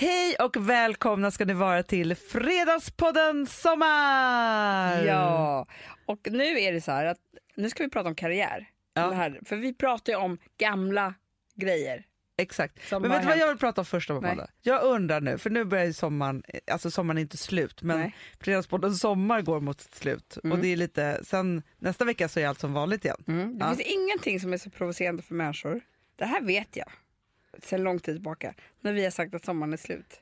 Hej 0.00 0.36
och 0.38 0.56
välkomna 0.56 1.30
ska 1.30 1.44
ni 1.44 1.52
vara 1.52 1.82
till 1.82 2.14
Fredagspodden 2.14 3.46
Sommar! 3.46 5.04
Ja, 5.04 5.66
och 6.06 6.28
nu 6.30 6.60
är 6.60 6.72
det 6.72 6.80
så 6.80 6.92
här 6.92 7.04
att 7.04 7.18
nu 7.56 7.70
ska 7.70 7.82
vi 7.82 7.90
prata 7.90 8.08
om 8.08 8.14
karriär. 8.14 8.68
Ja. 8.94 9.06
Det 9.06 9.14
här, 9.14 9.40
för 9.44 9.56
vi 9.56 9.74
pratar 9.74 10.12
ju 10.12 10.18
om 10.18 10.38
gamla 10.58 11.14
grejer. 11.54 12.04
Exakt. 12.38 12.88
Som 12.88 13.02
Men 13.02 13.10
vet 13.10 13.22
du 13.22 13.28
vad 13.28 13.38
jag 13.38 13.48
vill 13.48 13.58
prata 13.58 13.80
om 13.80 13.84
först 13.84 14.10
Amanda? 14.10 14.48
Jag 14.62 14.82
undrar 14.82 15.20
nu, 15.20 15.38
för 15.38 15.50
nu 15.50 15.64
börjar 15.64 15.84
ju 15.84 15.92
sommaren, 15.92 16.42
alltså 16.70 16.90
sommaren 16.90 17.18
är 17.18 17.22
inte 17.22 17.36
slut, 17.36 17.82
men 17.82 17.98
Nej. 17.98 18.16
Fredagspodden 18.40 18.94
Sommar 18.94 19.42
går 19.42 19.60
mot 19.60 19.80
sitt 19.80 19.94
slut. 19.94 20.36
Och 20.36 20.58
det 20.58 20.68
är 20.68 20.76
lite, 20.76 21.20
sen 21.24 21.62
nästa 21.78 22.04
vecka 22.04 22.28
så 22.28 22.40
är 22.40 22.48
allt 22.48 22.60
som 22.60 22.72
vanligt 22.72 23.04
igen. 23.04 23.24
Mm. 23.28 23.58
Det 23.58 23.64
Ja. 23.64 23.74
finns 23.74 23.88
ingenting 23.88 24.40
som 24.40 24.52
är 24.52 24.58
så 24.58 24.70
provocerande 24.70 25.22
för 25.22 25.34
människor. 25.34 25.80
Det 26.16 26.24
här 26.24 26.40
vet 26.40 26.76
jag 26.76 26.88
sen 27.62 27.82
lång 27.82 27.98
tid 27.98 28.14
tillbaka 28.14 28.54
när 28.80 28.92
vi 28.92 29.04
har 29.04 29.10
sagt 29.10 29.34
att 29.34 29.44
sommaren 29.44 29.72
är 29.72 29.76
slut. 29.76 30.20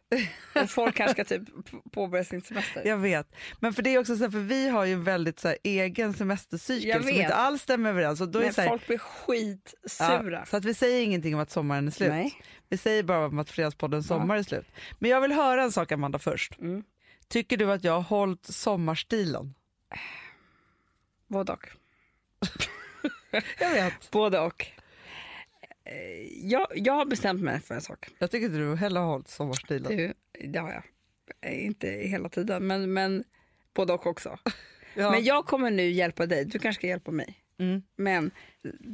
Och 0.63 0.71
folk 0.71 0.95
kanske 0.95 1.25
ska 1.25 1.39
typ 1.39 1.49
påbörja 1.93 2.25
sin 2.25 2.43
semester. 2.43 2.83
Jag 2.85 2.97
vet. 2.97 3.35
Men 3.61 3.75
för 3.75 3.83
det 3.83 3.95
är 3.95 3.99
också 3.99 4.17
så 4.17 4.25
här, 4.25 4.31
för 4.31 4.39
vi 4.39 4.69
har 4.69 4.85
ju 4.85 4.93
en 4.93 5.05
väldigt 5.05 5.41
så 5.41 5.49
här, 5.49 5.59
egen 5.63 6.15
semestercykel 6.15 7.03
som 7.03 7.09
inte 7.09 7.35
alls 7.35 7.63
stämmer 7.63 7.91
överens. 7.91 8.21
Och 8.21 8.29
då 8.29 8.39
är 8.39 8.43
Men 8.43 8.49
det 8.49 8.55
så, 8.55 8.61
här, 8.61 8.69
folk 8.69 8.87
blir 8.87 8.99
skitsura. 8.99 10.39
ja, 10.39 10.47
så 10.47 10.57
att 10.57 10.65
vi 10.65 10.75
säger 10.75 11.03
ingenting 11.05 11.35
om 11.35 11.41
att 11.41 11.51
sommaren 11.51 11.87
är 11.87 11.91
slut. 11.91 12.09
Nej. 12.09 12.43
Vi 12.69 12.77
säger 12.77 13.03
bara 13.03 13.27
om 13.27 13.39
att 13.39 13.51
Fredagspodden 13.51 14.03
Sommar 14.03 14.37
är 14.37 14.43
slut. 14.43 14.67
Men 14.99 15.11
jag 15.11 15.21
vill 15.21 15.33
höra 15.33 15.63
en 15.63 15.73
sak 15.73 15.93
Amanda 15.93 16.19
först. 16.19 16.59
Mm. 16.59 16.83
Tycker 17.29 17.57
du 17.57 17.73
att 17.73 17.85
jag 17.85 17.93
har 17.93 18.01
hållit 18.01 18.47
sommarstilen? 18.47 19.55
Både 21.27 21.53
och. 21.53 21.69
Jag 23.59 23.71
vet. 23.71 24.11
Både 24.11 24.41
och. 24.41 24.67
Eh, 25.89 26.49
Jag, 26.51 26.67
jag 26.75 26.93
har 26.93 27.05
bestämt 27.07 27.43
mig 27.43 27.61
för 27.61 27.75
en 27.75 27.81
sak. 27.81 28.09
Jag 28.19 28.31
tycker 28.31 28.49
du 28.49 28.77
heller 28.77 29.01
har 29.01 29.07
hållit 29.09 29.29
sommarstilen. 29.29 29.97
Du, 29.97 30.13
det 30.49 30.59
har 30.59 30.73
jag. 30.73 30.83
Eh, 31.41 31.67
Inte 31.67 31.89
hela 31.89 32.29
tiden, 32.29 32.67
men, 32.67 32.93
men 32.93 33.25
både 33.75 33.93
och 33.93 34.07
också. 34.07 34.39
Ja. 34.95 35.11
Men 35.11 35.25
jag 35.25 35.47
kommer 35.47 35.71
nu 35.71 35.91
hjälpa 35.91 36.27
dig. 36.27 36.45
Du 36.45 36.59
kanske 36.59 36.81
ska 36.81 36.87
hjälpa 36.87 37.11
mig. 37.11 37.35
Mm. 37.59 37.83
Men 37.97 38.31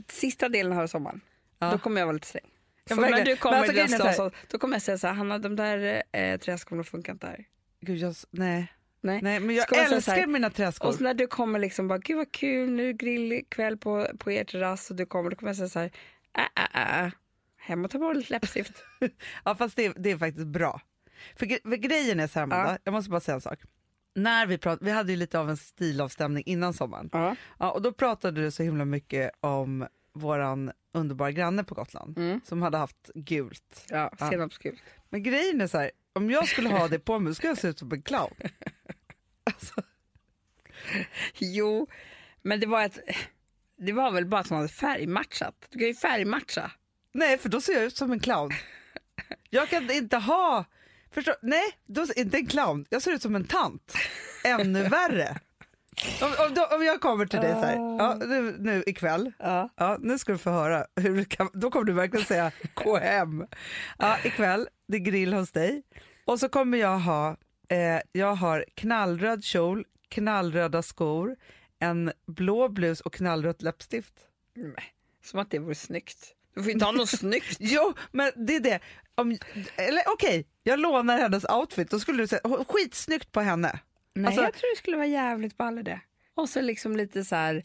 sista 0.08 0.48
delen 0.48 0.78
av 0.78 0.86
sommaren, 0.86 1.20
Ja. 1.58 1.70
då 1.72 1.78
kommer 1.78 2.00
jag 2.00 2.06
vara 2.06 2.12
lite 2.14 2.26
sträng. 2.26 2.50
Ja, 2.88 2.94
Så 2.96 3.00
när 3.00 3.24
du 3.24 3.30
Men 3.30 3.36
kommer 3.36 3.56
alltså, 3.56 3.72
är 3.72 3.76
den 3.76 3.88
så 3.98 4.12
så, 4.12 4.30
då 4.50 4.58
kommer 4.58 4.74
jag 4.74 4.82
säga 4.82 4.98
så 4.98 5.06
här, 5.06 5.14
Hanna 5.14 5.38
de 5.38 5.56
där 5.56 6.02
eh, 6.12 6.36
träskorna 6.38 6.84
funkar 6.84 7.12
inte 7.12 7.26
här. 7.26 7.44
Gud, 7.80 7.98
jag, 7.98 8.14
nej. 8.30 8.72
Nej. 9.00 9.20
nej, 9.22 9.40
men 9.40 9.56
jag 9.56 9.68
säga 9.68 9.86
så 9.88 9.94
älskar 9.94 10.14
här- 10.16 10.26
mina 10.26 10.50
träskor. 10.50 10.88
Och 10.88 11.00
när 11.00 11.14
du 11.14 11.26
kommer 11.26 11.58
liksom 11.58 11.88
bara, 11.88 11.98
gud 11.98 12.16
vad 12.16 12.32
kul, 12.32 12.70
nu 12.70 12.92
grillkväll 12.92 13.76
på, 13.76 14.06
på 14.18 14.32
er 14.32 14.44
terrass 14.44 14.90
och 14.90 14.96
du 14.96 15.06
kommer, 15.06 15.30
då 15.30 15.36
kommer 15.36 15.50
jag 15.50 15.56
säga 15.56 15.68
så 15.68 15.78
här, 15.78 15.90
äh, 16.38 16.44
äh, 16.74 17.04
äh. 17.06 17.10
hem 17.56 17.84
och 17.84 17.90
ta 17.90 17.98
bort 17.98 18.16
lite 18.16 18.32
läppstift. 18.32 18.72
Ja, 19.44 19.54
fast 19.54 19.76
det, 19.76 19.92
det 19.96 20.10
är 20.10 20.18
faktiskt 20.18 20.46
bra. 20.46 20.80
För, 21.36 21.46
gre- 21.46 21.68
för 21.68 21.76
grejen 21.76 22.20
är 22.20 22.26
så 22.26 22.38
här, 22.38 22.42
Amanda, 22.42 22.72
Ja. 22.72 22.78
jag 22.84 22.92
måste 22.92 23.10
bara 23.10 23.20
säga 23.20 23.34
en 23.34 23.40
sak. 23.40 23.58
När 24.14 24.46
vi, 24.46 24.58
prat, 24.58 24.78
vi 24.82 24.90
hade 24.90 25.12
ju 25.12 25.16
lite 25.18 25.38
av 25.38 25.50
en 25.50 25.56
stilavstämning 25.56 26.42
innan 26.46 26.74
sommaren. 26.74 27.08
Ja. 27.12 27.36
Ja, 27.58 27.70
och 27.70 27.82
då 27.82 27.92
pratade 27.92 28.40
du 28.42 28.50
så 28.50 28.62
himla 28.62 28.84
mycket 28.84 29.30
om 29.40 29.86
våran 30.12 30.72
underbara 30.92 31.30
granne 31.30 31.64
på 31.64 31.74
Gotland 31.74 32.18
Mm. 32.18 32.40
som 32.44 32.62
hade 32.62 32.78
haft 32.78 33.10
gult. 33.14 33.86
Ja, 33.88 34.12
Ja. 34.18 34.30
senapsgult. 34.30 34.82
Men 35.10 35.22
grejen 35.22 35.60
är 35.60 35.66
så 35.66 35.78
här, 35.78 35.90
om 36.12 36.30
jag 36.30 36.48
skulle 36.48 36.68
ha 36.68 36.88
det 36.88 36.98
på 36.98 37.18
mig 37.18 37.34
skulle 37.34 37.50
jag 37.50 37.58
se 37.58 37.68
ut 37.68 37.78
som 37.78 37.92
en 37.92 38.02
clown. 38.02 38.34
Alltså, 39.44 39.82
Jo, 41.38 41.86
men 42.42 42.60
det 42.60 42.66
var 42.66 42.84
ett, 42.84 42.98
det 43.86 43.92
var 43.92 44.10
väl 44.10 44.26
bara 44.26 44.40
att 44.40 44.48
hon 44.48 44.56
hade 44.58 44.68
färgmatchat. 44.68 45.54
Du 45.70 45.78
kan 45.78 45.88
ju 45.88 45.94
färgmatcha. 45.94 46.70
nej, 47.12 47.38
för 47.38 47.48
då 47.48 47.60
ser 47.60 47.72
jag 47.72 47.82
ut 47.84 47.96
som 47.96 48.12
en 48.12 48.20
clown. 48.20 48.50
Jag 49.50 49.68
kan 49.68 49.90
inte 49.90 50.16
ha, 50.16 50.64
förstå, 51.14 51.34
nej, 51.42 51.64
då, 51.86 52.06
inte 52.16 52.36
en 52.36 52.46
clown, 52.46 52.86
jag 52.88 53.02
ser 53.02 53.12
ut 53.12 53.22
som 53.22 53.36
en 53.36 53.44
tant. 53.44 53.94
Ännu 54.44 54.82
värre. 54.88 55.38
Om, 56.22 56.46
om, 56.46 56.54
då, 56.54 56.66
om 56.66 56.84
jag 56.84 57.00
kommer 57.00 57.26
till 57.26 57.38
dig 57.40 57.52
så 57.52 57.60
här, 57.60 57.76
ja, 57.76 58.14
nu, 58.14 58.56
nu 58.58 58.82
ikväll, 58.86 59.32
Ja. 59.38 59.68
Ja, 59.76 59.96
nu 60.00 60.18
ska 60.18 60.32
du 60.32 60.38
få 60.38 60.50
höra. 60.50 60.86
Hur 60.96 61.16
du 61.16 61.24
kan, 61.24 61.50
då 61.52 61.70
kommer 61.70 61.84
du 61.84 61.92
verkligen 61.92 62.26
säga 62.26 62.52
gå 62.74 62.98
hem. 62.98 63.46
Ja, 63.98 64.18
ikväll, 64.24 64.68
det 64.88 64.96
är 64.96 65.00
grill 65.00 65.32
hos 65.32 65.52
dig. 65.52 65.82
Och 66.24 66.40
så 66.40 66.48
kommer 66.48 66.78
jag 66.78 66.98
ha, 66.98 67.36
eh, 67.68 68.00
jag 68.12 68.34
har 68.34 68.64
knallröd 68.74 69.44
kjol, 69.44 69.84
knallröda 70.08 70.82
skor, 70.82 71.36
en 71.84 72.12
blå 72.26 72.68
blus 72.68 73.00
och 73.00 73.12
knallrött 73.14 73.62
läppstift. 73.62 74.14
Som 75.24 75.40
att 75.40 75.50
det 75.50 75.58
vore 75.58 75.74
snyggt. 75.74 76.34
Du 76.54 76.62
får 76.62 76.72
inte 76.72 76.84
ha 76.84 76.92
något 76.92 77.08
snyggt. 77.08 77.56
Jo, 77.60 77.94
men 78.12 78.32
det 78.36 78.56
är 78.56 78.60
det. 78.60 78.80
Om, 79.14 79.38
eller 79.76 80.02
okej, 80.06 80.46
jag 80.62 80.78
lånar 80.80 81.18
hennes 81.18 81.44
outfit. 81.44 81.90
Då 81.90 82.00
skulle 82.00 82.22
du 82.22 82.26
säga 82.26 82.64
skitsnyggt 82.68 83.32
på 83.32 83.40
henne. 83.40 83.78
Nej, 84.14 84.26
Alltså- 84.26 84.42
jag 84.42 84.54
tror 84.54 84.74
det 84.74 84.78
skulle 84.78 84.96
vara 84.96 85.06
jävligt 85.06 85.56
ball 85.56 85.78
i 85.78 85.82
det. 85.82 86.00
Och 86.34 86.48
så 86.48 86.60
liksom 86.60 86.96
lite 86.96 87.24
så 87.24 87.36
här 87.36 87.64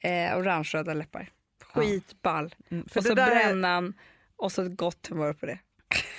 eh, 0.00 0.38
orange-röda 0.38 0.94
läppar. 0.94 1.30
Skitball. 1.62 2.54
Mm, 2.70 2.88
för 2.88 3.00
och 3.00 3.04
så 3.04 3.14
där 3.14 3.30
är- 3.30 3.34
brännan 3.34 3.94
och 4.36 4.52
så 4.52 4.62
ett 4.62 4.76
gott 4.76 5.06
humör 5.06 5.32
på 5.32 5.46
det. 5.46 5.58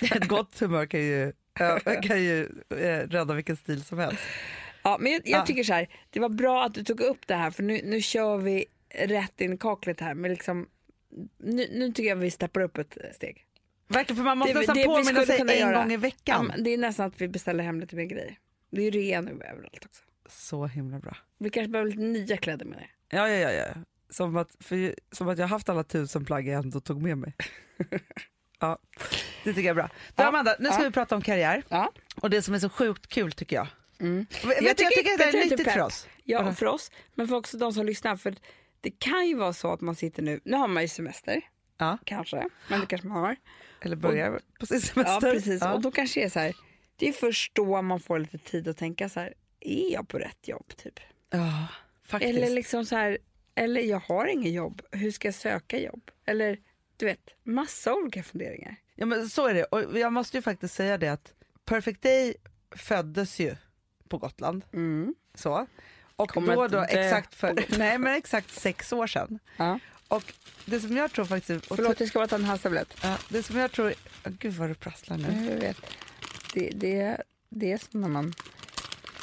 Ett 0.14 0.28
gott 0.28 0.60
humör 0.60 0.86
kan 0.86 1.00
ju, 1.00 1.32
ja, 1.58 1.78
kan 2.02 2.22
ju 2.22 2.44
eh, 2.70 3.08
rädda 3.08 3.34
vilken 3.34 3.56
stil 3.56 3.84
som 3.84 3.98
helst. 3.98 4.22
Ja, 4.82 4.96
men 5.00 5.12
jag, 5.12 5.22
jag 5.24 5.40
Ja. 5.40 5.46
tycker 5.46 5.64
så 5.64 5.72
här, 5.72 5.88
det 6.10 6.20
var 6.20 6.28
bra 6.28 6.64
att 6.64 6.74
du 6.74 6.84
tog 6.84 7.00
upp 7.00 7.26
det 7.26 7.34
här 7.34 7.50
för 7.50 7.62
nu, 7.62 7.80
nu 7.84 8.00
kör 8.02 8.36
vi 8.36 8.64
rätt 8.94 9.40
in 9.40 9.52
i 9.52 9.56
kaklet 9.58 10.00
här. 10.00 10.14
Men 10.14 10.30
liksom, 10.30 10.68
nu, 11.38 11.68
nu 11.72 11.92
tycker 11.92 12.08
jag 12.08 12.16
vi 12.16 12.30
steppar 12.30 12.60
upp 12.60 12.78
ett 12.78 12.98
steg. 13.14 13.46
Verkligen, 13.88 14.16
för 14.16 14.24
man 14.24 14.38
måste 14.38 14.52
Det- 14.52 14.58
nästan 14.58 14.76
det 14.76 14.84
påminna 14.84 15.26
sig 15.26 15.40
en 15.40 15.58
göra. 15.58 15.82
gång 15.82 15.90
i 15.90 15.94
Ja, 15.94 16.00
veckan. 16.00 16.46
men 16.46 16.64
det 16.64 16.70
är 16.70 16.78
nästan 16.78 17.06
att 17.06 17.20
vi 17.20 17.28
beställer 17.28 17.64
hem 17.64 17.80
lite 17.80 17.96
mer 17.96 18.04
grejer. 18.04 18.38
Det 18.70 18.80
är 18.80 18.84
ju 18.84 18.90
rea 18.90 19.20
nu 19.20 19.30
överallt 19.30 19.84
också. 19.86 20.02
Så 20.28 20.66
himla 20.66 20.98
bra. 20.98 21.16
Vi 21.38 21.50
kanske 21.50 21.68
behöver 21.68 21.90
lite 21.90 22.02
nya 22.02 22.36
kläder 22.36 22.64
med 22.66 22.78
det. 22.78 23.16
Ja, 23.16 23.28
ja, 23.28 23.50
ja. 23.50 23.50
ja. 23.52 23.66
Som, 24.10 24.36
att, 24.36 24.56
för, 24.60 24.94
som 25.12 25.28
att 25.28 25.38
jag 25.38 25.46
haft 25.46 25.68
alla 25.68 25.84
tusen 25.84 26.24
plagg 26.24 26.48
jag 26.48 26.64
ändå 26.64 26.80
tog 26.80 27.02
med 27.02 27.18
mig. 27.18 27.32
ja, 28.60 28.78
det 29.44 29.50
tycker 29.52 29.60
jag 29.62 29.70
är 29.70 29.74
bra. 29.74 29.88
Du, 30.16 30.22
Ja. 30.22 30.28
Amanda, 30.28 30.56
nu 30.58 30.66
ska 30.68 30.78
Ja. 30.82 30.88
vi 30.88 30.92
prata 30.92 31.14
om 31.16 31.22
karriär. 31.22 31.62
Ja. 31.68 31.92
Och 32.16 32.30
det 32.30 32.42
som 32.42 32.54
är 32.54 32.58
så 32.58 32.68
sjukt 32.68 33.06
kul 33.06 33.32
tycker 33.32 33.56
jag. 33.56 33.66
Mm. 34.02 34.26
Jag, 34.44 34.62
jag 34.62 34.76
tycker 34.76 35.12
att 35.12 35.18
det 35.18 35.24
är 35.24 35.32
nyttigt 35.44 35.64
pepp. 35.64 35.72
för 35.74 35.80
oss. 35.80 36.06
Ja, 36.24 36.42
Vadå? 36.42 36.54
för 36.54 36.66
oss, 36.66 36.90
men 37.14 37.28
för 37.28 37.36
också 37.36 37.58
de 37.58 37.72
som 37.72 37.86
lyssnar. 37.86 38.16
För 38.16 38.34
det 38.80 38.90
kan 38.90 39.26
ju 39.28 39.34
vara 39.34 39.52
så 39.52 39.72
att 39.72 39.80
man 39.80 39.94
sitter 39.94 40.22
nu, 40.22 40.40
nu 40.44 40.56
har 40.56 40.68
man 40.68 40.82
ju 40.82 40.88
semester, 40.88 41.40
Ja. 41.78 41.98
kanske, 42.04 42.48
men 42.68 42.80
det 42.80 42.86
kanske 42.86 43.08
man 43.08 43.22
har. 43.24 43.36
Eller 43.80 43.96
börjar 43.96 44.40
på 44.60 44.66
sin 44.66 44.76
Ja, 44.76 44.82
semester. 44.82 45.32
precis. 45.34 45.60
Ja. 45.60 45.72
Och 45.74 45.80
då 45.80 45.90
kanske 45.90 46.20
det 46.20 46.24
är 46.26 46.30
så 46.30 46.38
här, 46.40 46.54
det 46.96 47.08
är 47.08 47.12
först 47.12 47.54
då 47.54 47.82
man 47.82 48.00
får 48.00 48.18
lite 48.18 48.38
tid 48.38 48.68
att 48.68 48.76
tänka 48.76 49.08
så 49.08 49.20
här, 49.20 49.34
är 49.60 49.92
jag 49.92 50.08
på 50.08 50.18
rätt 50.18 50.48
jobb 50.48 50.72
typ? 50.76 51.00
Ja, 51.30 51.66
faktiskt. 52.06 52.36
Eller 52.38 52.50
liksom 52.50 52.84
så 52.86 52.96
här, 52.96 53.18
eller 53.54 53.80
jag 53.80 53.98
har 54.00 54.26
inget 54.26 54.52
jobb, 54.52 54.82
hur 54.90 55.10
ska 55.10 55.28
jag 55.28 55.34
söka 55.34 55.78
jobb? 55.80 56.10
Eller 56.26 56.58
du 56.96 57.06
vet, 57.06 57.28
massa 57.42 57.94
olika 57.94 58.22
funderingar. 58.22 58.76
Ja, 58.94 59.06
men 59.06 59.28
så 59.28 59.46
är 59.46 59.54
det. 59.54 59.64
Och 59.64 59.98
jag 59.98 60.12
måste 60.12 60.36
ju 60.36 60.42
faktiskt 60.42 60.74
säga 60.74 60.98
det 60.98 61.08
att 61.08 61.34
Perfect 61.64 62.02
Day 62.02 62.34
föddes 62.76 63.38
ju 63.40 63.56
på 64.12 64.18
Gotland. 64.18 64.64
Mm. 64.72 65.14
Så. 65.34 65.66
Och 66.16 66.30
Kommer 66.30 66.56
då, 66.56 66.68
då 66.68 66.82
exakt, 66.82 67.34
för, 67.34 67.78
nej, 67.78 67.98
men 67.98 68.14
exakt 68.14 68.50
sex 68.50 68.92
år 68.92 69.06
sedan. 69.06 69.38
Ja. 69.56 69.78
Och 70.08 70.32
det 70.64 70.80
som 70.80 70.96
jag 70.96 71.12
tror 71.12 71.24
faktiskt... 71.24 71.66
Förlåt, 71.66 72.00
jag 72.00 72.08
ska 72.08 72.18
bara 72.18 72.26
ta 72.28 72.36
en 72.36 72.44
halstablett. 72.44 72.96
Ja, 73.02 73.16
det 73.28 73.42
som 73.42 73.56
jag 73.56 73.72
tror... 73.72 73.94
Åh, 74.26 74.32
gud 74.38 74.52
vad 74.52 74.68
du 74.70 74.74
prasslar 74.74 75.16
nu. 75.16 75.50
Jag 75.50 75.60
vet. 75.60 75.76
Det, 76.54 76.70
det, 76.74 77.22
det 77.48 77.72
är 77.72 77.78
som 77.78 78.00
när 78.00 78.08
man 78.08 78.32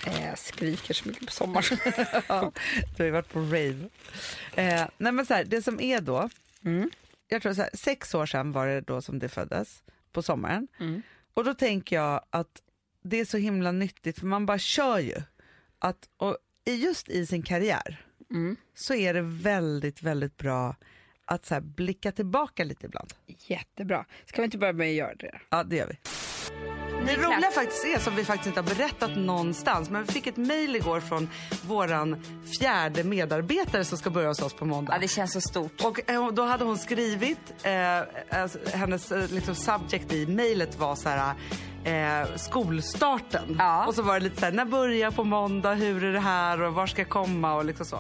eh, 0.05 0.35
skriker 0.35 0.93
så 0.93 1.07
mycket 1.07 1.25
på 1.25 1.31
sommaren. 1.31 1.77
Ja, 2.27 2.51
du 2.97 3.03
har 3.03 3.05
ju 3.05 3.11
varit 3.11 3.29
på 3.33 3.39
rave. 3.39 3.89
Eh, 4.55 4.85
nej 4.97 5.11
men 5.11 5.25
så 5.25 5.33
här, 5.33 5.43
det 5.43 5.61
som 5.61 5.79
är 5.81 6.01
då, 6.01 6.29
Mm. 6.65 6.89
jag 7.27 7.41
tror 7.41 7.53
så 7.53 7.61
här, 7.61 7.69
sex 7.73 8.13
år 8.15 8.25
sedan 8.25 8.51
var 8.51 8.67
det 8.67 8.81
då 8.81 9.01
som 9.01 9.19
det 9.19 9.29
föddes, 9.29 9.83
på 10.11 10.21
sommaren. 10.21 10.67
Mm. 10.79 11.01
Och 11.33 11.43
då 11.43 11.53
tänker 11.53 11.95
jag 11.95 12.21
att 12.29 12.61
det 13.03 13.19
är 13.19 13.25
så 13.25 13.37
himla 13.37 13.71
nyttigt, 13.71 14.19
för 14.19 14.25
man 14.27 14.45
bara 14.45 14.59
kör 14.59 14.99
ju. 14.99 15.15
Att, 15.79 16.09
och 16.17 16.37
just 16.65 17.09
i 17.09 17.25
sin 17.25 17.43
karriär 17.43 18.05
Mm. 18.31 18.55
så 18.75 18.93
är 18.93 19.13
det 19.13 19.21
väldigt, 19.21 20.01
väldigt 20.01 20.37
bra 20.37 20.75
att 21.25 21.45
så 21.45 21.53
här, 21.53 21.61
blicka 21.61 22.11
tillbaka 22.11 22.63
lite 22.63 22.85
ibland. 22.85 23.13
Jättebra. 23.27 24.05
Ska 24.25 24.41
vi 24.41 24.45
inte 24.45 24.57
börja 24.57 24.73
med 24.73 24.87
att 24.89 24.93
göra 24.95 25.15
det? 25.15 25.39
Ja, 25.49 25.63
det 25.63 25.75
gör 25.75 25.87
vi. 25.87 25.97
Det 27.05 27.15
roliga 27.15 27.51
faktiskt 27.51 27.85
är, 27.85 27.99
som 27.99 28.15
vi 28.15 28.25
faktiskt 28.25 28.47
inte 28.47 28.59
har 28.61 28.75
berättat 28.75 29.17
någonstans, 29.17 29.89
men 29.89 30.03
vi 30.03 30.11
fick 30.11 30.27
ett 30.27 30.37
mejl 30.37 30.75
igår 30.75 30.99
från 30.99 31.29
våran 31.67 32.23
fjärde 32.59 33.03
medarbetare 33.03 33.85
som 33.85 33.97
ska 33.97 34.09
börja 34.09 34.27
hos 34.27 34.41
oss 34.41 34.53
på 34.53 34.65
måndag. 34.65 34.93
Ja, 34.93 34.99
det 34.99 35.07
känns 35.07 35.33
så 35.33 35.41
stort. 35.41 35.83
Och 35.83 36.09
eh, 36.09 36.31
då 36.31 36.43
hade 36.43 36.63
hon 36.63 36.77
skrivit, 36.77 37.39
eh, 37.63 38.39
alltså, 38.39 38.59
hennes 38.73 39.11
eh, 39.11 39.31
liksom, 39.31 39.55
subject 39.55 40.13
i 40.13 40.27
mejlet 40.27 40.79
var 40.79 40.95
så 40.95 41.09
här, 41.09 41.35
eh, 41.83 42.35
skolstarten. 42.35 43.55
Ja. 43.59 43.87
Och 43.87 43.95
så 43.95 44.01
var 44.01 44.13
det 44.13 44.19
lite 44.19 44.39
så 44.39 44.45
här, 44.45 44.51
när 44.51 44.65
börjar 44.65 45.11
på 45.11 45.23
måndag, 45.23 45.73
hur 45.73 46.03
är 46.03 46.13
det 46.13 46.19
här 46.19 46.61
och 46.61 46.73
var 46.73 46.87
ska 46.87 47.01
jag 47.01 47.09
komma 47.09 47.55
och 47.55 47.65
liksom 47.65 47.85
så. 47.85 47.95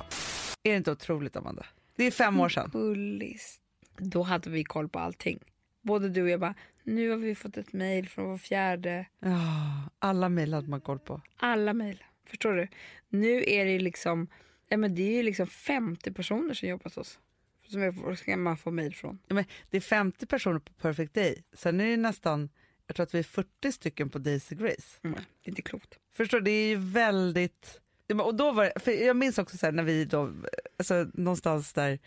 Är 0.63 0.71
det 0.71 0.77
inte 0.77 0.91
otroligt 0.91 1.35
Amanda? 1.35 1.65
Det 1.95 2.03
är 2.03 2.11
fem 2.11 2.39
år 2.39 2.49
sedan. 2.49 2.69
Bullis. 2.73 3.59
Då 3.97 4.23
hade 4.23 4.49
vi 4.49 4.63
koll 4.63 4.89
på 4.89 4.99
allting. 4.99 5.39
Både 5.81 6.09
du 6.09 6.21
och 6.21 6.29
jag 6.29 6.39
bara, 6.39 6.55
nu 6.83 7.09
har 7.09 7.17
vi 7.17 7.35
fått 7.35 7.57
ett 7.57 7.73
mejl 7.73 8.09
från 8.09 8.25
vår 8.25 8.37
fjärde. 8.37 9.05
Ja, 9.19 9.89
alla 9.99 10.29
mejl 10.29 10.53
hade 10.53 10.69
man 10.69 10.81
koll 10.81 10.99
på. 10.99 11.21
Alla 11.37 11.73
mejl. 11.73 12.03
Förstår 12.29 12.53
du? 12.53 12.67
Nu 13.09 13.43
är 13.47 13.65
det 13.65 13.79
liksom, 13.79 14.27
ja, 14.69 14.77
men 14.77 14.95
det 14.95 15.01
är 15.01 15.13
ju 15.13 15.23
liksom 15.23 15.47
50 15.47 16.11
personer 16.11 16.53
som 16.53 16.69
jobbar 16.69 16.83
hos 16.83 16.97
oss. 16.97 17.19
Som 17.67 17.81
jag, 17.81 18.17
ska 18.17 18.37
man 18.37 18.57
få 18.57 18.71
mejl 18.71 18.95
från. 18.95 19.19
Ja, 19.27 19.35
men 19.35 19.45
det 19.69 19.77
är 19.77 19.81
50 19.81 20.25
personer 20.25 20.59
på 20.59 20.73
Perfect 20.73 21.13
Day. 21.13 21.43
Sen 21.53 21.79
är 21.79 21.85
det 21.85 21.97
nästan, 21.97 22.49
jag 22.89 22.95
tror 22.95 23.03
att 23.03 23.13
vi 23.13 23.19
är 23.19 23.23
40 23.23 23.71
stycken 23.71 24.09
på 24.09 24.19
Daisy 24.19 24.55
Grace. 24.55 24.97
Mm, 25.03 25.15
det 25.15 25.47
är 25.47 25.49
inte 25.49 25.61
klokt. 25.61 25.97
Förstår 26.13 26.37
du? 26.37 26.43
Det 26.43 26.51
är 26.51 26.67
ju 26.67 26.75
väldigt... 26.75 27.79
Ja, 28.07 28.23
Och 28.23 28.35
då 28.35 28.51
var 28.51 28.63
det, 28.65 28.73
för 28.79 28.91
jag 28.91 29.15
minns 29.15 29.37
också 29.37 29.57
så 29.57 29.65
här, 29.65 29.73
när 29.73 29.83
vi 29.83 30.05
då, 30.05 30.31
alltså 30.79 31.07
någonstans 31.13 31.73
där, 31.73 31.99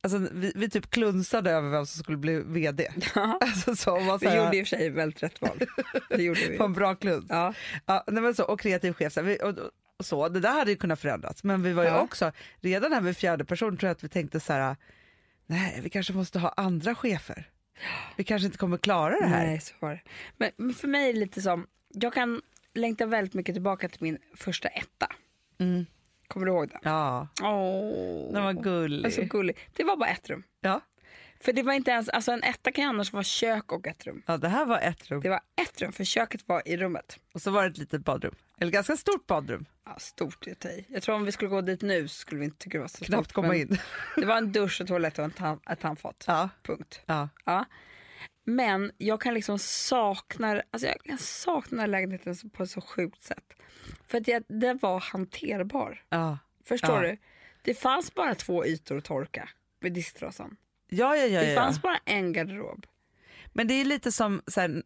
alltså 0.00 0.18
vi, 0.32 0.52
vi 0.56 0.70
typ 0.70 0.90
klunsade 0.90 1.50
över 1.50 1.70
vem 1.70 1.86
som 1.86 2.02
skulle 2.02 2.18
bli 2.18 2.42
VD. 2.46 2.88
Alltså 3.40 3.76
så, 3.76 3.90
var 4.00 4.18
så 4.18 4.18
Vi 4.18 4.26
här, 4.26 4.44
gjorde 4.44 4.56
i 4.56 4.62
och 4.62 4.66
för 4.68 4.76
sig 4.76 4.90
väldigt 4.90 5.22
rätt 5.22 5.40
val. 5.40 5.58
Det 6.08 6.22
gjorde 6.22 6.40
vi. 6.48 6.58
på 6.58 6.64
en 6.64 6.72
bra 6.72 6.94
kluns. 6.94 7.26
Ja. 7.28 7.54
Ja, 7.86 8.04
nej, 8.06 8.22
men 8.22 8.34
så, 8.34 8.44
och 8.44 8.60
kreativ 8.60 8.92
chef. 8.92 9.12
Så, 9.12 9.20
här, 9.20 9.26
vi, 9.26 9.38
och, 9.42 9.54
och 9.98 10.06
så, 10.06 10.28
det 10.28 10.40
där 10.40 10.52
hade 10.52 10.70
ju 10.70 10.76
kunnat 10.76 11.00
förändras. 11.00 11.44
Men 11.44 11.62
vi 11.62 11.72
var 11.72 11.82
ju 11.82 11.88
Ja. 11.88 12.00
också, 12.00 12.32
redan 12.60 12.92
här 12.92 13.00
vid 13.00 13.16
fjärde 13.16 13.44
person 13.44 13.76
tror 13.76 13.88
jag 13.88 13.94
att 13.94 14.04
vi 14.04 14.08
tänkte 14.08 14.40
så 14.40 14.52
här, 14.52 14.76
nej 15.46 15.80
vi 15.82 15.90
kanske 15.90 16.12
måste 16.12 16.38
ha 16.38 16.48
andra 16.56 16.94
chefer. 16.94 17.49
Vi 18.16 18.24
kanske 18.24 18.46
inte 18.46 18.58
kommer 18.58 18.76
klara 18.76 19.20
det 19.20 19.26
här. 19.26 19.46
Nej, 19.46 19.60
så 19.60 19.74
var 19.80 19.90
det. 19.90 20.00
Men, 20.36 20.50
men 20.56 20.74
för 20.74 20.88
mig 20.88 21.08
är 21.08 21.12
det 21.12 21.20
lite 21.20 21.42
som, 21.42 21.66
jag 21.88 22.14
kan 22.14 22.42
längta 22.74 23.06
väldigt 23.06 23.34
mycket 23.34 23.54
tillbaka 23.54 23.88
till 23.88 24.02
min 24.02 24.18
första 24.36 24.68
etta. 24.68 25.06
Mm. 25.58 25.86
Kommer 26.28 26.46
du 26.46 26.52
ihåg 26.52 26.68
den? 26.68 26.80
Ja, 26.82 27.28
Åh, 27.42 28.32
den 28.32 28.44
var 28.44 28.52
gullig. 28.52 29.04
alltså, 29.04 29.22
gullig. 29.22 29.56
Det 29.72 29.84
var 29.84 29.96
bara 29.96 30.08
ett 30.10 30.30
rum. 30.30 30.42
ja. 30.60 30.80
För 31.40 31.52
det 31.52 31.62
var 31.62 31.72
inte 31.72 31.90
ens, 31.90 32.08
alltså 32.08 32.32
en 32.32 32.42
etta 32.42 32.72
kan 32.72 32.84
ju 32.84 32.88
annars 32.90 33.12
vara 33.12 33.22
kök 33.24 33.72
och 33.72 33.86
ett 33.86 34.06
rum. 34.06 34.22
ja, 34.26 34.36
det 34.36 34.48
här 34.48 34.64
var 34.66 34.78
ett 34.78 35.10
rum. 35.10 35.20
Det 35.20 35.28
var 35.28 35.40
ett 35.62 35.82
rum, 35.82 35.92
för 35.92 36.04
köket 36.04 36.40
var 36.48 36.62
i 36.68 36.76
rummet. 36.76 37.18
Och 37.32 37.42
så 37.42 37.50
var 37.50 37.62
det 37.62 37.68
ett 37.68 37.78
litet 37.78 38.04
badrum. 38.04 38.34
Eller 38.58 38.72
ganska 38.72 38.96
stort 38.96 39.26
badrum. 39.26 39.64
Ja, 39.84 39.98
stort 39.98 40.46
i 40.46 40.54
sig. 40.62 40.86
Jag 40.88 41.02
tror 41.02 41.14
om 41.14 41.24
vi 41.24 41.32
skulle 41.32 41.50
gå 41.50 41.60
dit 41.60 41.82
nu 41.82 42.08
så 42.08 42.14
skulle 42.14 42.38
vi 42.38 42.44
inte 42.44 42.58
tycka 42.58 42.78
det 42.78 42.82
var 42.82 42.88
så 42.88 43.04
Knappt 43.04 43.24
stort. 43.30 43.34
komma 43.34 43.56
in. 43.56 43.78
Det 44.16 44.26
var 44.26 44.36
en 44.36 44.52
dusch, 44.52 44.80
och 44.80 44.86
toalett 44.86 45.18
och 45.18 45.24
ett 45.70 45.82
handfat. 45.82 46.24
Ja, 46.26 46.48
Punkt. 46.62 47.00
ja. 47.06 47.28
Ja. 47.44 47.64
Men 48.44 48.92
jag 48.98 49.20
kan 49.20 49.34
liksom 49.34 49.58
sakna, 49.58 50.62
alltså 50.70 50.88
jag 50.88 51.02
kan 51.04 51.18
sakna 51.18 51.86
lägenheten 51.86 52.50
på 52.50 52.62
ett 52.62 52.70
så 52.70 52.80
sjukt 52.80 53.22
sätt. 53.22 53.44
För 54.06 54.18
att 54.18 54.28
jag, 54.28 54.42
den 54.48 54.78
var 54.82 55.00
hanterbar. 55.00 56.02
ja. 56.08 56.38
Förstår 56.64 57.04
Ja. 57.04 57.10
du? 57.10 57.16
Det 57.62 57.74
fanns 57.74 58.14
bara 58.14 58.34
två 58.34 58.66
ytor 58.66 58.98
att 58.98 59.04
torka 59.04 59.48
vid 59.80 59.92
disktrasan. 59.92 60.56
Ja, 60.90 61.16
ja, 61.16 61.26
ja, 61.26 61.40
Det 61.40 61.52
ja. 61.52 61.60
fanns 61.60 61.82
bara 61.82 61.98
en 62.04 62.32
garderob. 62.32 62.86
Men 63.52 63.68
det 63.68 63.74
är 63.74 63.84
lite 63.84 64.12
som, 64.12 64.42
så 64.46 64.60
här, 64.60 64.82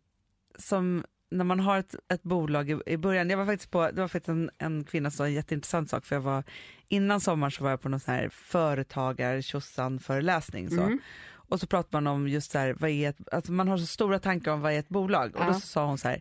som 0.59 1.05
när 1.31 1.45
man 1.45 1.61
har 1.61 1.79
ett, 1.79 1.95
ett 2.13 2.23
bolag 2.23 2.71
i, 2.71 2.79
i 2.87 2.97
början. 2.97 3.31
Jag 3.31 3.39
var 3.39 3.47
faktiskt 3.47 3.71
på, 3.71 3.91
det 3.91 4.01
var 4.01 4.09
faktiskt 4.09 4.29
en, 4.29 4.51
en 4.59 4.85
kvinna 4.85 5.11
som 5.11 5.17
sa 5.17 5.27
en 5.27 5.33
jätteintressant 5.33 5.91
sak. 5.91 6.05
För 6.07 6.17
jag 6.17 6.21
var, 6.21 6.45
innan 6.89 7.21
sommaren 7.21 7.51
så 7.51 7.63
var 7.65 7.71
jag 7.71 7.81
på 7.81 7.89
någon 7.89 8.01
sån 8.01 8.15
här 8.15 8.29
företagar 8.29 9.99
föreläsning. 9.99 10.71
Så. 10.71 10.81
Mm. 10.83 10.99
Och 11.33 11.61
så 11.61 11.67
pratar 11.67 12.01
man 12.01 12.07
om 12.07 12.29
just 12.29 12.51
så 12.51 12.59
här, 12.59 12.73
vad 12.81 12.91
är 12.91 13.09
ett, 13.11 13.35
alltså 13.35 13.53
man 13.53 13.69
har 13.69 13.79
så 13.79 13.87
stora 13.87 14.19
tankar 14.19 14.53
om 14.53 14.61
vad 14.61 14.73
är 14.73 14.79
ett 14.79 14.89
bolag. 14.89 15.37
Och 15.37 15.45
då 15.45 15.53
Ja. 15.53 15.61
sa 15.61 15.87
hon 15.87 15.99
så 15.99 16.09
här, 16.09 16.21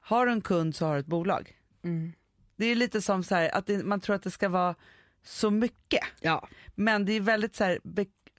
har 0.00 0.26
du 0.26 0.32
en 0.32 0.40
kund 0.40 0.76
så 0.76 0.86
har 0.86 0.94
du 0.94 1.00
ett 1.00 1.06
bolag. 1.06 1.52
Mm. 1.84 2.12
Det 2.56 2.66
är 2.66 2.74
lite 2.74 3.02
som 3.02 3.24
så 3.24 3.34
här, 3.34 3.54
att 3.54 3.66
det, 3.66 3.84
man 3.84 4.00
tror 4.00 4.16
att 4.16 4.22
det 4.22 4.30
ska 4.30 4.48
vara 4.48 4.74
så 5.22 5.50
mycket. 5.50 6.04
Ja. 6.20 6.48
Men 6.74 7.04
det 7.04 7.12
är 7.12 7.20
väldigt 7.20 7.54
så 7.54 7.64
här, 7.64 7.78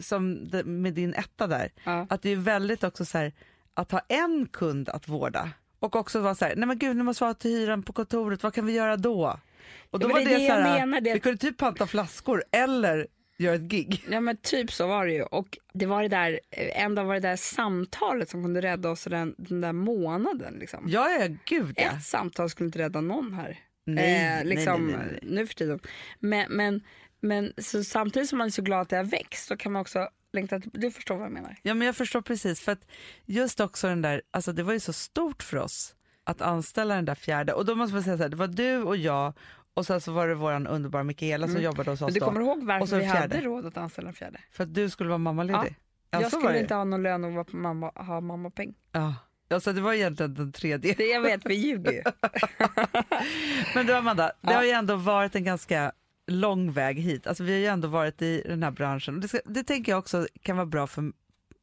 som 0.01 0.33
med 0.65 0.93
din 0.93 1.13
etta 1.13 1.47
där, 1.47 1.71
ja. 1.83 2.07
att 2.09 2.21
det 2.21 2.29
är 2.29 2.35
väldigt 2.35 2.83
också 2.83 3.05
så 3.05 3.17
här, 3.17 3.33
att 3.73 3.91
ha 3.91 3.99
en 4.07 4.47
kund 4.51 4.89
att 4.89 5.07
vårda. 5.07 5.49
Och 5.79 5.95
också 5.95 6.19
vara 6.19 6.35
så 6.35 6.45
här, 6.45 6.55
nej 6.55 6.67
men 6.67 6.77
gud 6.79 6.95
nu 6.97 7.03
måste 7.03 7.23
vi 7.23 7.27
ha 7.27 7.33
till 7.33 7.51
hyran 7.51 7.83
på 7.83 7.93
kontoret, 7.93 8.43
vad 8.43 8.53
kan 8.53 8.65
vi 8.65 8.73
göra 8.73 8.97
då? 8.97 9.39
Och 9.89 9.99
då 9.99 10.09
Ja, 10.09 10.13
var 10.13 10.19
det 10.19 10.25
det, 10.25 10.47
så 10.47 10.53
här, 10.53 10.79
jag 10.79 10.89
menar, 10.89 11.01
det- 11.01 11.13
vi 11.13 11.19
kunde 11.19 11.37
typ 11.37 11.57
panta 11.57 11.87
flaskor 11.87 12.43
eller 12.51 13.07
göra 13.37 13.55
ett 13.55 13.61
gig. 13.61 14.05
Ja 14.09 14.19
men 14.19 14.37
typ 14.37 14.71
så 14.71 14.87
var 14.87 15.05
det 15.05 15.13
ju. 15.13 15.23
Och 15.23 15.57
det 15.73 15.85
var 15.85 16.01
det 16.01 16.07
där, 16.07 16.39
en 16.51 16.95
dag 16.95 17.05
var 17.05 17.13
det 17.13 17.19
där 17.19 17.35
samtalet 17.35 18.29
som 18.29 18.43
kunde 18.43 18.61
rädda 18.61 18.89
oss 18.89 19.03
den, 19.03 19.35
den 19.37 19.61
där 19.61 19.73
månaden. 19.73 20.53
Liksom. 20.59 20.83
Ja, 20.87 21.09
ja, 21.09 21.27
gud 21.45 21.73
ja. 21.77 21.83
Ett 21.83 22.03
samtal 22.03 22.49
skulle 22.49 22.65
inte 22.67 22.79
rädda 22.79 23.01
någon 23.01 23.33
här. 23.33 23.59
Nej, 23.85 24.39
eh, 24.39 24.45
liksom, 24.45 24.87
nej, 24.87 24.95
nej, 24.97 25.19
nej. 25.21 25.31
Nu 25.35 25.47
för 25.47 25.53
tiden. 25.55 25.79
Men, 26.19 26.51
men, 26.51 26.81
men 27.21 27.53
så 27.57 27.83
samtidigt 27.83 28.29
som 28.29 28.37
man 28.37 28.47
är 28.47 28.51
så 28.51 28.61
glad 28.61 28.81
att 28.81 28.89
det 28.89 28.95
har 28.97 29.03
växt 29.03 29.47
så 29.47 29.57
kan 29.57 29.71
man 29.71 29.81
också 29.81 30.09
längta 30.33 30.57
Du 30.59 30.91
förstår 30.91 31.15
vad 31.15 31.25
jag 31.25 31.31
menar. 31.31 31.55
Ja 31.61 31.73
men 31.73 31.85
jag 31.85 31.95
förstår 31.95 32.21
precis 32.21 32.61
för 32.61 32.71
att 32.71 32.87
just 33.25 33.59
också 33.59 33.87
den 33.87 34.01
där, 34.01 34.21
alltså 34.31 34.53
det 34.53 34.63
var 34.63 34.73
ju 34.73 34.79
så 34.79 34.93
stort 34.93 35.43
för 35.43 35.57
oss 35.57 35.95
att 36.23 36.41
anställa 36.41 36.95
den 36.95 37.05
där 37.05 37.15
fjärde 37.15 37.53
och 37.53 37.65
då 37.65 37.75
måste 37.75 37.93
man 37.93 38.03
säga 38.03 38.17
så 38.17 38.23
här, 38.23 38.29
det 38.29 38.35
var 38.37 38.47
du 38.47 38.77
och 38.83 38.97
jag 38.97 39.33
och 39.73 39.85
sen 39.85 40.01
så 40.01 40.11
var 40.11 40.27
det 40.27 40.35
våran 40.35 40.67
underbara 40.67 41.03
Mikaela 41.03 41.47
som 41.47 41.61
jobbade 41.61 41.91
hos 41.91 42.01
oss 42.01 42.01
Mm. 42.01 42.07
Men 42.07 42.13
du 42.13 42.19
då. 42.19 42.25
kommer 42.25 42.41
ihåg 42.41 42.63
varför 42.63 42.97
vi 42.97 43.03
fjärde. 43.03 43.19
hade 43.19 43.41
råd 43.41 43.65
att 43.65 43.77
anställa 43.77 44.07
en 44.09 44.13
fjärde? 44.15 44.39
För 44.51 44.63
att 44.63 44.73
du 44.73 44.89
skulle 44.89 45.09
vara 45.09 45.17
mammaledig. 45.17 45.75
Ja, 46.11 46.21
jag 46.21 46.31
skulle 46.31 46.59
inte 46.59 46.75
ha 46.75 46.83
någon 46.83 47.03
lön 47.03 47.23
och 47.23 47.31
vara 47.33 47.45
mamma, 47.51 47.91
ha 47.95 48.21
mammapeng. 48.21 48.73
Ja. 48.91 49.15
Alltså 49.49 49.73
det 49.73 49.81
var 49.81 49.93
egentligen 49.93 50.33
den 50.33 50.51
tredje. 50.51 50.93
Det 50.97 51.05
jag 51.07 51.21
vet, 51.21 51.41
vi 51.45 51.53
ljuger 51.53 51.91
ju. 51.91 52.03
Men 53.75 53.85
du 53.85 53.93
Amanda, 53.95 54.23
det 54.41 54.51
Ja. 54.51 54.53
har 54.57 54.63
ju 54.63 54.69
ändå 54.69 54.95
varit 54.95 55.35
en 55.35 55.43
ganska 55.43 55.91
lång 56.31 56.71
väg 56.71 56.99
hit. 56.99 57.27
Alltså 57.27 57.43
vi 57.43 57.51
har 57.51 57.59
ju 57.59 57.65
ändå 57.65 57.87
varit 57.87 58.21
i 58.21 58.43
den 58.45 58.63
här 58.63 58.71
branschen. 58.71 59.19
Det, 59.19 59.27
ska, 59.27 59.39
det 59.45 59.63
tänker 59.63 59.91
jag 59.91 59.99
också 59.99 60.27
kan 60.41 60.57
vara 60.57 60.65
bra 60.65 60.87
för 60.87 61.11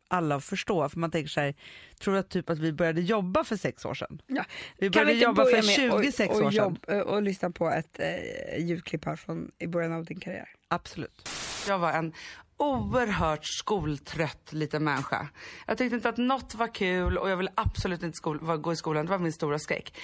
alla 0.08 0.34
att 0.34 0.44
förstå. 0.44 0.88
För 0.88 0.98
man 0.98 1.10
tänker 1.10 1.28
så 1.28 1.40
här, 1.40 1.54
tror 2.00 2.14
du 2.14 2.20
att, 2.20 2.28
typ 2.28 2.50
att 2.50 2.58
vi 2.58 2.72
började 2.72 3.00
jobba 3.00 3.44
för 3.44 3.56
sex 3.56 3.84
år 3.84 3.94
sedan? 3.94 4.22
Ja. 4.26 4.44
Vi 4.78 4.90
började 4.90 5.12
vi 5.12 5.22
jobba 5.22 5.44
börja 5.44 5.62
för 5.62 5.66
med 5.66 5.92
26 6.02 6.30
och, 6.30 6.40
och 6.40 6.46
år 6.46 6.50
sedan. 6.50 6.78
och, 6.86 6.94
och 6.94 7.22
lyssna 7.22 7.50
på 7.50 7.70
ett 7.70 8.00
eh, 8.00 8.66
ljudklipp 8.66 9.04
här 9.04 9.16
från 9.16 9.50
i 9.58 9.66
början 9.66 9.92
av 9.92 10.04
din 10.04 10.20
karriär? 10.20 10.48
Absolut. 10.68 11.28
Jag 11.68 11.78
var 11.78 11.92
en 11.92 12.12
oerhört 12.58 13.44
skoltrött 13.44 14.52
liten 14.52 14.84
människa. 14.84 15.28
Jag 15.66 15.78
tyckte 15.78 15.96
inte 15.96 16.08
att 16.08 16.16
något 16.16 16.54
var 16.54 16.74
kul 16.74 17.18
och 17.18 17.30
jag 17.30 17.36
ville 17.36 17.52
absolut 17.54 18.02
inte 18.02 18.16
skol- 18.16 18.56
gå 18.56 18.72
i 18.72 18.76
skolan. 18.76 19.06
Det 19.06 19.10
var 19.10 19.18
min 19.18 19.32
stora 19.32 19.58
skräck. 19.58 19.94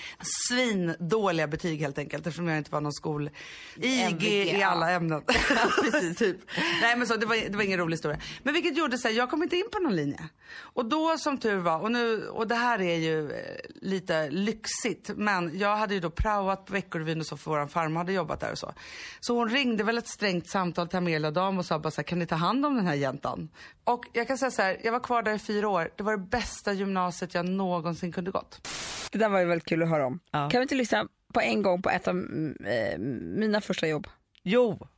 Svindåliga 0.48 1.46
betyg 1.46 1.80
helt 1.80 1.98
enkelt 1.98 2.26
eftersom 2.26 2.48
jag 2.48 2.58
inte 2.58 2.70
var 2.70 2.80
någon 2.80 2.92
skol... 2.92 3.30
IG 3.76 4.24
i 4.24 4.62
alla 4.62 4.90
ämnen. 4.90 5.22
Precis, 5.82 6.18
typ. 6.18 6.36
Nej 6.82 6.96
men 6.96 7.06
så, 7.06 7.16
det, 7.16 7.26
var, 7.26 7.36
det 7.50 7.56
var 7.56 7.64
ingen 7.64 7.78
rolig 7.78 7.94
historia. 7.94 8.18
Men 8.42 8.54
vilket 8.54 8.76
gjorde 8.76 8.98
så 8.98 9.08
här, 9.08 9.14
jag 9.14 9.30
kom 9.30 9.42
inte 9.42 9.56
in 9.56 9.68
på 9.72 9.78
någon 9.78 9.96
linje. 9.96 10.28
Och 10.56 10.86
då 10.86 11.18
som 11.18 11.38
tur 11.38 11.56
var, 11.56 11.78
och, 11.80 11.92
nu, 11.92 12.28
och 12.28 12.48
det 12.48 12.54
här 12.54 12.80
är 12.80 12.96
ju 12.96 13.30
eh, 13.32 13.38
lite 13.82 14.30
lyxigt, 14.30 15.10
men 15.16 15.58
jag 15.58 15.76
hade 15.76 15.94
ju 15.94 16.00
då 16.00 16.10
praoat 16.10 16.66
på 16.66 16.72
Veckorevyn 16.72 17.20
och 17.20 17.26
så 17.26 17.36
för 17.36 17.50
våran 17.50 17.68
farmor 17.68 17.98
hade 17.98 18.12
jobbat 18.12 18.40
där 18.40 18.52
och 18.52 18.58
så. 18.58 18.72
Så 19.20 19.36
hon 19.36 19.48
ringde 19.48 19.84
väl 19.84 19.98
ett 19.98 20.08
strängt 20.08 20.48
samtal 20.48 20.88
till 20.88 20.98
Amelia 20.98 21.30
Dam 21.30 21.58
och 21.58 21.66
sa 21.66 21.78
bara 21.78 21.90
så 21.90 22.00
här, 22.00 22.04
kan 22.04 22.18
ni 22.18 22.26
ta 22.26 22.34
hand 22.34 22.43
om 22.48 22.74
den 22.74 22.86
här 22.86 22.94
jäntan? 22.94 23.48
Och 23.84 24.04
jag 24.12 24.26
kan 24.26 24.38
säga 24.38 24.50
så 24.50 24.62
här, 24.62 24.80
jag 24.84 24.92
var 24.92 25.00
kvar 25.00 25.22
där 25.22 25.34
i 25.34 25.38
fyra 25.38 25.68
år. 25.68 25.90
Det 25.96 26.02
var 26.02 26.12
det 26.16 26.26
bästa 26.26 26.72
gymnasiet 26.72 27.34
jag 27.34 27.46
någonsin 27.48 28.12
kunde 28.12 28.30
gått. 28.30 28.68
Det 29.12 29.18
där 29.18 29.28
var 29.28 29.38
ju 29.38 29.44
väldigt 29.44 29.68
kul 29.68 29.82
att 29.82 29.88
höra 29.88 30.06
om. 30.06 30.20
Ja. 30.30 30.48
Kan 30.50 30.58
vi 30.60 30.62
inte 30.62 30.74
lyssna 30.74 31.08
på 31.34 31.40
en 31.40 31.62
gång 31.62 31.82
på 31.82 31.90
ett 31.90 32.08
av 32.08 32.14
mm, 32.14 32.56
eh, 32.66 32.98
mina 33.38 33.60
första 33.60 33.86
jobb? 33.86 34.06
Jo, 34.42 34.88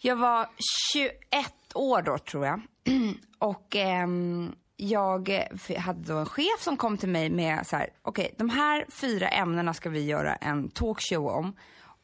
Jag 0.00 0.16
var 0.16 0.48
21 0.92 1.52
år 1.74 2.02
då 2.02 2.18
tror 2.18 2.46
jag. 2.46 2.60
Och 3.38 3.76
ehm, 3.76 4.52
jag 4.76 5.48
hade 5.78 6.12
då 6.12 6.18
en 6.18 6.26
chef 6.26 6.60
som 6.60 6.76
kom 6.76 6.98
till 6.98 7.08
mig 7.08 7.30
med 7.30 7.66
så 7.66 7.76
här, 7.76 7.90
okej 8.02 8.34
de 8.38 8.50
här 8.50 8.86
fyra 8.88 9.28
ämnena 9.28 9.74
ska 9.74 9.90
vi 9.90 10.04
göra 10.04 10.34
en 10.36 10.68
talkshow 10.70 11.26
om. 11.28 11.56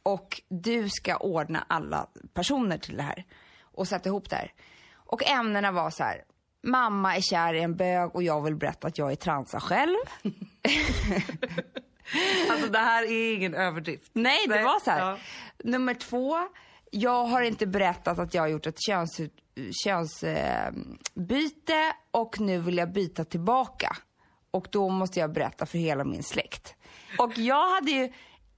Och 0.02 0.42
du 0.48 0.88
ska 0.88 1.16
ordna 1.16 1.64
alla 1.68 2.06
personer 2.34 2.78
till 2.78 2.96
det 2.96 3.02
här. 3.02 3.24
Och 3.62 3.88
sätta 3.88 4.08
ihop 4.08 4.30
det 4.30 4.36
här. 4.36 4.52
Och 5.12 5.26
ämnena 5.26 5.72
var 5.72 5.90
så 5.90 6.04
här, 6.04 6.24
mamma 6.62 7.16
är 7.16 7.20
kär 7.20 7.54
i 7.54 7.62
en 7.62 7.76
bög 7.76 8.14
och 8.14 8.22
jag 8.22 8.42
vill 8.42 8.56
berätta 8.56 8.88
att 8.88 8.98
jag 8.98 9.12
är 9.12 9.16
transa 9.16 9.60
själv. 9.60 9.96
alltså 12.50 12.68
det 12.68 12.78
här 12.78 13.02
är 13.02 13.34
ingen 13.34 13.54
överdrift. 13.54 14.10
Nej, 14.12 14.38
det 14.48 14.54
Nej, 14.54 14.64
var 14.64 14.80
så 14.80 14.90
här. 14.90 15.00
ja. 15.00 15.18
Nummer 15.64 15.94
två, 15.94 16.38
jag 16.90 17.24
har 17.24 17.42
inte 17.42 17.66
berättat 17.66 18.18
att 18.18 18.34
jag 18.34 18.42
har 18.42 18.48
gjort 18.48 18.66
ett 18.66 18.82
könsbyte 18.86 19.42
köns, 19.84 20.22
eh, 20.22 20.72
byte 21.14 21.92
och 22.10 22.40
nu 22.40 22.58
vill 22.58 22.76
jag 22.76 22.92
byta 22.92 23.24
tillbaka. 23.24 23.96
Och 24.50 24.66
då 24.70 24.88
måste 24.88 25.20
jag 25.20 25.32
berätta 25.32 25.66
för 25.66 25.78
hela 25.78 26.04
min 26.04 26.22
släkt. 26.22 26.74
Och 27.18 27.38
jag 27.38 27.74
hade 27.74 27.90
ju 27.90 28.12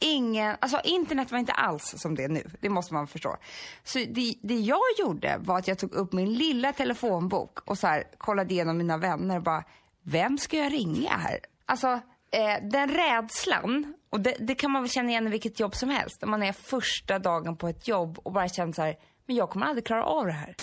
ingen, 0.05 0.57
alltså 0.61 0.81
internet 0.85 1.33
var 1.33 1.39
inte 1.39 1.53
alls 1.53 1.95
som 1.97 2.15
det 2.15 2.25
är 2.25 2.29
nu, 2.29 2.51
det 2.61 2.69
måste 2.69 2.95
man 2.95 3.07
förstå. 3.07 3.37
Så 3.85 3.99
det, 3.99 4.35
det 4.43 4.55
jag 4.55 4.81
gjorde 4.99 5.37
var 5.41 5.59
att 5.59 5.69
jag 5.69 5.79
tog 5.79 5.93
upp 5.93 6.13
min 6.13 6.35
lilla 6.35 6.73
telefonbok 6.73 7.71
och 7.71 7.79
så 7.79 7.87
här, 7.87 8.05
kollade 8.19 8.55
igenom 8.55 8.79
mina 8.79 8.99
vänner 8.99 9.37
och 9.37 9.43
bara, 9.43 9.65
vem 10.03 10.39
ska 10.39 10.57
jag 10.57 10.73
ringa 10.73 11.11
här? 11.11 11.39
Alltså, 11.67 11.89
eh, 12.31 12.69
den 12.71 12.89
rädslan, 12.89 13.95
och 14.11 14.21
det, 14.21 14.37
det 14.41 14.55
kan 14.55 14.71
man 14.71 14.83
väl 14.83 14.91
känna 14.91 15.11
igen 15.11 15.27
i 15.27 15.31
vilket 15.31 15.61
jobb 15.61 15.75
som 15.75 15.89
helst. 15.89 16.21
När 16.21 16.29
man 16.29 16.43
är 16.43 16.53
första 16.53 17.19
dagen 17.19 17.57
på 17.57 17.69
ett 17.69 17.89
jobb 17.89 18.19
och 18.19 18.33
bara 18.33 18.49
känner 18.49 18.73
så 18.73 18.83
här, 18.83 18.97
men 19.27 19.37
jag 19.37 19.51
kommer 19.51 19.67
aldrig 19.67 19.87
klara 19.87 20.05
av 20.05 20.27
det 20.27 20.33
här. 20.33 20.57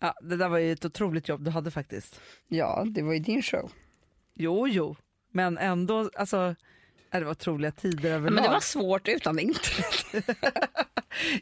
Ja, 0.00 0.14
det 0.22 0.36
där 0.36 0.48
var 0.48 0.58
ju 0.58 0.72
ett 0.72 0.84
otroligt 0.84 1.28
jobb 1.28 1.44
du 1.44 1.50
hade 1.50 1.70
faktiskt. 1.70 2.20
Ja, 2.48 2.84
det 2.86 3.02
var 3.02 3.12
ju 3.12 3.18
din 3.18 3.42
show. 3.42 3.70
Jo, 4.34 4.68
jo. 4.68 4.96
Men 5.32 5.58
ändå, 5.58 6.10
alltså, 6.16 6.54
det 7.10 7.24
var 7.24 7.30
otroliga 7.32 7.70
tider 7.70 8.08
Ja, 8.08 8.14
överlag. 8.14 8.34
men 8.34 8.42
det 8.44 8.50
var 8.50 8.60
svårt 8.60 9.08
utan 9.08 9.38
internet. 9.38 10.06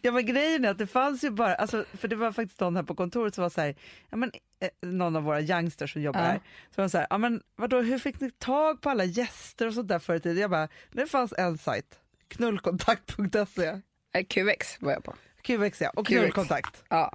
Ja 0.03 0.13
men 0.13 0.27
grejen 0.27 0.65
är 0.65 0.69
att 0.71 0.79
det 0.79 0.87
fanns 0.87 1.25
ju 1.25 1.31
bara, 1.31 1.55
alltså, 1.55 1.85
för 1.93 2.09
det 2.09 2.17
var 2.17 2.33
faktiskt 2.33 2.61
någon 2.61 2.77
här 2.77 2.83
på 2.83 2.95
kontoret 2.95 3.35
som 3.35 3.43
var 3.43 3.51
så 3.51 3.61
här, 3.61 3.75
ja, 4.11 4.17
men, 4.17 4.33
eh, 4.61 4.89
någon 4.89 5.17
av 5.17 5.23
våra 5.23 5.41
youngsters 5.41 5.93
som 5.93 6.03
jobbar 6.03 6.21
Ja. 6.21 6.27
här, 6.27 6.41
som 6.75 6.83
var 6.83 6.89
så 6.89 6.99
här, 6.99 7.07
ja, 7.11 7.19
men, 7.19 7.43
vadå, 7.57 7.81
hur 7.81 7.99
fick 7.99 8.21
ni 8.21 8.31
tag 8.31 8.81
på 8.81 8.91
alla 8.91 9.05
gäster 9.05 9.67
och 9.67 9.75
sånt 9.75 9.89
där 9.89 9.99
förr 9.99 10.15
i 10.15 10.21
tiden? 10.21 10.39
Jag 10.43 10.51
bara, 10.51 10.69
det 10.93 11.07
fanns 11.07 11.35
en 11.39 11.59
sajt, 11.59 11.99
knullkontakt.se, 12.29 13.81
Eh, 14.15 14.25
QX 14.25 14.77
var 14.81 14.93
jag 14.93 15.05
på. 15.05 15.15
QX 15.43 15.81
ja, 15.81 15.91
och 15.97 16.07
QX. 16.07 16.15
knullkontakt. 16.19 16.83
Ja. 16.89 17.13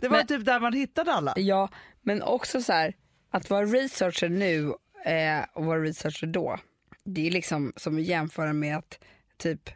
Det 0.00 0.08
var 0.08 0.16
Men- 0.16 0.26
typ 0.26 0.44
där 0.44 0.60
man 0.60 0.72
hittade 0.72 1.12
alla. 1.12 1.32
ja, 1.36 1.68
men 2.02 2.22
också 2.22 2.62
så 2.62 2.72
här, 2.72 2.94
att 3.30 3.50
vara 3.50 3.64
researcher 3.66 4.28
nu 4.28 4.72
eh, 5.04 5.44
och 5.52 5.64
vara 5.64 5.82
researcher 5.82 6.26
då. 6.26 6.58
Det 7.04 7.26
är 7.26 7.30
liksom 7.30 7.72
som 7.76 7.96
att 7.96 8.02
jämföra 8.02 8.52
med 8.52 8.76
att 8.76 8.98
typ 9.36 9.70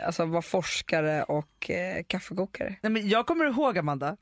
alltså 0.00 0.24
vara 0.24 0.42
forskare 0.42 1.22
och 1.22 1.70
eh, 1.70 2.02
kaffekokare. 2.06 2.76
Nej, 2.82 2.92
men 2.92 3.08
jag 3.08 3.26
kommer 3.26 3.46
ihåg 3.46 3.78
Amanda, 3.78 4.16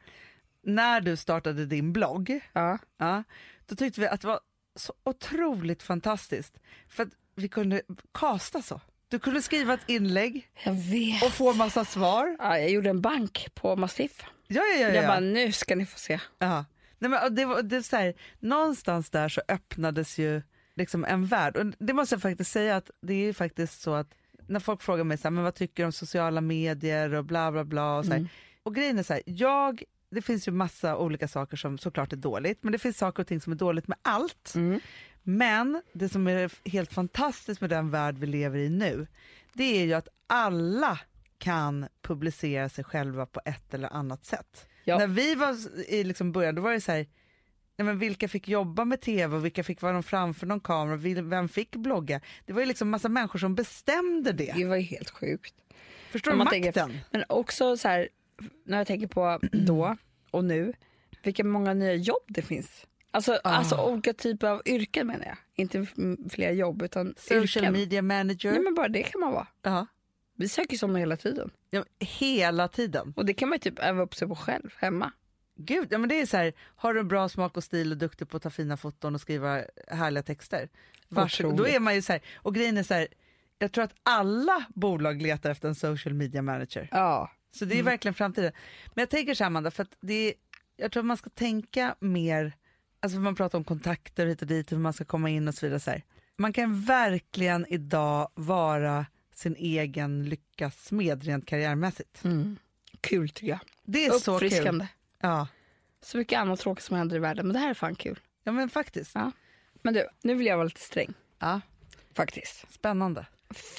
när 0.63 1.01
du 1.01 1.17
startade 1.17 1.67
din 1.67 1.93
blogg, 1.93 2.41
Ja. 2.53 2.79
ja, 2.99 3.23
då 3.67 3.77
tyckte 3.77 4.01
vi 4.01 4.09
att 4.09 4.21
det 4.21 4.27
var 4.27 4.41
så 4.77 4.93
otroligt 5.05 5.83
fantastiskt. 5.83 6.59
För 6.89 7.03
att 7.03 7.09
vi 7.35 7.49
kunde 7.49 7.83
kasta 8.15 8.63
så. 8.63 8.81
Du 9.09 9.19
kunde 9.19 9.43
skriva 9.43 9.75
ett 9.75 9.81
inlägg 9.89 10.49
Jag 10.65 10.73
vet. 10.73 11.23
och 11.23 11.33
få 11.33 11.53
massa 11.53 11.85
svar. 11.85 12.37
Ja, 12.39 12.59
jag 12.59 12.71
gjorde 12.71 12.91
en 12.91 13.01
bank 13.01 13.49
på 13.55 13.77
Mastiff. 13.77 14.25
Ja, 14.47 14.63
ja, 14.63 14.81
ja. 14.81 14.89
Jag 14.95 15.05
ja. 15.05 15.09
bara, 15.09 15.21
nu 15.21 15.53
ska 15.53 15.77
ni 15.77 15.87
få 15.87 15.99
se. 15.99 16.21
ja. 16.39 16.65
Nej, 16.99 17.11
men, 17.11 17.35
det 17.35 17.45
var, 17.45 17.63
det 17.63 17.77
är 17.77 17.83
så 17.83 17.97
här, 17.97 18.15
någonstans 18.41 19.11
där 19.11 19.29
så 19.29 19.43
öppnades 19.49 20.19
ju 20.19 20.43
liksom 20.77 21.05
en 21.05 21.27
värld. 21.27 21.57
Och 21.57 21.67
det 21.79 21.93
måste 21.93 22.15
jag 22.15 22.23
faktiskt 22.23 22.53
säga 22.53 22.77
att 22.77 22.91
det 23.01 23.15
är 23.15 23.27
ju 23.27 23.35
faktiskt 23.35 23.81
så 23.81 23.95
att 23.95 24.15
när 24.49 24.61
folk 24.61 24.83
frågar 24.83 25.05
mig 25.05 25.19
så 25.19 25.23
här, 25.23 25.31
men 25.31 25.45
vad 25.45 25.55
tycker 25.55 25.83
du 25.83 25.87
om 25.87 25.93
sociala 25.93 26.41
medier 26.41 27.15
och 27.15 27.25
bla 27.25 27.53
bla 27.53 27.65
bla. 27.65 27.97
Och, 27.97 28.07
så. 28.07 28.13
Mm. 28.13 28.29
och 28.63 28.75
grejen 28.75 28.99
är 28.99 29.03
så 29.03 29.13
här, 29.13 29.23
jag, 29.27 29.83
det 30.11 30.23
finns 30.23 30.49
ju 30.49 30.53
massa 30.53 30.97
olika 30.97 31.29
saker 31.29 31.57
som 31.57 31.79
såklart 31.79 32.13
är 32.13 32.17
dåligt, 32.17 32.63
men 32.63 32.73
det 32.73 32.79
finns 32.79 32.99
saker 32.99 33.23
och 33.23 33.27
ting 33.27 33.41
som 33.41 33.53
är 33.53 33.57
dåligt 33.57 33.89
med 33.89 33.99
allt. 34.03 34.53
Mm. 34.55 34.81
Men 35.23 35.83
det 35.93 36.09
som 36.09 36.27
är 36.27 36.69
helt 36.69 36.93
fantastiskt 36.93 37.61
med 37.61 37.71
den 37.71 37.91
värld 37.91 38.19
vi 38.19 38.27
lever 38.27 38.59
i 38.59 38.69
nu, 38.69 39.07
det 39.53 39.81
är 39.81 39.85
ju 39.85 39.95
att 39.95 40.09
alla 40.27 40.99
kan 41.39 41.87
publicera 42.03 42.69
sig 42.69 42.85
själva 42.85 43.27
på 43.27 43.41
ett 43.45 43.75
eller 43.75 43.93
annat 43.93 44.25
sätt. 44.25 44.67
Ja. 44.85 44.99
När 44.99 45.07
vi 45.07 45.35
var 45.35 45.57
i 45.89 46.05
liksom 46.05 46.33
början, 46.33 46.55
då 46.55 46.63
var 46.63 46.73
det 46.73 46.81
så 46.81 46.93
här, 46.93 47.07
nej 47.77 47.87
men 47.87 47.99
vilka 47.99 48.29
fick 48.29 48.49
jobba 48.49 48.85
med 48.85 49.01
tv 49.01 49.37
och 49.37 49.45
vilka 49.45 49.65
fick 49.65 49.83
vara 49.83 50.03
framför 50.03 50.47
någon 50.47 50.61
kamera, 50.61 51.23
vem 51.23 51.49
fick 51.49 51.77
blogga? 51.77 52.21
Det 52.47 52.53
var 52.53 52.61
ju 52.61 52.67
liksom 52.67 52.91
massa 52.91 53.09
människor 53.09 53.39
som 53.39 53.55
bestämde 53.55 54.33
det. 54.33 54.53
Det 54.57 54.65
var 54.65 54.77
ju 54.77 54.83
helt 54.83 55.11
sjukt. 55.11 55.55
Förstår 56.11 56.31
du 56.31 56.37
man 56.37 56.47
tänker- 56.47 56.69
makten? 56.69 56.99
Men 57.11 57.25
också 57.29 57.77
så 57.77 57.89
här, 57.89 58.09
när 58.65 58.79
jag 58.79 58.87
tänker 58.87 59.07
på 59.07 59.41
då 59.53 59.97
och 60.31 60.45
nu, 60.45 60.73
vilka 61.23 61.45
många 61.45 61.75
nya 61.75 61.95
jobb 61.95 62.23
det 62.27 62.43
finns. 62.43 62.87
Alltså, 63.11 63.33
Ah. 63.45 63.51
alltså 63.51 63.77
olika 63.77 64.13
typer 64.13 64.47
av 64.49 64.63
yrken 64.65 65.07
menar 65.07 65.25
jag. 65.27 65.37
Inte 65.55 65.87
fler 66.31 66.53
jobb 66.53 66.83
utan 66.83 67.15
Social 67.19 67.43
yrken. 67.65 67.73
media 67.73 68.03
manager. 68.03 68.51
Nej 68.53 68.61
men 68.61 68.75
bara 68.75 68.89
det 68.89 69.03
kan 69.03 69.21
man 69.21 69.33
vara. 69.33 69.47
ja. 69.63 69.87
Vi 70.39 70.49
söker 70.49 70.77
sådana 70.77 70.99
hela 70.99 71.17
tiden. 71.17 71.51
Ja, 71.71 71.85
hela 71.99 72.69
tiden. 72.69 73.13
Och 73.17 73.27
det 73.27 73.35
kan 73.35 73.49
man 73.49 73.57
ju 73.57 73.61
typ 73.71 73.79
öva 73.79 74.03
upp 74.03 74.15
sig 74.15 74.29
på 74.29 74.35
själv 74.35 74.71
hemma. 74.79 75.13
Gud, 75.57 75.89
ja, 75.91 75.99
men 75.99 76.09
det 76.09 76.21
är 76.21 76.27
så 76.27 76.37
här, 76.37 76.53
har 76.77 76.95
du 76.95 77.03
bra 77.05 77.29
smak 77.29 77.57
och 77.57 77.65
stil 77.65 77.93
och 77.93 77.99
duktig 77.99 78.29
på 78.29 78.37
att 78.37 78.43
ta 78.43 78.51
fina 78.51 78.77
foton 78.77 79.15
och 79.15 79.21
skriva 79.21 79.65
härliga 79.89 80.23
texter? 80.23 80.69
Varsågod. 81.09 81.57
Då 81.57 81.69
är 81.69 81.81
man 81.81 81.95
ju 81.95 82.03
så 82.03 82.13
här, 82.13 82.23
och 82.37 82.55
grejen 82.55 82.77
är 82.77 82.83
så 82.83 82.95
här, 82.95 83.09
jag 83.59 83.73
tror 83.73 83.85
att 83.85 83.95
alla 84.03 84.65
bolag 84.75 85.23
letar 85.23 85.51
efter 85.51 85.69
en 85.69 85.75
social 85.75 86.15
media 86.15 86.43
manager. 86.43 86.89
Ja. 86.91 87.31
Så 87.51 87.65
det 87.65 87.79
är 87.79 87.83
verkligen 87.83 88.15
framtiden. 88.15 88.53
Men 88.95 89.03
jag 89.03 89.11
tänker 89.11 89.35
så 89.35 89.45
här 89.45 89.47
Amanda, 89.47 89.71
för 89.71 89.83
att 89.83 89.97
det 90.01 90.15
är, 90.15 90.35
jag 90.77 90.93
tror 90.93 91.01
att 91.01 91.07
man 91.07 91.17
ska 91.17 91.31
tänka 91.31 91.95
mer, 92.01 92.53
alltså 93.01 93.19
man 93.19 93.35
pratar 93.35 93.59
om 93.59 93.65
kontakter 93.65 94.27
hit 94.27 94.43
och 94.43 94.49
dit, 94.49 94.73
hur 94.73 94.79
man 94.79 94.93
ska 94.93 95.05
komma 95.05 95.31
in 95.31 95.49
och 95.49 95.55
så 95.55 95.67
vidare. 95.67 95.81
Så 95.81 95.91
här. 95.91 96.03
Man 96.37 96.53
kan 96.53 96.81
verkligen 96.81 97.67
idag 97.69 98.31
vara 98.35 99.07
sin 99.35 99.57
egen 99.57 100.25
lyckas 100.25 100.85
smed 100.85 101.25
rent 101.25 101.47
karriärmässigt. 101.47 102.25
Mm. 102.25 102.57
Kul 103.01 103.29
tycker 103.29 103.49
jag. 103.49 103.61
Det 103.85 104.07
är 104.07 104.11
så 104.11 104.39
kul. 104.39 104.87
Ja. 105.21 105.49
Så 106.01 106.19
mycket 106.19 106.39
annat 106.39 106.61
tråkigt 106.61 106.85
som 106.85 106.97
händer 106.97 107.17
i 107.17 107.19
världen 107.19 107.47
men 107.47 107.55
det 107.55 107.59
här 107.61 107.71
är 107.71 107.75
fan 107.75 107.95
kul. 107.95 108.21
ja, 108.45 108.53
men 108.53 108.69
faktiskt. 108.69 109.15
Ja. 109.15 109.33
Men 109.83 109.95
du, 109.95 110.09
nu 110.23 110.35
vill 110.35 110.47
jag 110.47 110.57
vara 110.57 110.65
lite 110.65 110.81
sträng. 110.81 111.15
Ja. 111.39 111.61
Faktiskt. 112.15 112.73
Spännande. 112.73 113.27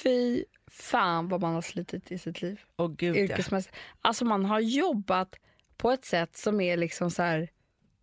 Fy 0.02 0.44
fan 0.66 1.28
vad 1.28 1.40
man 1.40 1.54
har 1.54 1.62
slitit 1.62 2.12
i 2.12 2.18
sitt 2.18 2.42
liv. 2.42 2.60
Och 2.76 2.96
gud 2.96 3.16
ja. 3.16 3.20
yrkesmässigt. 3.20 3.76
Alltså 4.00 4.24
man 4.24 4.44
har 4.44 4.60
jobbat 4.60 5.36
på 5.76 5.90
ett 5.90 6.04
sätt 6.04 6.36
som 6.36 6.60
är 6.60 6.76
liksom 6.76 7.10
så 7.10 7.22
här, 7.22 7.48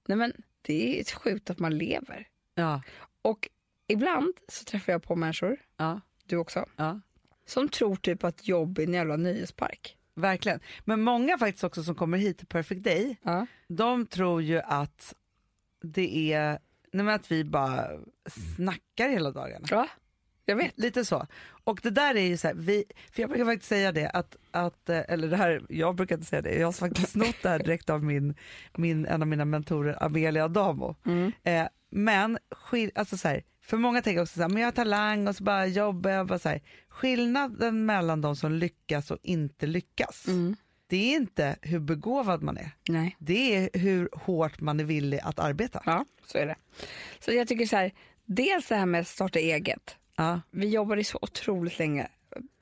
nej 0.07 0.17
men 0.17 0.33
det 0.61 0.99
är 0.99 1.15
sjukt 1.15 1.49
att 1.49 1.59
man 1.59 1.77
lever. 1.77 2.27
ja. 2.55 2.81
Och 3.21 3.49
ibland 3.87 4.33
så 4.47 4.63
träffar 4.63 4.91
jag 4.93 5.03
på 5.03 5.15
människor, 5.15 5.57
Ja. 5.77 6.01
du 6.25 6.37
också, 6.37 6.65
Ja. 6.75 6.99
som 7.45 7.69
tror 7.69 7.95
typ 7.95 8.23
att 8.23 8.47
jobb 8.47 8.79
är 8.79 8.83
en 8.83 8.93
jävla 8.93 9.15
nöjespark. 9.17 9.97
Verkligen. 10.15 10.59
Men 10.85 11.01
många 11.01 11.37
faktiskt 11.37 11.63
också 11.63 11.83
som 11.83 11.95
kommer 11.95 12.17
hit 12.17 12.37
till 12.37 12.47
Perfect 12.47 12.83
Day, 12.83 13.17
Ja. 13.23 13.45
de 13.67 14.05
tror 14.05 14.41
ju 14.41 14.59
att 14.61 15.13
det 15.81 16.33
är, 16.33 16.59
nej 16.93 17.15
att 17.15 17.31
vi 17.31 17.43
bara 17.43 17.87
snackar 18.55 19.09
hela 19.09 19.31
dagarna. 19.31 19.65
ja, 19.69 19.87
jag 20.45 20.55
vet. 20.55 20.77
Lite 20.79 21.05
så. 21.05 21.27
Och 21.63 21.79
det 21.83 21.89
där 21.89 22.15
är 22.15 22.21
ju 22.27 22.37
så 22.37 22.47
här, 22.47 22.55
vi, 22.55 22.83
för 23.11 23.21
jag 23.21 23.29
brukar 23.29 23.45
faktiskt 23.45 23.69
säga 23.69 23.91
det 23.91 24.09
att, 24.09 24.35
att 24.51 24.89
eh, 24.89 25.01
eller 25.07 25.27
det 25.27 25.37
här, 25.37 25.61
jag 25.69 25.95
brukar 25.95 26.15
inte 26.15 26.27
säga 26.27 26.41
det, 26.41 26.55
jag 26.55 26.67
har 26.67 26.71
faktiskt 26.71 27.09
snott 27.11 27.35
det 27.43 27.49
här 27.49 27.59
direkt 27.59 27.89
av 27.89 28.03
min, 28.03 28.35
min, 28.75 29.05
en 29.05 29.21
av 29.21 29.27
mina 29.27 29.45
mentorer 29.45 30.03
Amelia 30.03 30.45
Adamo. 30.45 30.95
Mm. 31.05 31.31
Eh, 31.43 31.67
men 31.89 32.37
alltså 32.95 33.17
så 33.17 33.27
här, 33.27 33.43
för 33.65 33.77
många 33.77 34.01
tänker 34.01 34.21
också 34.21 34.33
så 34.35 34.41
här, 34.41 34.49
men 34.49 34.61
jag 34.61 34.67
har 34.67 34.71
talang 34.71 35.27
och 35.27 35.35
så 35.35 35.43
bara 35.43 35.67
jobbar 35.67 36.09
jag. 36.11 36.27
Bara 36.27 36.39
så 36.39 36.49
här. 36.49 36.61
Skillnaden 36.89 37.85
mellan 37.85 38.21
de 38.21 38.35
som 38.35 38.51
lyckas 38.51 39.11
och 39.11 39.17
inte 39.21 39.67
lyckas, 39.67 40.27
Mm. 40.27 40.55
det 40.87 40.97
är 40.97 41.15
inte 41.15 41.55
hur 41.61 41.79
begåvad 41.79 42.43
man 42.43 42.57
är. 42.57 42.71
Nej. 42.89 43.15
Det 43.19 43.55
är 43.55 43.69
hur 43.79 44.09
hårt 44.13 44.59
man 44.61 44.79
är 44.79 44.83
villig 44.83 45.19
att 45.23 45.39
arbeta. 45.39 45.83
Ja, 45.85 46.05
så 46.25 46.37
är 46.37 46.45
det. 46.45 46.55
Så 47.19 47.31
jag 47.31 47.47
tycker 47.47 47.65
så 47.65 47.75
här, 47.75 47.91
dels 48.25 48.67
det 48.67 48.75
här 48.75 48.85
med 48.85 49.01
att 49.01 49.07
starta 49.07 49.39
eget. 49.39 49.95
Ja. 50.17 50.41
Vi 50.51 50.67
jobbade 50.69 51.03
så 51.03 51.19
otroligt 51.21 51.79
länge. 51.79 52.07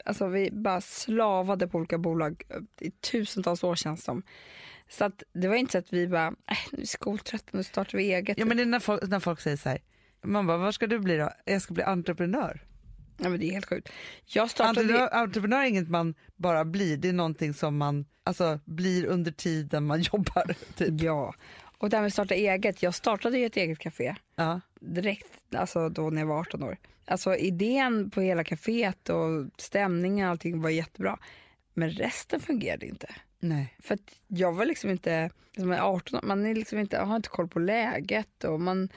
Alltså 0.06 0.28
vi 0.28 0.52
bara 0.52 0.82
slavade 0.82 1.68
på 1.68 1.78
olika 1.78 1.98
bolag 1.98 2.44
i 2.80 2.92
tusentals 2.92 3.64
år 3.64 3.76
känns 3.76 4.00
det 4.00 4.04
som. 4.06 4.24
Så 4.90 5.06
att 5.06 5.24
det 5.34 5.48
var 5.48 5.56
inte 5.56 5.72
så 5.72 5.78
att 5.78 5.94
vi 5.94 6.08
bara, 6.08 6.28
äh, 6.28 6.58
nu 6.72 6.82
är 6.82 6.86
skoltrötta, 6.86 7.50
nu 7.52 7.64
startar 7.64 7.98
vi 7.98 8.14
eget. 8.14 8.38
Ja, 8.38 8.46
men 8.46 8.58
det 8.58 8.64
är 8.64 8.68
när 8.68 8.80
folk, 8.80 9.08
när 9.08 9.20
folk 9.20 9.42
säger 9.42 9.58
så 9.58 9.70
här, 9.70 9.80
man 10.24 10.48
bara, 10.48 10.58
vad 10.58 10.76
ska 10.76 10.88
du 10.88 11.00
bli 11.00 11.18
då? 11.18 11.30
Jag 11.46 11.62
ska 11.62 11.74
bli 11.74 11.84
entreprenör. 11.84 12.62
Ja, 13.18 13.30
men 13.30 13.40
det 13.40 13.46
är 13.46 13.52
helt 13.52 13.66
sjukt. 13.70 13.90
Jag 14.26 14.50
startade... 14.50 14.80
Entreprenör, 14.80 15.14
entreprenör 15.14 15.58
är 15.64 15.68
inget 15.68 15.90
man 15.90 16.16
bara 16.36 16.66
blir, 16.66 16.98
det 16.98 17.10
är 17.10 17.14
någonting 17.14 17.54
som 17.54 17.78
man 17.78 18.06
alltså, 18.24 18.60
blir 18.66 19.06
under 19.06 19.32
tiden 19.32 19.86
man 19.86 20.02
jobbar. 20.14 20.56
Typ. 20.76 21.02
Ja. 21.02 21.34
Och 21.78 21.90
det 21.90 21.98
här 21.98 22.02
med 22.02 22.08
att 22.08 22.14
starta 22.14 22.34
eget. 22.36 22.84
Jag 22.84 22.96
startade 22.96 23.38
ju 23.38 23.46
ett 23.46 23.58
eget 23.58 23.80
café 23.80 24.16
Ja. 24.36 24.62
direkt 24.80 25.28
alltså 25.56 25.90
då 25.90 26.10
när 26.10 26.22
jag 26.22 26.28
var 26.28 26.40
18 26.40 26.64
år. 26.64 26.78
Alltså 27.06 27.36
idén 27.36 28.10
på 28.12 28.22
hela 28.22 28.44
kaféet 28.44 29.10
och 29.10 29.50
stämningen 29.58 30.26
och 30.26 30.32
allting 30.32 30.62
var 30.62 30.70
jättebra. 30.70 31.20
Men 31.74 31.90
resten 31.90 32.40
fungerade 32.40 32.86
inte. 32.86 33.16
Nej. 33.40 33.76
För 33.80 33.98
jag 34.28 34.54
var 34.54 34.66
liksom 34.66 34.90
inte, 34.90 35.30
som 35.58 35.72
är 35.72 35.80
18 35.80 36.18
år, 36.18 36.22
man 36.24 36.46
är 36.46 36.56
liksom 36.56 36.80
inte, 36.80 36.98
har 36.98 37.16
inte 37.16 37.30
koll 37.30 37.48
på 37.48 37.60
läget 37.60 38.44
och 38.44 38.62
man 38.62 38.90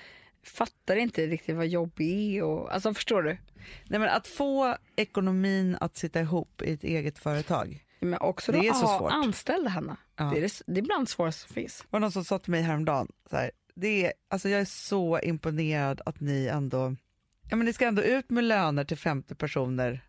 fattar 0.48 0.96
inte 0.96 1.26
riktigt 1.26 1.56
vad 1.56 1.66
jobb 1.66 2.00
är. 2.00 2.42
Och, 2.42 2.74
alltså 2.74 2.94
förstår 2.94 3.22
du? 3.22 3.38
Nej, 3.84 4.00
men 4.00 4.08
att 4.08 4.26
få 4.26 4.76
ekonomin 4.96 5.76
att 5.80 5.96
sitta 5.96 6.20
ihop 6.20 6.62
i 6.62 6.72
ett 6.72 6.84
eget 6.84 7.18
företag. 7.18 7.84
Men 8.00 8.18
också 8.20 8.52
Det 8.52 8.68
är 8.68 8.72
så 8.72 8.98
svårt. 8.98 9.12
anställda 9.12 9.70
Hanna. 9.70 9.96
Ja. 10.16 10.24
Det, 10.24 10.38
är 10.38 10.42
det, 10.42 10.62
det 10.66 10.80
är 10.80 10.82
bland 10.82 11.06
det 11.06 11.10
svåraste 11.10 11.46
som 11.46 11.54
finns. 11.54 11.78
Det 11.78 11.86
var 11.90 12.00
någon 12.00 12.12
som 12.12 12.24
sa 12.24 12.38
till 12.38 12.50
mig 12.50 12.62
häromdagen, 12.62 13.08
så 13.30 13.36
här, 13.36 13.50
det 13.74 14.06
är, 14.06 14.12
alltså 14.28 14.48
jag 14.48 14.60
är 14.60 14.64
så 14.64 15.18
imponerad 15.18 16.00
att 16.06 16.20
ni 16.20 16.46
ändå, 16.46 16.96
ja 17.50 17.56
men 17.56 17.66
ni 17.66 17.72
ska 17.72 17.86
ändå 17.86 18.02
ut 18.02 18.30
med 18.30 18.44
löner 18.44 18.84
till 18.84 18.96
50 18.96 19.34
personer 19.34 20.00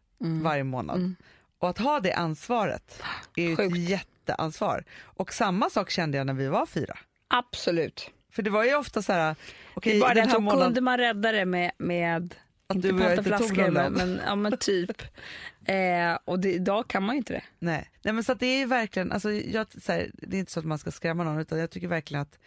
varje 0.43 0.63
månad. 0.63 0.97
Mm. 0.97 1.15
Och 1.59 1.69
att 1.69 1.77
ha 1.77 1.99
det 1.99 2.13
ansvaret 2.13 3.01
är 3.35 3.43
ju 3.43 3.53
ett 3.53 3.89
jätteansvar. 3.89 4.83
Och 5.01 5.33
samma 5.33 5.69
sak 5.69 5.89
kände 5.89 6.17
jag 6.17 6.27
när 6.27 6.33
vi 6.33 6.47
var 6.47 6.65
fyra. 6.65 6.97
Absolut. 7.27 8.11
För 8.31 8.43
det 8.43 8.49
var 8.49 8.63
ju 8.63 8.75
ofta 8.75 9.01
så 9.01 9.13
här, 9.13 9.35
är 9.83 9.99
bara 9.99 10.13
den 10.13 10.29
här 10.29 10.39
månaden, 10.39 10.65
kunde 10.65 10.81
man 10.81 10.97
rädda 10.97 11.31
det 11.31 11.45
med, 11.45 11.71
med 11.77 12.35
Att 12.67 12.75
inte 12.75 12.87
du 12.87 12.93
och 12.93 12.99
jag 12.99 13.15
panta 13.15 13.21
inte 13.21 13.37
tog 13.37 13.47
flaskor, 13.47 13.71
någon 13.71 13.93
men, 13.93 13.93
men, 13.93 14.21
ja, 14.25 14.35
men 14.35 14.57
typ. 14.57 15.01
eh, 15.65 16.17
och 16.25 16.39
det, 16.39 16.53
idag 16.53 16.87
kan 16.87 17.03
man 17.03 17.15
ju 17.15 17.17
inte 17.17 17.33
det. 17.33 17.43
nej. 17.59 17.89
nej 18.03 18.13
men 18.13 18.23
så 18.23 18.33
det 18.33 18.45
är 18.45 18.57
ju 18.57 18.65
verkligen, 18.65 19.11
alltså 19.11 19.31
jag, 19.31 19.67
så 19.81 19.91
här, 19.91 20.11
det 20.13 20.37
är 20.37 20.39
inte 20.39 20.51
så 20.51 20.59
att 20.59 20.65
man 20.65 20.77
ska 20.77 20.91
skrämma 20.91 21.23
någon 21.23 21.39
utan 21.39 21.59
jag 21.59 21.69
tycker 21.69 21.87
verkligen 21.87 22.21
att 22.21 22.39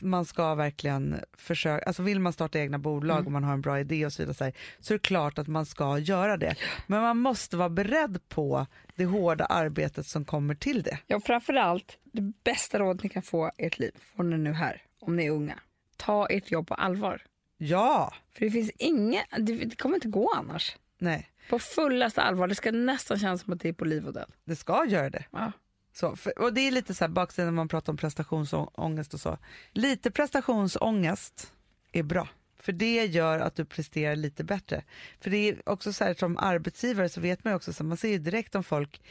man 0.00 0.24
ska 0.24 0.54
verkligen 0.54 1.16
försöka, 1.32 1.84
alltså 1.84 2.02
vill 2.02 2.20
man 2.20 2.32
starta 2.32 2.58
egna 2.58 2.78
bolag 2.78 3.16
Mm. 3.16 3.26
och 3.26 3.32
man 3.32 3.44
har 3.44 3.52
en 3.52 3.60
bra 3.60 3.80
idé 3.80 4.06
och 4.06 4.12
så 4.12 4.22
vidare 4.22 4.34
så, 4.34 4.44
här, 4.44 4.52
så 4.80 4.94
är 4.94 4.98
det 4.98 5.02
klart 5.02 5.38
att 5.38 5.46
man 5.46 5.66
ska 5.66 5.98
göra 5.98 6.36
det. 6.36 6.54
Men 6.86 7.02
man 7.02 7.18
måste 7.18 7.56
vara 7.56 7.68
beredd 7.68 8.28
på 8.28 8.66
det 8.94 9.04
hårda 9.04 9.44
arbetet 9.44 10.06
som 10.06 10.24
kommer 10.24 10.54
till 10.54 10.82
det. 10.82 10.98
Ja, 11.06 11.20
framförallt, 11.20 11.98
det 12.04 12.32
bästa 12.44 12.78
rådet 12.78 13.02
ni 13.02 13.08
kan 13.08 13.22
få 13.22 13.50
i 13.58 13.66
ert 13.66 13.78
liv 13.78 13.92
får 14.16 14.24
ni 14.24 14.38
nu 14.38 14.52
här, 14.52 14.82
om 15.00 15.16
ni 15.16 15.26
är 15.26 15.30
unga. 15.30 15.58
Ta 15.96 16.26
ert 16.26 16.50
jobb 16.50 16.66
på 16.68 16.74
allvar. 16.74 17.22
Ja, 17.56 18.14
För 18.32 18.44
det 18.44 18.50
finns 18.50 18.70
inget, 18.78 19.24
det, 19.38 19.78
kommer 19.78 19.94
inte 19.94 20.08
gå 20.08 20.32
annars. 20.36 20.76
nej, 20.98 21.30
På 21.50 21.58
fullaste 21.58 22.22
allvar, 22.22 22.48
det 22.48 22.54
ska 22.54 22.72
nästan 22.72 23.18
kännas 23.18 23.40
som 23.42 23.52
att 23.52 23.60
det 23.60 23.68
är 23.68 23.72
på 23.72 23.84
liv 23.84 24.06
och 24.06 24.12
död. 24.12 24.32
det 24.44 24.56
ska 24.56 24.84
göra 24.86 25.10
det. 25.10 25.24
Ja. 25.30 25.52
Så, 25.92 26.16
för, 26.16 26.38
och 26.38 26.52
det 26.54 26.60
är 26.60 26.70
lite 26.70 26.94
så 26.94 27.04
här 27.04 27.08
baksidan 27.08 27.46
när 27.46 27.52
man 27.52 27.68
pratar 27.68 27.92
om 27.92 27.96
prestationsångest 27.96 29.14
och 29.14 29.20
så. 29.20 29.38
Lite 29.72 30.10
prestationsångest 30.10 31.52
är 31.92 32.02
bra. 32.02 32.28
För 32.58 32.72
det 32.72 33.06
gör 33.06 33.38
att 33.40 33.56
du 33.56 33.64
presterar 33.64 34.16
lite 34.16 34.44
bättre. 34.44 34.84
För 35.20 35.30
det 35.30 35.36
är 35.48 35.68
också 35.68 35.92
så 35.92 36.04
här 36.04 36.14
som 36.14 36.36
arbetsgivare 36.38 37.08
så 37.08 37.20
vet 37.20 37.44
man 37.44 37.52
ju 37.52 37.56
också, 37.56 37.72
så 37.72 37.84
man 37.84 37.96
ser 37.96 38.08
ju 38.08 38.18
direkt 38.18 38.54
om 38.54 38.64
folk, 38.64 39.02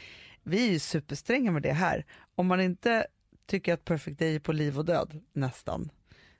vi 0.42 0.68
är 0.68 0.72
ju 0.72 0.78
superstränga 0.78 1.50
med 1.50 1.62
det 1.62 1.72
här. 1.72 2.04
Om 2.34 2.46
man 2.46 2.60
inte 2.60 3.06
tycker 3.50 3.74
att 3.74 3.84
Perfect 3.84 4.18
Day 4.18 4.34
är 4.34 4.38
på 4.40 4.52
liv 4.52 4.78
och 4.78 4.84
död 4.84 5.20
nästan, 5.32 5.90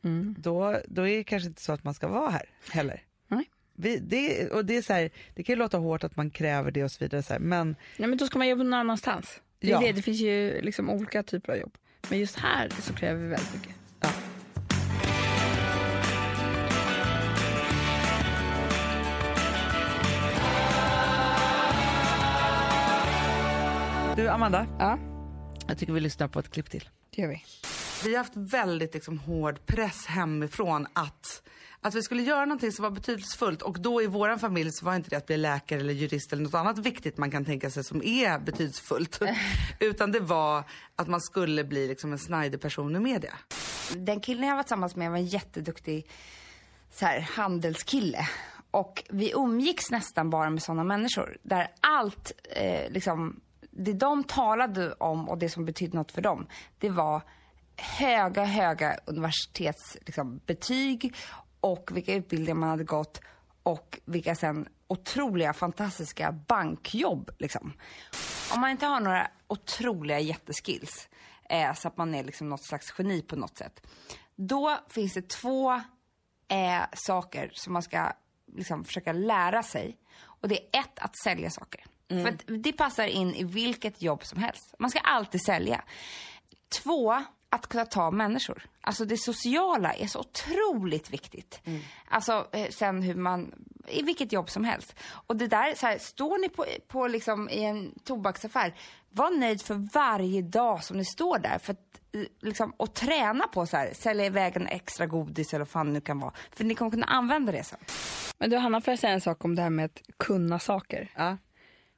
Mm. 0.05 0.35
då, 0.39 0.81
då 0.89 1.09
är 1.09 1.17
det 1.17 1.25
kanske 1.25 1.49
inte 1.49 1.63
så 1.63 1.73
att 1.73 1.85
man 1.85 1.95
ska 1.95 2.09
vara 2.09 2.31
här 2.31 2.49
heller. 2.71 3.03
Nej. 3.29 3.51
Vi, 3.75 3.99
det, 3.99 4.51
och 4.51 4.65
det, 4.65 4.77
är 4.77 4.83
så 4.83 4.93
här, 4.93 5.11
det 5.35 5.43
kan 5.43 5.53
ju 5.53 5.59
låta 5.59 5.79
hårt 5.79 6.05
att 6.05 6.17
man 6.17 6.31
kräver 6.31 6.71
det 6.71 6.85
och 6.85 6.91
så 6.93 7.05
vidare, 7.05 7.23
så 7.23 7.33
här, 7.33 7.41
men 7.41 7.77
Nej, 7.97 8.09
men 8.09 8.19
då 8.19 8.27
ska 8.27 8.39
man 8.39 8.49
jobba 8.49 8.63
någon 8.63 8.75
annanstans. 8.75 9.41
Det, 9.59 9.69
Ja. 9.69 9.81
det. 9.81 9.93
det 9.93 10.03
finns 10.03 10.21
ju 10.21 10.61
liksom 10.63 10.91
olika 10.91 11.23
typer 11.23 11.53
av 11.53 11.59
jobb. 11.59 11.79
Men 12.11 12.19
just 12.19 12.37
här 12.37 12.69
så 12.81 12.93
kräver 12.95 13.23
vi 13.23 13.29
väldigt 13.29 13.55
mycket. 13.55 13.75
Ja. 14.01 14.11
Du 24.17 24.29
Amanda, 24.29 24.67
Ja, 24.79 24.99
jag 25.69 25.79
tycker 25.79 25.93
vi 25.93 26.01
lyssnar 26.01 26.29
på 26.29 26.39
ett 26.39 26.51
klipp 26.51 26.71
till. 26.71 26.89
Det 27.11 27.23
gör 27.23 27.29
vi. 27.29 27.45
Vi 28.05 28.11
har 28.11 28.19
haft 28.19 28.37
väldigt 28.37 28.95
liksom, 28.95 29.19
hård 29.19 29.67
press 29.67 30.07
hemifrån 30.07 30.87
att, 30.93 31.43
att 31.81 31.95
vi 31.95 32.03
skulle 32.03 32.23
göra 32.23 32.45
någonting 32.45 32.73
som 32.73 32.83
var 32.83 32.91
betydelsefullt. 32.91 33.63
Och 33.63 33.81
då 33.81 34.03
i 34.03 34.07
vår 34.07 34.39
familj 34.39 34.73
så 34.73 34.85
var 34.85 34.97
inte 34.97 35.11
det 35.11 35.17
att 35.17 35.27
bli 35.27 35.37
läkare 35.37 35.81
eller 35.81 35.93
jurist 35.93 36.33
eller 36.33 36.43
något 36.43 36.55
annat 36.55 36.79
viktigt 36.79 37.17
man 37.17 37.31
kan 37.31 37.45
tänka 37.45 37.71
sig 37.71 37.85
som 37.85 38.03
är 38.03 38.39
betydelsefullt. 38.39 39.21
Utan 39.81 40.13
det 40.13 40.21
var 40.21 40.65
att 40.97 41.09
man 41.09 41.21
skulle 41.21 41.65
bli 41.65 41.89
liksom, 41.89 42.13
en 42.13 42.19
snajdig 42.19 42.61
person 42.61 42.97
i 42.97 43.01
media. 43.01 43.35
den 43.97 44.21
killen 44.21 44.49
jag 44.49 44.57
var 44.57 44.63
tillsammans 44.63 44.97
med 44.97 45.11
var 45.11 45.19
en 45.19 45.27
jätteduktig 45.27 46.07
så 46.93 47.07
här, 47.07 47.21
handelskille. 47.21 48.29
Och 48.71 49.05
vi 49.09 49.33
umgicks 49.33 49.91
nästan 49.91 50.31
bara 50.31 50.51
med 50.51 50.63
sådana 50.63 50.85
människor. 50.85 51.39
Där 51.43 51.69
allt, 51.81 52.33
eh, 52.51 52.91
liksom, 52.93 53.41
det 53.85 53.93
de 53.93 54.25
talade 54.25 54.93
om 54.93 55.29
och 55.29 55.39
det 55.39 55.49
som 55.49 55.65
betydde 55.65 55.97
något 55.97 56.13
för 56.13 56.23
dem, 56.23 56.47
det 56.79 56.91
var 56.91 57.23
höga, 57.77 58.45
höga 58.45 58.99
universitetsbetyg 59.05 60.07
liksom, 60.07 60.41
betyg 60.47 61.15
och 61.61 61.91
vilka 61.93 62.15
utbildningar 62.15 62.55
man 62.55 62.69
hade 62.69 62.85
gått 62.85 63.21
och 63.63 64.01
vilka 64.05 64.35
sen 64.35 64.69
otroliga, 64.87 65.53
fantastiska 65.53 66.33
bankjobb. 66.33 67.31
Liksom. 67.39 67.73
Om 68.55 68.61
man 68.61 68.71
inte 68.71 68.87
har 68.87 69.01
några 69.01 69.29
otroliga 69.47 70.19
jätteskills, 70.19 71.09
eh, 71.49 71.75
så 71.75 71.89
att 71.89 71.97
man 71.97 72.15
är 72.15 72.25
liksom 72.25 72.49
något 72.49 72.65
slags 72.65 72.95
geni 72.99 73.23
på 73.23 73.37
något 73.37 73.59
sätt. 73.59 73.87
Då 74.37 74.79
finns 74.89 75.15
det 75.15 75.29
två 75.29 75.73
eh, 76.49 76.83
saker 76.93 77.51
som 77.55 77.73
man 77.73 77.83
ska 77.83 78.13
liksom, 78.57 78.85
försöka 78.85 79.13
lära 79.13 79.63
sig. 79.63 79.97
Och 80.23 80.49
det 80.49 80.59
är 80.59 80.81
ett, 80.81 80.99
att 80.99 81.19
sälja 81.25 81.51
saker. 81.51 81.85
För 82.11 82.29
att 82.29 82.43
det 82.65 82.73
passar 82.73 83.07
in 83.07 83.35
i 83.35 83.45
vilket 83.45 84.03
jobb 84.03 84.25
som 84.25 84.39
helst. 84.39 84.75
Man 84.79 84.91
ska 84.91 84.99
alltid 84.99 85.45
sälja. 85.45 85.85
Två, 86.83 87.25
att 87.51 87.67
kunna 87.67 87.87
ta 87.87 88.11
människor. 88.11 88.63
Alltså 88.81 89.05
det 89.05 89.17
sociala 89.17 89.93
är 89.93 90.07
så 90.07 90.21
otroligt 90.21 91.11
viktigt. 91.11 91.61
Alltså 92.09 92.47
eh, 92.53 92.69
sen 92.71 93.03
hur 93.03 93.15
man, 93.15 93.55
i 93.89 94.03
vilket 94.03 94.33
jobb 94.33 94.51
som 94.51 94.65
helst. 94.65 94.95
Och 95.27 95.37
det 95.37 95.47
där, 95.47 95.75
så 95.75 95.87
här, 95.87 95.99
står 95.99 96.39
ni 96.39 96.49
på, 96.49 96.65
på 96.89 97.07
liksom 97.07 97.49
i 97.49 97.65
en 97.65 97.99
tobaksaffär, 98.05 98.75
var 99.11 99.31
nöjd 99.31 99.63
för 99.63 99.75
varje 99.95 100.43
dag 100.43 100.85
som 100.85 100.97
ni 100.97 101.05
står 101.05 101.39
där. 101.39 101.59
För 101.59 101.73
att, 101.73 102.01
eh, 102.13 102.23
liksom, 102.41 102.73
och 102.77 102.95
träna 102.95 103.47
på 103.47 103.67
så 103.67 103.77
här, 103.77 103.95
sälja 103.95 104.27
iväg 104.27 104.57
en 104.57 104.67
extra 104.67 105.07
godis 105.07 105.55
eller 105.55 105.65
vad 105.65 105.69
fan 105.69 105.87
det 105.87 105.93
nu 105.93 106.01
kan 106.01 106.21
vara. 106.21 106.33
För 106.53 106.65
ni 106.65 106.75
kommer 106.75 106.91
kunna 106.91 107.07
använda 107.07 107.53
det 107.53 107.65
sen. 107.65 107.79
Men 108.39 108.51
du 108.51 108.57
Hanna, 108.57 108.81
får 108.81 108.93
jag 108.93 108.99
säga 108.99 109.13
en 109.13 109.21
sak 109.21 109.45
om 109.45 109.55
det 109.55 109.63
här 109.63 109.71
med 109.71 109.85
att 109.85 110.03
kunna 110.17 110.59
saker? 110.59 111.11
Ja. 111.17 111.37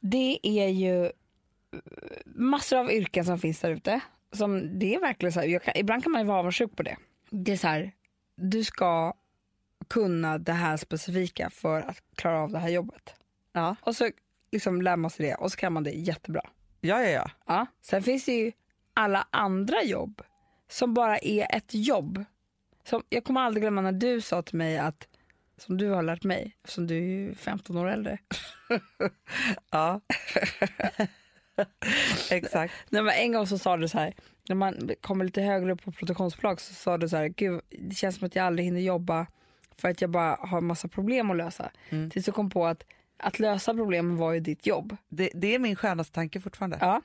Det 0.02 0.38
är 0.42 0.68
ju 0.68 1.04
eh, 1.04 1.10
massor 2.24 2.78
av 2.78 2.92
yrken 2.92 3.24
som 3.24 3.38
finns 3.38 3.60
där 3.60 3.70
ute. 3.70 4.00
Som 4.32 4.78
det 4.78 4.94
är 4.94 5.00
verkligen 5.00 5.32
så 5.32 5.40
här, 5.40 5.58
kan, 5.58 5.76
ibland 5.76 6.02
kan 6.02 6.12
man 6.12 6.20
ju 6.20 6.26
vara 6.26 6.38
avundsjuk 6.38 6.76
på 6.76 6.82
det. 6.82 6.96
Det 7.30 7.52
är 7.52 7.56
så 7.56 7.68
här, 7.68 7.92
du 8.36 8.64
ska 8.64 9.14
kunna 9.88 10.38
det 10.38 10.52
här 10.52 10.76
specifika 10.76 11.50
för 11.50 11.82
att 11.82 12.02
klara 12.14 12.40
av 12.40 12.50
det 12.52 12.58
här 12.58 12.68
jobbet. 12.68 13.14
Ja. 13.52 13.76
Och 13.80 13.96
så 13.96 14.10
liksom 14.52 14.82
lär 14.82 14.96
man 14.96 15.10
sig 15.10 15.26
det 15.26 15.34
och 15.34 15.52
så 15.52 15.56
kan 15.56 15.72
man 15.72 15.84
det 15.84 15.90
jättebra. 15.90 16.42
Ja, 16.80 17.02
ja, 17.02 17.08
ja. 17.10 17.30
Ja. 17.46 17.66
Sen 17.82 18.02
finns 18.02 18.24
det 18.24 18.32
ju 18.32 18.52
alla 18.94 19.26
andra 19.30 19.82
jobb 19.82 20.22
som 20.68 20.94
bara 20.94 21.18
är 21.18 21.56
ett 21.56 21.74
jobb. 21.74 22.24
Som, 22.84 23.02
jag 23.08 23.24
kommer 23.24 23.40
aldrig 23.40 23.62
glömma 23.62 23.80
när 23.80 23.92
du 23.92 24.20
sa 24.20 24.42
till 24.42 24.56
mig 24.56 24.78
att, 24.78 25.08
som 25.62 25.78
du 25.78 25.88
har 25.88 26.02
lärt 26.02 26.24
mig, 26.24 26.56
eftersom 26.62 26.86
du 26.86 26.96
är 26.96 27.00
ju 27.00 27.34
15 27.34 27.76
år 27.76 27.88
äldre. 27.88 28.18
ja. 29.70 30.00
Exakt. 32.30 32.74
Nej, 32.88 33.02
men 33.02 33.14
en 33.14 33.32
gång 33.32 33.46
så 33.46 33.58
sa 33.58 33.76
du 33.76 33.88
så 33.88 33.98
här, 33.98 34.14
när 34.48 34.56
man 34.56 34.90
kommer 35.00 35.24
lite 35.24 35.42
högre 35.42 35.72
upp 35.72 35.82
på 35.82 35.92
produktionsbolag 35.92 36.60
så 36.60 36.74
sa 36.74 36.98
du 36.98 37.08
så 37.08 37.16
här, 37.16 37.28
gud 37.28 37.60
det 37.70 37.94
känns 37.94 38.16
som 38.16 38.26
att 38.26 38.36
jag 38.36 38.46
aldrig 38.46 38.64
hinner 38.64 38.80
jobba 38.80 39.26
för 39.76 39.88
att 39.88 40.00
jag 40.00 40.10
bara 40.10 40.36
har 40.40 40.60
massa 40.60 40.88
problem 40.88 41.30
att 41.30 41.36
lösa. 41.36 41.70
Mm. 41.88 42.10
Tills 42.10 42.26
jag 42.26 42.34
kom 42.36 42.50
på 42.50 42.66
att 42.66 42.84
att 43.16 43.38
lösa 43.38 43.74
problemen 43.74 44.16
var 44.16 44.32
ju 44.32 44.40
ditt 44.40 44.66
jobb. 44.66 44.96
Det, 45.08 45.30
det 45.34 45.54
är 45.54 45.58
min 45.58 45.76
skönaste 45.76 46.14
tanke 46.14 46.40
fortfarande. 46.40 46.78
Ja. 46.80 47.02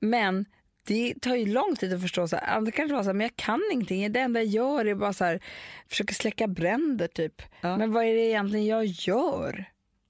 Men 0.00 0.44
det 0.88 1.14
tar 1.20 1.34
ju 1.36 1.46
lång 1.46 1.76
tid 1.76 1.92
att 1.94 2.02
förstå. 2.02 2.28
Så 2.28 2.36
här, 2.36 2.56
andra 2.56 2.72
kanske 2.72 2.92
vara 2.92 3.04
så 3.04 3.08
här, 3.08 3.14
men 3.14 3.24
jag 3.24 3.36
kan 3.36 3.60
ingenting. 3.72 4.12
Det 4.12 4.20
enda 4.20 4.40
jag 4.42 4.46
gör 4.46 4.84
är 4.84 4.94
bara 4.94 5.12
så 5.12 5.24
här, 5.24 5.40
försöka 5.88 6.14
släcka 6.14 6.46
bränder 6.48 7.06
typ. 7.08 7.42
Ja. 7.60 7.76
Men 7.76 7.92
vad 7.92 8.04
är 8.04 8.14
det 8.14 8.20
egentligen 8.20 8.66
jag 8.66 8.84
gör? 8.84 9.64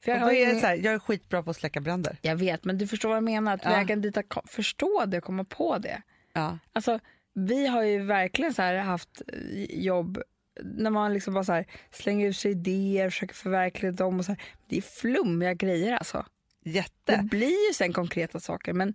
För 0.05 0.13
jag, 0.13 0.23
är 0.23 0.27
det 0.27 0.43
ingen... 0.43 0.61
så 0.61 0.67
här, 0.67 0.75
jag 0.77 0.95
är 0.95 0.99
skitbra 0.99 1.43
på 1.43 1.51
att 1.51 1.57
släcka 1.57 1.81
bränder. 1.81 2.17
jag 2.23 2.37
vet, 2.37 2.65
men 2.65 2.79
du 2.79 2.87
förstår 2.87 3.09
vad 3.09 3.17
jag 3.17 3.25
menar. 3.25 3.55
Att 3.55 3.65
Ja. 3.65 3.71
vägen 3.71 4.01
dit 4.01 4.17
att 4.17 4.27
förstå 4.47 5.05
det 5.07 5.19
och 5.19 5.25
komma 5.25 5.45
på 5.45 5.79
det. 5.79 6.03
Ja. 6.33 6.59
Alltså, 6.73 6.99
vi 7.35 7.67
har 7.67 7.83
ju 7.83 7.99
verkligen 7.99 8.55
så 8.55 8.63
haft 8.63 9.23
eh, 9.33 9.65
jobb 9.85 10.23
när 10.63 10.91
man 10.91 11.13
liksom 11.15 11.35
bara 11.35 11.45
så 11.45 11.65
slänger 11.91 12.29
ut 12.29 12.37
sig 12.37 12.51
idéer, 12.51 13.11
försöker 13.11 13.35
förverkliga 13.35 13.93
dem. 13.93 14.19
Och 14.19 14.25
så 14.25 14.33
här. 14.33 14.43
Det 14.69 14.77
är 14.77 14.83
flummiga 14.83 15.55
grejer 15.55 15.97
alltså. 15.97 16.27
Det 16.65 16.71
Jätte. 16.71 17.21
blir 17.31 17.69
ju 17.69 17.75
sen 17.75 17.93
konkreta 17.93 18.41
saker 18.41 18.73
men 18.73 18.95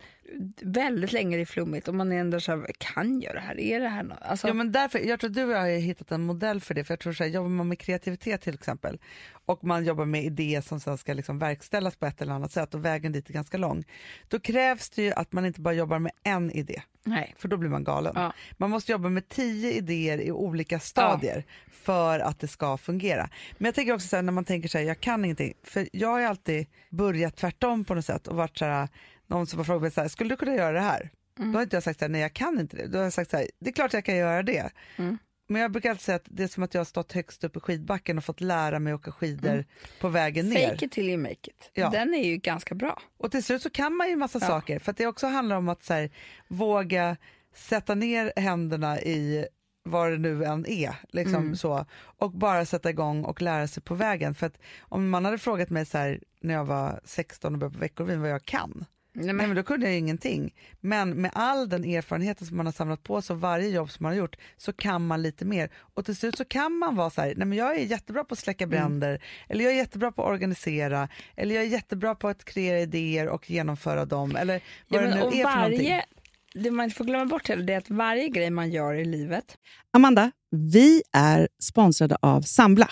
väldigt 0.62 1.12
länge 1.12 1.36
är 1.36 1.40
det 1.40 1.46
flummigt 1.46 1.88
och 1.88 1.96
man 1.96 2.12
är 2.12 2.20
ändå 2.20 2.40
så 2.40 2.52
här, 2.52 2.66
kan 2.78 3.22
jag 3.22 3.36
det 3.36 3.40
här? 3.40 3.60
Är 3.60 3.80
det 3.80 3.88
här 3.88 4.04
något? 4.04 4.18
Alltså, 4.22 4.48
Ja, 4.48 4.54
men 4.54 4.72
därför, 4.72 5.00
jag 5.00 5.20
tror 5.20 5.30
du 5.30 5.44
och 5.44 5.52
jag 5.52 5.60
har 5.60 5.68
hittat 5.68 6.12
en 6.12 6.22
modell 6.22 6.62
för 6.62 6.74
det. 6.74 6.84
För 6.84 6.92
jag 6.92 7.00
tror 7.00 7.14
så 7.14 7.24
här, 7.24 7.32
jobbar 7.32 7.50
man 7.50 7.68
med 7.68 7.80
kreativitet 7.80 8.42
till 8.42 8.54
exempel 8.54 9.00
och 9.46 9.64
man 9.64 9.86
jobbar 9.86 10.06
med 10.06 10.24
idéer 10.24 10.62
som 10.62 10.80
sen 10.80 10.98
ska 10.98 11.14
liksom 11.14 11.40
verkställas 11.40 11.96
på 11.96 12.06
ett 12.06 12.22
eller 12.22 12.34
annat 12.34 12.52
sätt 12.52 12.74
och 12.74 12.86
vägen 12.86 13.12
dit 13.12 13.30
är 13.30 13.34
ganska 13.34 13.58
lång. 13.58 13.84
Då 14.28 14.40
krävs 14.40 14.90
det 14.90 15.04
ju 15.04 15.12
att 15.12 15.32
man 15.32 15.46
inte 15.46 15.62
bara 15.62 15.74
jobbar 15.74 16.00
med 16.00 16.12
en 16.24 16.52
idé. 16.52 16.82
nej. 17.04 17.34
För 17.38 17.48
då 17.48 17.58
blir 17.58 17.70
man 17.70 17.84
galen. 17.84 18.14
Ja. 18.16 18.34
Man 18.58 18.70
måste 18.70 18.92
jobba 18.92 19.10
med 19.10 19.30
tio 19.30 19.72
idéer 19.72 20.22
i 20.22 20.32
olika 20.32 20.80
stadier 20.80 21.44
för 21.72 22.20
att 22.20 22.40
det 22.40 22.48
ska 22.48 22.78
fungera. 22.78 23.30
Men 23.58 23.66
jag 23.66 23.76
tänker 23.76 23.94
också 23.94 24.08
så 24.08 24.16
här, 24.16 24.24
när 24.24 24.32
man 24.32 24.46
tänker 24.46 24.70
så 24.70 24.78
här, 24.78 24.86
jag 24.86 25.00
kan 25.00 25.26
ingenting. 25.26 25.54
För 25.64 25.88
jag 25.92 26.08
har 26.08 26.22
alltid 26.22 26.68
börjat 26.90 27.36
tvärtom 27.36 27.86
på 27.86 27.96
något 27.96 28.06
sätt 28.06 28.28
och 28.28 28.36
varit 28.36 28.58
så 28.58 28.66
här, 28.66 28.88
någon 29.28 29.48
som 29.48 29.60
har 29.60 29.64
frågat 29.64 29.82
mig 29.82 29.92
så 29.92 30.02
här, 30.02 30.08
skulle 30.08 30.30
du 30.30 30.38
kunna 30.38 30.56
göra 30.56 30.72
det 30.72 30.80
här? 30.80 31.10
Då 31.36 31.44
har 31.46 31.62
inte 31.64 31.76
jag 31.76 31.84
sagt 31.84 32.00
så 32.00 32.06
här, 32.06 32.10
nej 32.10 32.22
jag 32.22 32.34
kan 32.34 32.60
inte 32.60 32.78
det. 32.78 32.88
Då 32.88 32.98
har 32.98 33.04
jag 33.04 33.14
sagt 33.14 33.32
så 33.32 33.38
här, 33.38 33.48
det 33.60 33.70
är 33.70 33.74
klart 33.74 33.94
jag 33.94 34.06
kan 34.06 34.16
göra 34.16 34.44
det. 34.44 34.70
Mm. 34.98 35.18
Men 35.48 35.62
jag 35.62 35.72
brukar 35.72 35.90
alltid 35.90 36.02
säga 36.04 36.16
att 36.16 36.26
det 36.26 36.44
är 36.44 36.48
som 36.48 36.64
att 36.64 36.74
jag 36.74 36.80
har 36.80 36.86
stått 36.86 37.12
högst 37.12 37.44
upp 37.44 37.58
i 37.58 37.60
skidbacken 37.60 38.18
och 38.18 38.24
fått 38.24 38.42
lära 38.42 38.80
mig 38.80 38.94
åka 38.94 39.12
skidor 39.12 39.66
på 40.00 40.10
vägen 40.10 40.50
ner. 40.50 40.70
Fake 40.70 40.86
it 40.86 40.92
till 40.92 41.10
you 41.10 41.18
make 41.18 41.32
it. 41.34 41.70
Ja. 41.74 41.90
Den 41.90 42.14
är 42.14 42.24
ju 42.24 42.38
ganska 42.38 42.76
bra. 42.76 43.02
Och 43.18 43.32
till 43.32 43.44
slut 43.44 43.62
så 43.62 43.70
kan 43.70 43.96
man 43.96 44.10
ju 44.10 44.16
massa 44.16 44.40
Ja. 44.42 44.48
saker 44.48 44.80
för 44.80 44.92
att 44.92 44.98
det 44.98 45.08
också 45.08 45.28
handlar 45.28 45.56
om 45.56 45.70
att 45.70 45.84
så 45.84 45.94
här, 45.94 46.10
våga 46.48 47.18
sätta 47.56 47.96
ner 47.96 48.34
händerna 48.36 49.02
i 49.02 49.46
vad 49.86 50.12
det 50.12 50.18
nu 50.18 50.44
än 50.46 50.66
är 50.66 50.96
liksom 51.10 51.36
Mm. 51.36 51.56
så, 51.56 51.86
och 51.96 52.32
bara 52.32 52.66
sätta 52.66 52.90
igång 52.90 53.24
och 53.26 53.42
lära 53.42 53.68
sig 53.68 53.84
på 53.84 53.96
vägen. 53.96 54.36
För 54.36 54.48
att 54.48 54.58
om 54.82 55.10
man 55.10 55.26
hade 55.26 55.38
frågat 55.38 55.70
mig 55.70 55.86
så 55.86 55.98
här 55.98 56.20
när 56.42 56.54
jag 56.54 56.66
var 56.66 57.00
16 57.06 57.54
och 57.54 57.60
började 57.60 57.74
på 57.76 57.80
Veckorevyn 57.80 58.22
vad 58.22 58.30
jag 58.30 58.46
kan, 58.46 58.86
Nej, 59.16 59.34
Nej, 59.34 59.48
men, 59.48 59.56
då 59.56 59.64
kunde 59.64 59.86
jag 59.86 59.98
ingenting. 59.98 60.54
Men 60.82 61.22
med 61.22 61.32
all 61.34 61.70
den 61.70 61.84
erfarenheten 61.84 62.48
som 62.48 62.58
man 62.58 62.66
har 62.66 62.74
samlat 62.74 63.04
på 63.04 63.22
sig 63.22 63.34
och 63.34 63.42
varje 63.42 63.70
jobb 63.70 63.92
som 63.92 64.04
man 64.04 64.12
har 64.12 64.18
gjort 64.18 64.36
så 64.58 64.74
kan 64.74 65.08
man 65.08 65.22
lite 65.22 65.46
mer. 65.46 65.70
Och 65.94 66.06
till 66.06 66.16
slut 66.16 66.38
så 66.38 66.46
kan 66.46 66.74
man 66.74 66.96
vara 66.96 67.10
så 67.10 67.22
här, 67.22 67.34
nej 67.38 67.48
men 67.48 67.58
jag 67.58 67.76
är 67.76 67.86
jättebra 67.86 68.24
på 68.24 68.34
att 68.34 68.40
släcka 68.40 68.68
bränder, 68.68 69.24
eller 69.50 69.64
jag 69.64 69.74
är 69.74 69.78
jättebra 69.78 70.12
på 70.12 70.24
att 70.24 70.30
organisera, 70.30 71.10
eller 71.36 71.56
jag 71.56 71.64
är 71.64 71.68
jättebra 71.68 72.16
på 72.16 72.28
att 72.28 72.46
kreera 72.46 72.80
idéer 72.80 73.28
och 73.28 73.50
genomföra 73.50 74.06
dem, 74.06 74.36
eller 74.36 74.62
vad 74.88 75.04
ja, 75.04 75.08
det 75.08 75.16
nu 75.16 75.22
och 75.22 75.36
är 75.36 75.44
för 75.44 75.56
någonting. 75.56 75.78
varje, 75.78 76.06
det 76.54 76.72
man 76.72 76.84
inte 76.84 76.96
får 76.96 77.06
glömma 77.06 77.26
bort 77.26 77.48
heller 77.48 77.64
det 77.64 77.74
är 77.74 77.78
att 77.78 77.90
varje 77.90 78.30
grej 78.30 78.50
man 78.50 78.72
gör 78.72 78.94
i 78.94 79.06
livet 79.06 79.58
Amanda, 79.92 80.32
vi 80.52 81.02
är 81.12 81.48
sponsrade 81.60 82.18
av 82.22 82.42
Sambla. 82.42 82.90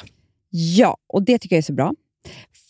Ja, 0.50 0.98
och 1.08 1.24
det 1.24 1.40
tycker 1.40 1.56
jag 1.56 1.62
är 1.62 1.64
så 1.64 1.74
bra. 1.74 1.94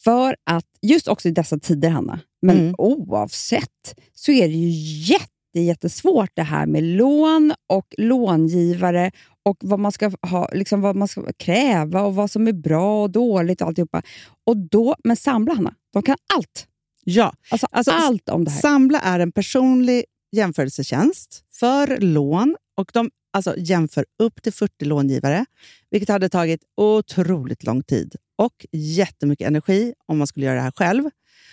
För 0.03 0.35
att 0.43 0.65
just 0.81 1.07
också 1.07 1.27
i 1.27 1.31
dessa 1.31 1.59
tider, 1.59 1.89
Hanna, 1.89 2.19
men 2.41 2.57
Mm. 2.59 2.75
oavsett, 2.77 3.99
så 4.13 4.31
är 4.31 4.47
det 4.47 4.53
ju 4.53 4.69
jätte, 5.13 5.59
jättesvårt 5.59 6.29
det 6.33 6.43
här 6.43 6.65
med 6.65 6.83
lån 6.83 7.53
och 7.69 7.95
långivare 7.97 9.11
och 9.43 9.57
vad 9.61 9.79
man 9.79 9.91
ska 9.91 10.11
ha, 10.21 10.49
liksom 10.53 10.81
vad 10.81 10.95
man 10.95 11.07
ska 11.07 11.33
kräva 11.37 12.01
och 12.01 12.15
vad 12.15 12.31
som 12.31 12.47
är 12.47 12.53
bra 12.53 13.03
och 13.03 13.09
dåligt 13.11 13.61
och 13.61 13.67
alltihopa. 13.67 14.01
Och 14.47 14.57
då, 14.57 14.95
men 15.03 15.15
Sambla, 15.17 15.53
Hanna, 15.53 15.73
de 15.93 16.03
kan 16.03 16.17
allt. 16.33 16.67
Ja, 17.03 17.33
Alltså, 17.51 17.67
Alltså, 17.71 17.91
allt 17.91 18.29
om 18.29 18.45
det 18.45 18.51
här. 18.51 18.61
Sambla 18.61 18.99
är 18.99 19.19
en 19.19 19.31
personlig 19.31 20.05
jämförelsetjänst 20.31 21.43
för 21.51 21.97
lån 21.97 22.55
och 22.77 22.91
de 22.93 23.09
alltså, 23.33 23.55
jämför 23.57 24.05
upp 24.23 24.41
till 24.43 24.53
40 24.53 24.85
långivare, 24.85 25.45
vilket 25.91 26.09
hade 26.09 26.29
tagit 26.29 26.61
otroligt 26.77 27.63
lång 27.63 27.83
tid 27.83 28.15
och 28.37 28.65
jättemycket 28.71 29.47
energi 29.47 29.93
om 30.07 30.17
man 30.17 30.27
skulle 30.27 30.45
göra 30.45 30.55
det 30.55 30.61
här 30.61 30.71
själv. 30.71 31.03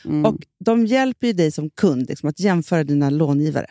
Mm. 0.08 0.24
Och 0.24 0.46
De 0.64 0.86
hjälper 0.86 1.26
ju 1.26 1.32
dig 1.32 1.50
som 1.50 1.70
kund 1.70 2.08
liksom, 2.08 2.28
att 2.28 2.40
jämföra 2.40 2.84
dina 2.84 3.10
långivare. 3.10 3.66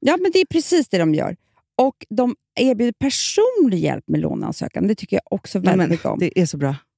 Ja, 0.00 0.16
men 0.20 0.30
det 0.32 0.38
är 0.38 0.46
precis 0.46 0.88
det 0.88 0.98
de 0.98 1.14
gör. 1.14 1.36
Och 1.76 2.06
de 2.10 2.36
erbjuder 2.60 2.92
personlig 2.92 3.78
hjälp 3.78 4.04
med 4.08 4.20
låneansökan. 4.20 4.86
Det 4.86 4.94
tycker 4.94 5.16
jag 5.16 5.22
också 5.30 5.58
väldigt 5.58 5.90
mycket 5.90 6.06
om. 6.06 6.18
det 6.18 6.40
är 6.40 6.46
så 6.46 6.56
bra. 6.56 6.76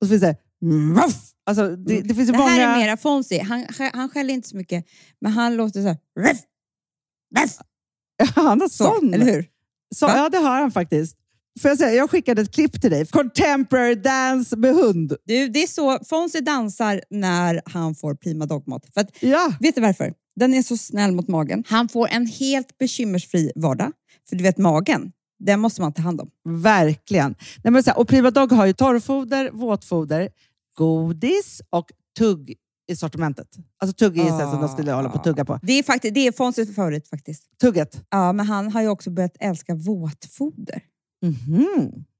och 0.00 0.06
så 0.06 0.08
finns 0.08 0.22
det 0.22 0.36
voff. 0.94 1.32
Alltså, 1.46 1.76
det, 1.76 2.00
det 2.00 2.14
finns 2.14 2.28
ju 2.28 2.32
Det 2.32 2.38
många... 2.38 2.50
här 2.50 2.74
är 2.76 2.78
mera 2.84 2.96
Fonzie. 2.96 3.42
Han, 3.42 3.66
han 3.92 4.08
skäller 4.08 4.34
inte 4.34 4.48
så 4.48 4.56
mycket, 4.56 4.84
men 5.20 5.32
han 5.32 5.56
låter 5.56 5.82
så 5.82 5.86
här... 5.88 5.98
Ruff, 6.20 6.40
ruff, 7.40 7.58
Han 8.34 8.60
har 8.60 8.68
så, 8.68 8.84
sån. 8.84 9.14
eller 9.14 9.24
hur? 9.24 9.46
Så, 9.94 10.06
ja, 10.06 10.28
det 10.28 10.38
har 10.38 10.60
han 10.60 10.70
faktiskt. 10.72 11.16
Får 11.62 11.68
jag, 11.68 11.78
säga, 11.78 11.92
jag 11.94 12.10
skickade 12.10 12.42
ett 12.42 12.54
klipp 12.54 12.80
till 12.80 12.90
dig. 12.90 13.06
Contemporary 13.06 13.94
dance 13.94 14.56
med 14.56 14.74
hund. 14.74 15.16
Du, 15.24 15.48
det 15.48 15.62
är 15.62 15.66
så 15.66 15.98
Fonzie 16.04 16.40
dansar 16.40 17.00
när 17.10 17.62
han 17.66 17.94
får 17.94 18.14
prima 18.14 18.46
dogmat. 18.46 18.82
För 18.94 19.00
att, 19.00 19.22
Ja, 19.22 19.52
vet 19.60 19.74
du 19.74 19.80
varför? 19.80 20.12
Den 20.36 20.54
är 20.54 20.62
så 20.62 20.76
snäll 20.76 21.12
mot 21.12 21.28
magen. 21.28 21.64
Han 21.66 21.88
får 21.88 22.08
en 22.08 22.26
helt 22.26 22.78
bekymmersfri 22.78 23.52
vardag. 23.56 23.92
För 24.28 24.36
du 24.36 24.42
vet, 24.42 24.58
magen, 24.58 25.12
den 25.38 25.60
måste 25.60 25.80
man 25.80 25.92
ta 25.92 26.02
hand 26.02 26.20
om. 26.20 26.30
verkligen. 26.44 27.34
Nej, 27.64 27.72
men 27.72 27.82
så 27.82 27.90
här, 27.90 27.98
och 27.98 28.08
Prima 28.08 28.30
Dog 28.30 28.52
har 28.52 28.66
ju 28.66 28.72
torrfoder, 28.72 29.50
våtfoder, 29.50 30.28
godis 30.78 31.62
och 31.70 31.92
tugg 32.18 32.54
i 32.88 32.96
sortimentet. 32.96 33.48
Alltså 33.78 33.94
tugg 33.94 34.18
är 34.18 34.32
ah. 34.32 34.50
som 34.52 34.60
de 34.60 34.68
skulle 34.68 34.92
hålla 34.92 35.08
på 35.08 35.18
att 35.18 35.24
tugga 35.24 35.44
på. 35.44 35.58
Det 35.62 35.72
är, 35.72 35.82
faktiskt, 35.82 36.14
det 36.14 36.26
är 36.26 36.32
Fonzies 36.32 36.74
favorit 36.74 37.08
faktiskt. 37.08 37.58
Tugget. 37.60 38.02
Ja, 38.10 38.32
men 38.32 38.46
han 38.46 38.72
har 38.72 38.82
ju 38.82 38.88
också 38.88 39.10
börjat 39.10 39.36
älska 39.40 39.74
våtfoder. 39.74 40.82
Mhm. 41.22 42.04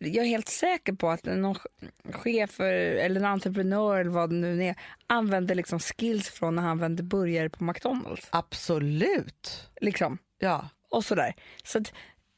jag 0.00 0.24
är 0.24 0.28
helt 0.28 0.48
säker 0.48 0.92
på 0.92 1.10
att 1.10 1.24
någon 1.24 1.54
ch- 1.54 1.66
chef 2.12 2.60
eller 2.60 3.20
en 3.20 3.26
entreprenör 3.26 3.96
eller 4.00 4.10
vad 4.10 4.30
det 4.30 4.36
nu 4.36 4.64
är 4.64 4.74
använder 5.06 5.54
liksom 5.54 5.78
skills 5.78 6.28
från 6.30 6.54
när 6.54 6.62
han 6.62 6.70
använde 6.70 7.02
burgare 7.02 7.48
på 7.50 7.64
McDonalds. 7.64 8.28
Absolut. 8.30 9.70
Liksom. 9.80 10.18
Ja. 10.38 10.68
Och 10.90 11.04
sådär. 11.04 11.34
Så 11.64 11.78
att 11.78 11.92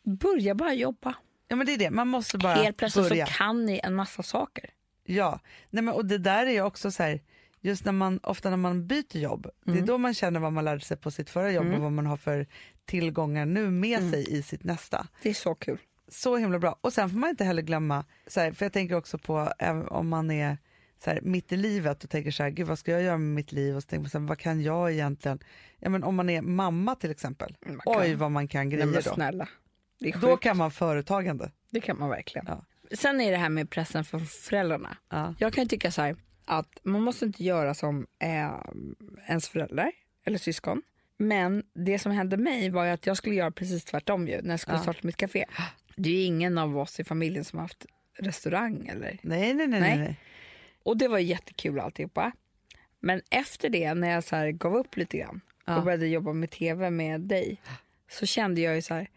börja 0.05 0.55
bara 0.55 0.75
jobba. 0.75 1.15
ja, 1.49 1.57
men 1.57 1.67
det 1.67 1.73
är 1.75 1.79
det. 1.79 1.91
Man 1.91 2.09
måste 2.09 2.39
bara 2.39 2.55
Helt 2.55 2.77
plötsligt 2.77 3.09
börja. 3.09 3.27
så 3.27 3.33
kan 3.33 3.67
ni 3.67 3.81
en 3.85 3.95
massa 3.95 4.23
saker. 4.23 4.71
Ja, 5.05 5.41
Nej, 5.71 5.83
men, 5.85 5.95
och 5.95 6.05
det 6.07 6.19
där 6.19 6.47
är 6.47 6.51
ju 6.51 6.63
också 6.63 6.91
så 6.91 7.03
här, 7.03 7.21
just 7.61 7.85
när 7.85 7.93
man, 7.93 8.21
ofta 8.23 8.51
när 8.51 8.57
man 8.57 8.87
byter 8.87 9.17
jobb, 9.17 9.51
det 9.65 9.79
är 9.79 9.83
då 9.83 9.99
man 9.99 10.15
känner 10.15 10.41
vad 10.41 10.53
man 10.53 10.65
lärde 10.65 10.81
sig 10.81 10.97
på 10.97 11.11
sitt 11.11 11.31
förra 11.31 11.51
jobb 11.53 11.67
och 11.75 11.81
vad 11.81 11.93
man 11.93 12.07
har 12.07 12.17
för 12.17 12.47
tillgångar 12.85 13.47
nu 13.47 13.71
med 13.71 14.11
sig 14.11 14.39
i 14.39 14.43
sitt 14.43 14.65
nästa. 14.65 15.07
Det 15.23 15.29
är 15.31 15.35
så 15.35 15.55
kul. 15.55 15.79
Så 16.09 16.37
himla 16.37 16.59
bra. 16.59 16.79
Och 16.81 16.93
sen 16.93 17.11
får 17.11 17.19
man 17.19 17.31
inte 17.31 17.45
heller 17.45 17.63
glömma, 17.63 18.05
så 18.27 18.41
här, 18.41 18.53
för 18.53 18.65
jag 18.65 18.73
tänker 18.73 18.95
också 18.95 19.19
på 19.19 19.53
om 19.89 20.09
man 20.09 20.31
är 20.31 20.59
så 21.05 21.11
här, 21.11 21.21
mitt 21.23 21.53
i 21.53 21.57
livet 21.57 22.05
och 22.05 22.11
tänker 22.11 22.31
så 22.31 22.43
här, 22.43 22.51
gud 22.51 22.67
vad 22.67 22.79
ska 22.79 22.91
jag 22.93 23.03
göra 23.03 23.19
med 23.19 23.35
mitt 23.35 23.53
liv? 23.53 23.77
Och 23.77 23.83
så 23.83 23.87
tänker 23.87 24.03
man 24.03 24.11
så 24.11 24.19
här, 24.19 24.27
vad 24.27 24.39
kan 24.39 24.63
jag 24.63 24.93
egentligen? 24.93 25.39
Ja, 25.79 25.89
men 25.91 26.05
om 26.05 26.15
man 26.15 26.31
är 26.31 26.43
mamma 26.43 26.95
till 26.95 27.11
exempel, 27.11 27.57
Man 27.67 27.81
kan- 27.81 28.01
oj 28.03 28.15
vad 28.15 28.31
man 28.31 28.49
kan 28.49 28.71
grejer 28.71 28.87
då. 29.05 29.15
snälla. 29.15 29.49
Då 30.21 30.37
kan 30.37 30.57
man 30.57 30.71
företagande. 30.71 31.51
det 31.71 31.81
kan 31.81 31.99
man 31.99 32.09
verkligen. 32.09 32.47
Ja. 32.49 32.65
Sen 32.97 33.21
är 33.21 33.31
det 33.31 33.37
här 33.37 33.49
med 33.49 33.71
pressen 33.71 34.05
från 34.05 34.27
föräldrarna. 34.27 34.97
Ja. 35.11 35.35
Jag 35.39 35.53
kan 35.53 35.65
ju 35.65 35.69
tycka 35.69 35.91
så 35.91 36.03
här, 36.03 36.17
att 36.45 36.79
man 36.83 37.03
måste 37.03 37.25
inte 37.25 37.45
göra 37.45 37.75
som 37.75 38.07
eh, 38.19 38.51
ens 39.29 39.49
föräldrar 39.49 39.93
eller 40.25 40.39
syskon. 40.39 40.83
Men 41.19 41.63
det 41.75 41.99
som 41.99 42.13
hände 42.13 42.37
mig 42.37 42.71
var 42.71 42.85
ju 42.85 42.91
att 42.91 43.07
jag 43.07 43.17
skulle 43.17 43.35
göra 43.35 43.51
precis 43.51 43.85
tvärtom 43.85 44.29
ju, 44.29 44.43
när 44.43 44.51
jag 44.51 44.61
skulle 44.61 44.77
Ja. 44.77 44.83
starta 44.83 44.99
mitt 45.03 45.17
café. 45.17 45.45
Det 45.99 46.11
är 46.11 46.15
ju 46.15 46.23
ingen 46.23 46.59
av 46.59 46.79
oss 46.79 47.01
i 47.01 47.05
familjen 47.05 47.45
som 47.45 47.59
har 47.59 47.65
haft 47.65 47.87
restaurang 48.19 48.87
eller 48.89 49.19
Nej, 49.23 49.55
nej, 49.55 49.67
nej. 49.67 49.81
nej. 49.81 49.99
Nej. 49.99 50.17
Och 50.83 50.97
det 50.97 51.09
var 51.09 51.19
jättekul 51.19 51.81
alltihopa. 51.81 52.33
Men 53.01 53.23
efter 53.31 53.69
det, 53.69 53.95
när 53.95 54.11
jag 54.11 54.25
så 54.25 54.51
gav 54.55 54.77
upp 54.77 54.97
lite 54.97 55.19
grann 55.19 55.41
Ja. 55.65 55.77
och 55.79 55.85
började 55.85 56.07
jobba 56.07 56.33
med 56.33 56.51
tv 56.51 56.91
med 56.91 57.21
dig, 57.21 57.61
så 58.11 58.27
kände 58.27 58.61
jag 58.61 58.75
ju 58.75 58.83
så 58.83 58.95
här, 58.95 59.09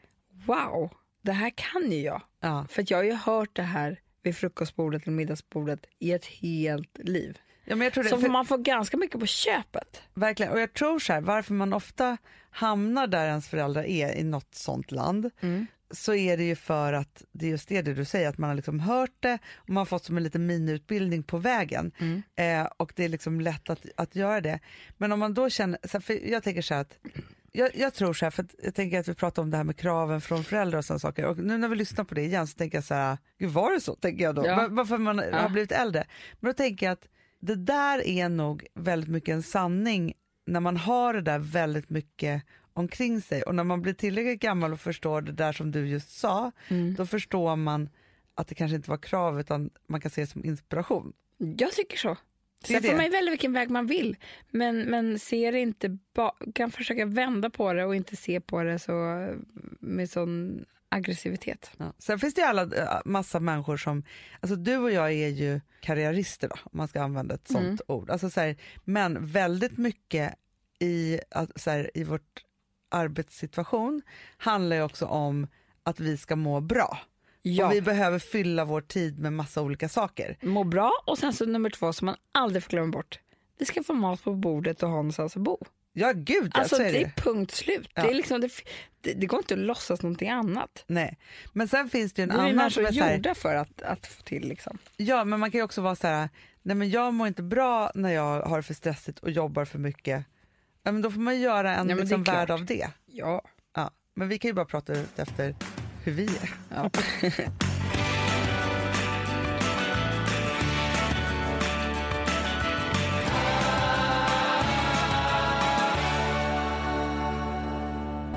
wow, 0.46 0.90
det 1.22 1.32
här 1.32 1.50
kan 1.56 1.92
ju 1.92 2.00
jag. 2.02 2.22
Ja. 2.40 2.66
För 2.70 2.86
jag 2.88 2.98
har 2.98 3.04
ju 3.04 3.14
hört 3.14 3.50
det 3.56 3.62
här 3.64 4.00
vid 4.24 4.36
frukostbordet 4.38 5.02
eller 5.04 5.12
middagsbordet 5.12 5.86
i 6.00 6.12
ett 6.12 6.26
helt 6.26 6.98
liv. 6.98 7.38
Ja, 7.66 7.76
men 7.76 7.86
jag 7.86 7.94
tror 7.94 8.04
det, 8.04 8.10
Så 8.10 8.18
för, 8.22 8.30
man 8.30 8.46
får 8.46 8.58
ganska 8.58 8.98
mycket 8.98 9.20
på 9.20 9.26
köpet. 9.26 10.02
verkligen. 10.14 10.52
Och 10.52 10.60
jag 10.60 10.74
tror 10.74 11.00
så 11.00 11.14
här, 11.14 11.22
varför 11.22 11.54
man 11.54 11.74
ofta 11.74 12.18
hamnar 12.52 13.08
där 13.08 13.28
ens 13.28 13.48
föräldrar 13.48 13.84
är 13.84 14.16
i 14.18 14.24
något 14.24 14.56
sånt 14.56 14.92
land, 14.92 15.30
Mm. 15.40 15.68
Så 15.94 16.14
är 16.14 16.38
det 16.38 16.44
ju 16.44 16.56
för 16.56 16.94
att 16.94 17.24
det 17.32 17.46
är 17.46 17.50
just 17.50 17.70
det, 17.70 17.82
det 17.82 17.94
du 17.94 18.06
säger, 18.06 18.30
att 18.30 18.38
man 18.38 18.50
har 18.50 18.56
liksom 18.56 18.80
hört 18.80 19.16
det 19.20 19.40
och 19.56 19.70
man 19.70 19.78
har 19.78 19.86
fått 19.86 20.06
som 20.06 20.18
en 20.18 20.24
liten 20.24 20.46
miniutbildning 20.46 21.24
på 21.24 21.38
vägen. 21.38 21.92
Mm. 22.00 22.22
Eh, 22.36 22.68
och 22.78 22.94
det 22.96 23.04
är 23.06 23.10
liksom 23.10 23.42
lätt 23.42 23.70
att, 23.70 23.86
att 23.98 24.16
göra 24.16 24.42
det. 24.42 24.60
Men 24.98 25.12
om 25.12 25.20
man 25.20 25.34
då 25.34 25.50
känner, 25.50 26.00
för 26.00 26.28
jag 26.32 26.44
tänker 26.44 26.62
så 26.62 26.74
här 26.74 26.82
att 26.82 26.98
jag, 27.52 27.70
jag 27.76 27.94
tror 27.94 28.14
så 28.14 28.26
här, 28.26 28.32
för 28.32 28.46
jag 28.64 28.76
tänker 28.76 29.00
att 29.00 29.08
vi 29.08 29.14
pratar 29.14 29.42
om 29.42 29.50
det 29.52 29.58
här 29.58 29.64
med 29.64 29.78
kraven 29.78 30.22
från 30.22 30.44
föräldrar 30.44 30.78
och 30.78 30.86
sådana 30.86 31.00
saker. 31.00 31.26
Och 31.26 31.38
nu 31.38 31.58
när 31.58 31.68
vi 31.68 31.76
lyssnar 31.76 32.04
på 32.04 32.16
det 32.16 32.22
igen 32.22 32.48
så 32.48 32.58
tänker 32.58 32.78
jag 32.78 32.84
så 32.86 32.94
här, 32.94 33.18
gud 33.40 33.50
var 33.52 33.72
det 33.74 33.82
så? 33.82 33.96
Tänker 33.96 34.24
jag 34.24 34.36
då. 34.36 34.46
Ja. 34.46 34.68
Varför 34.72 34.98
man 34.98 35.22
Ja. 35.32 35.38
har 35.38 35.50
blivit 35.50 35.72
äldre. 35.72 36.06
Men 36.40 36.50
då 36.50 36.54
tänker 36.54 36.86
jag 36.86 36.94
att 36.94 37.08
det 37.40 37.56
där 37.56 38.08
är 38.08 38.30
nog 38.30 38.66
väldigt 38.76 39.10
mycket 39.10 39.34
en 39.34 39.44
sanning 39.44 40.14
när 40.46 40.60
man 40.60 40.78
har 40.78 41.14
det 41.14 41.22
där 41.22 41.40
väldigt 41.40 41.90
mycket 41.90 42.44
omkring 42.82 43.22
sig 43.22 43.44
och 43.44 43.56
när 43.56 43.64
man 43.64 43.82
blir 43.82 43.94
tillräckligt 43.94 44.40
gammal 44.42 44.74
och 44.74 44.80
förstår 44.80 45.22
det 45.22 45.32
där 45.32 45.52
som 45.54 45.72
du 45.72 45.88
just 45.88 46.20
sa, 46.20 46.52
Mm. 46.70 46.96
då 46.96 47.06
förstår 47.06 47.56
man 47.56 47.90
att 48.36 48.48
det 48.48 48.56
kanske 48.56 48.76
inte 48.76 48.90
var 48.90 48.98
krav 48.98 49.40
utan 49.40 49.70
man 49.88 50.02
kan 50.02 50.12
se 50.12 50.22
det 50.22 50.28
som 50.28 50.46
inspiration. 50.46 51.14
Jag 51.38 51.72
tycker 51.72 51.98
så. 51.98 52.18
Sen 52.64 52.84
får 52.84 52.96
man 52.96 53.06
ju 53.06 53.12
välja 53.12 53.30
vilken 53.32 53.54
väg 53.54 53.70
man 53.70 53.88
vill. 53.88 54.16
Men, 54.52 54.82
men 54.82 55.20
ser 55.20 55.54
inte 55.56 55.98
kan 56.56 56.72
försöka 56.72 57.06
vända 57.06 57.50
på 57.50 57.74
det 57.74 57.86
och 57.86 57.96
inte 57.96 58.16
se 58.16 58.42
på 58.42 58.64
det 58.64 58.80
så 58.80 58.92
med 59.80 60.10
sån 60.10 60.66
aggressivitet. 60.90 61.72
Ja. 61.78 61.94
Sen 62.00 62.20
finns 62.20 62.34
det 62.34 62.42
ju 62.42 62.48
alla, 62.48 62.62
äh, 62.62 63.00
massa 63.06 63.40
människor 63.40 63.78
som, 63.78 64.04
alltså 64.40 64.56
du 64.56 64.78
och 64.78 64.92
jag 64.92 65.12
är 65.14 65.28
ju 65.28 65.62
karriärister 65.82 66.48
då, 66.48 66.56
om 66.64 66.72
man 66.78 66.88
ska 66.88 67.02
använda 67.02 67.36
ett 67.36 67.48
sånt 67.48 67.66
Mm. 67.66 67.78
ord. 67.88 68.10
Alltså 68.10 68.30
så 68.30 68.40
här, 68.42 68.56
men 68.86 69.26
väldigt 69.26 69.78
mycket 69.78 70.34
i, 70.80 71.20
så 71.56 71.70
här, 71.72 71.92
i 71.94 72.04
vårt 72.04 72.42
arbetssituation 72.92 74.02
handlar 74.38 74.76
ju 74.76 74.84
också 74.84 75.06
om 75.06 75.48
att 75.84 76.00
vi 76.00 76.18
ska 76.18 76.36
må 76.36 76.62
bra. 76.62 77.00
Ja. 77.42 77.66
Och 77.68 77.74
vi 77.74 77.82
behöver 77.82 78.20
fylla 78.20 78.66
vår 78.66 78.82
tid 78.82 79.20
med 79.20 79.34
massa 79.34 79.62
olika 79.62 79.90
saker. 79.90 80.38
Må 80.42 80.64
bra 80.64 80.92
och 81.06 81.18
sen 81.18 81.34
så 81.34 81.46
nummer 81.46 81.70
två 81.70 81.94
som 81.94 82.06
man 82.06 82.16
aldrig 82.32 82.64
får 82.64 82.70
glömma 82.70 82.92
bort. 82.92 83.20
Vi 83.60 83.66
ska 83.66 83.84
få 83.84 83.94
mat 83.94 84.24
på 84.24 84.34
bordet 84.34 84.84
och 84.84 84.90
ha 84.90 84.96
någonstans 84.96 85.36
att 85.36 85.42
bo. 85.42 85.58
Ja 85.94 86.12
gud, 86.16 86.52
ja, 86.54 86.60
Alltså 86.60 86.76
så 86.76 86.82
det 86.82 86.88
är 86.90 86.94
det. 86.94 87.02
är 87.04 87.10
punkt 87.16 87.52
slut. 87.52 87.90
Ja. 87.94 88.02
Det, 88.04 88.10
är 88.10 88.14
liksom, 88.14 88.42
det, 88.42 88.52
det, 89.02 89.14
det 89.14 89.26
går 89.26 89.40
inte 89.40 89.54
att 89.54 89.60
låtsas 89.60 90.02
någonting 90.02 90.30
annat. 90.30 90.84
Nej. 90.88 91.18
Men 91.54 91.68
sen 91.68 91.90
finns 91.90 92.14
det 92.14 92.24
en 92.24 92.30
Det 92.30 92.36
vi 92.36 92.40
annan 92.42 92.56
människor 92.56 92.86
är 92.86 92.92
så 92.92 93.04
här, 93.04 93.16
gjorda 93.16 93.36
för 93.36 93.56
att, 93.56 93.82
att 93.82 94.08
få 94.08 94.24
till. 94.24 94.48
Liksom. 94.48 94.78
Ja, 94.98 95.24
men 95.24 95.40
man 95.40 95.52
kan 95.52 95.60
ju 95.60 95.64
också 95.64 95.82
vara 95.82 95.96
så 95.96 96.08
här, 96.08 96.30
nej 96.62 96.76
men 96.76 96.90
jag 96.90 97.14
mår 97.14 97.28
inte 97.28 97.44
bra 97.44 97.92
när 97.96 98.10
jag 98.14 98.42
har 98.42 98.58
det 98.58 98.64
för 98.64 98.74
stressigt 98.74 99.20
och 99.20 99.32
jobbar 99.32 99.66
för 99.66 99.80
mycket. 99.80 100.26
Ja, 100.84 100.92
men 100.92 101.02
då 101.02 101.12
får 101.12 101.20
man 101.20 101.40
göra 101.40 101.76
en 101.76 101.90
är 101.90 101.96
liksom, 101.96 102.24
värld 102.24 102.52
av 102.52 102.66
det. 102.66 102.88
Ja. 103.06 103.42
Ja. 103.76 103.92
Men 104.16 104.28
vi 104.28 104.38
kan 104.38 104.50
ju 104.50 104.54
bara 104.54 104.66
prata 104.66 104.94
ut 104.94 105.20
efter 105.20 105.56
hur 106.04 106.12
vi 106.12 106.26
är. 106.26 106.54
Ja. 106.70 106.90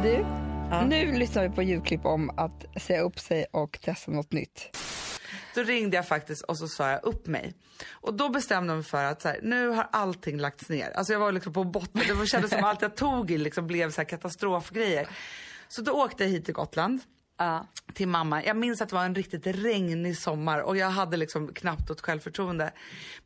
Du, 0.05 0.25
nu 0.89 1.13
lyssnar 1.13 1.49
vi 1.49 1.55
på 1.55 1.63
ljudklipp 1.63 2.05
om 2.05 2.31
att 2.37 2.65
säga 2.77 3.01
upp 3.01 3.21
sig 3.21 3.47
och 3.53 3.79
testa 3.83 4.11
något 4.13 4.33
nytt. 4.33 4.77
Då 5.55 5.63
ringde 5.63 5.97
jag 5.97 6.09
faktiskt 6.09 6.43
och 6.43 6.59
så 6.59 6.69
sa 6.69 6.91
jag 6.91 7.05
upp 7.05 7.27
mig. 7.27 7.55
Och 7.91 8.15
då 8.15 8.29
bestämde 8.29 8.73
jag 8.73 8.77
mig 8.77 8.85
för 8.85 9.05
att 9.05 9.23
så 9.23 9.29
här, 9.29 9.41
nu 9.43 9.69
har 9.69 9.89
allting 9.93 10.39
lagts 10.39 10.69
ner. 10.69 10.91
Alltså 10.91 11.13
jag 11.13 11.21
var 11.21 11.33
liksom 11.33 11.53
på 11.53 11.65
botten. 11.65 12.19
Det 12.21 12.27
kändes 12.27 12.51
som 12.51 12.59
att 12.59 12.65
allt 12.65 12.83
jag 12.83 12.97
tog 12.97 13.31
i 13.31 13.39
liksom 13.39 13.67
blev 13.67 13.91
så 13.91 14.01
här 14.01 14.09
katastrofgrejer. 14.09 15.09
Så 15.69 15.83
då 15.83 15.93
åkte 15.93 16.25
jag 16.25 16.31
hit 16.31 16.45
till 16.45 16.55
Gotland. 16.55 17.01
Till 17.95 18.09
mamma. 18.09 18.45
Jag 18.45 18.57
minns 18.57 18.81
att 18.81 18.89
det 18.89 18.95
var 18.95 19.05
en 19.05 19.15
riktigt 19.15 19.47
regnig 19.47 20.19
sommar 20.19 20.59
och 20.61 20.77
jag 20.77 20.91
hade 20.91 21.17
liksom 21.17 21.55
knappt 21.55 21.89
något 21.89 22.01
självförtroende. 22.01 22.73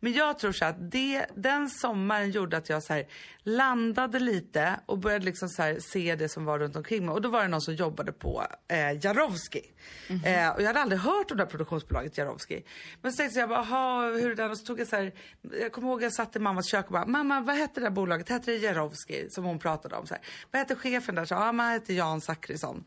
Men 0.00 0.12
jag 0.12 0.38
tror 0.38 0.52
så 0.52 0.64
att 0.64 0.90
det, 0.90 1.26
den 1.36 1.70
sommaren 1.70 2.30
gjorde 2.30 2.56
att 2.56 2.68
jag 2.68 2.82
så 2.82 3.02
landade 3.42 4.18
lite 4.18 4.80
och 4.86 4.98
började 4.98 5.24
liksom 5.24 5.48
så 5.48 5.76
se 5.80 6.14
det 6.16 6.28
som 6.28 6.44
var 6.44 6.58
runt 6.58 6.76
omkring 6.76 7.06
mig. 7.06 7.12
Och 7.12 7.22
då 7.22 7.28
var 7.28 7.42
det 7.42 7.48
någon 7.48 7.60
som 7.60 7.74
jobbade 7.74 8.12
på 8.12 8.44
eh, 8.68 9.04
Jarowski. 9.04 9.62
Eh, 10.08 10.48
och 10.48 10.62
jag 10.62 10.66
hade 10.66 10.80
aldrig 10.80 11.00
hört 11.00 11.30
om 11.30 11.36
det 11.36 11.42
här 11.42 11.50
produktionsbolaget 11.50 12.18
Jarowski. 12.18 12.62
Men 13.02 13.12
så 13.12 13.16
tänkte 13.16 13.38
jag 13.40 13.48
bara, 13.48 13.66
"Jaha, 13.70 14.02
hur 14.10 14.30
är 14.30 14.34
det? 14.34 14.44
Och 14.46 14.58
så 14.58 14.64
tog 14.66 14.80
jag 14.80 14.86
så 14.88 14.96
här, 14.96 15.12
jag 15.60 15.72
kommer 15.72 15.88
ihåg 15.88 16.02
jag 16.02 16.12
satt 16.12 16.36
i 16.36 16.38
mammas 16.38 16.66
kök 16.70 16.86
och 16.86 16.92
bara, 16.92 17.06
mamma 17.06 17.40
vad 17.40 17.56
hette 17.56 17.80
det 17.80 17.86
där 17.86 17.90
bolaget? 17.90 18.28
Hette 18.28 18.50
det 18.50 18.56
Jarowski? 18.56 19.30
Som 19.30 19.44
hon 19.44 19.58
pratade 19.58 19.96
om. 19.96 20.06
Så 20.06 20.14
här. 20.14 20.22
Vad 20.50 20.58
hette 20.58 20.74
chefen 20.74 21.14
där? 21.14 21.24
Så, 21.24 21.34
ja, 21.34 21.52
man 21.52 21.70
hette 21.72 21.94
Jan 21.94 22.20
Zachrisson. 22.20 22.84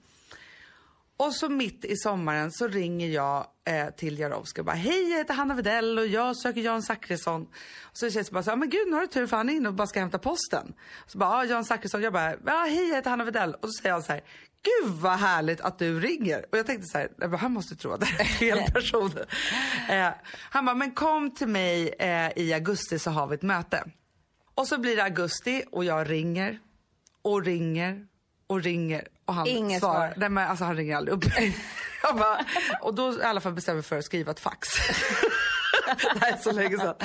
Och 1.26 1.34
så 1.36 1.50
mitt 1.50 1.86
i 1.86 1.96
sommaren 1.98 2.52
så 2.52 2.68
ringer 2.68 3.08
jag 3.10 3.48
eh, 3.68 3.90
till 3.90 4.20
Jarowski 4.20 4.62
och 4.62 4.66
bara 4.66 4.76
hej 4.76 5.10
jag 5.12 5.18
heter 5.18 5.34
Hanna 5.34 5.54
Widell 5.56 6.00
och 6.00 6.08
jag 6.08 6.38
söker 6.38 6.62
Jan 6.62 6.82
Zachrisson. 6.84 7.42
Och 7.82 7.98
så 7.98 8.10
känns 8.10 8.28
det 8.28 8.34
bara 8.34 8.44
så 8.44 8.56
men 8.56 8.70
gud 8.70 8.88
nu 8.88 8.94
har 8.94 9.02
du 9.02 9.08
tur 9.08 9.28
för 9.28 9.38
han 9.38 9.50
är 9.50 9.54
inne 9.54 9.70
och 9.70 9.76
bara 9.76 9.88
ska 9.88 10.00
hämta 10.00 10.20
posten. 10.20 10.74
Så 11.08 11.18
bara, 11.18 11.30
ja 11.46 11.52
Jan 11.52 11.66
Zachrisson, 11.66 12.02
jag 12.02 12.14
bara, 12.14 12.32
ja 12.46 12.66
hej 12.70 12.88
jag 12.90 12.96
heter 12.96 13.10
Hanna 13.10 13.24
Widell. 13.24 13.54
Och 13.54 13.70
så 13.74 13.82
säger 13.82 13.94
han 13.94 14.04
så 14.04 14.12
här, 14.12 14.22
gud 14.64 14.92
vad 14.94 15.14
härligt 15.20 15.62
att 15.62 15.80
du 15.80 16.00
ringer. 16.00 16.46
Och 16.52 16.58
jag 16.58 16.66
tänkte 16.66 16.88
så 16.88 16.98
här, 16.98 17.12
"Nej, 17.18 17.30
men 17.30 17.40
han 17.40 17.52
måste 17.52 17.76
tro 17.76 17.92
att 17.92 18.00
det 18.00 18.08
är 18.20 18.24
fel 18.26 18.72
person. 18.74 19.12
eh, 19.90 20.10
han 20.50 20.66
bara, 20.66 20.76
men 20.76 20.92
kom 20.92 21.32
till 21.32 21.48
mig 21.48 21.90
eh, 22.00 22.32
i 22.36 22.54
augusti 22.54 23.00
så 23.00 23.12
har 23.12 23.28
vi 23.28 23.36
ett 23.36 23.42
möte. 23.42 23.84
Och 24.56 24.68
så 24.68 24.78
blir 24.78 24.96
det 24.96 25.04
augusti 25.04 25.64
och 25.72 25.86
jag 25.86 26.10
ringer 26.10 26.60
och 27.22 27.44
ringer 27.46 28.08
och 28.52 28.64
ringer 28.64 29.08
och 29.26 29.34
han 29.34 29.48
Inget 29.48 29.80
svarar. 29.80 29.94
svar. 30.08 30.14
Nej, 30.18 30.30
men 30.30 30.48
alltså, 30.50 30.66
han 30.66 30.76
ringer 30.76 30.98
aldrig 30.98 31.18
upp. 31.18 31.24
bara, 32.14 32.46
och 32.82 32.94
då 32.94 33.14
i 33.14 33.24
alla 33.24 33.42
fall 33.42 33.54
bestämmer 33.54 33.82
för 33.82 33.98
att 33.98 34.06
skriva 34.06 34.32
ett 34.32 34.40
fax 34.40 34.68
det 36.14 36.20
här 36.20 36.34
är 36.34 36.38
så 36.38 36.52
länge 36.52 36.78
sedan. 36.78 36.96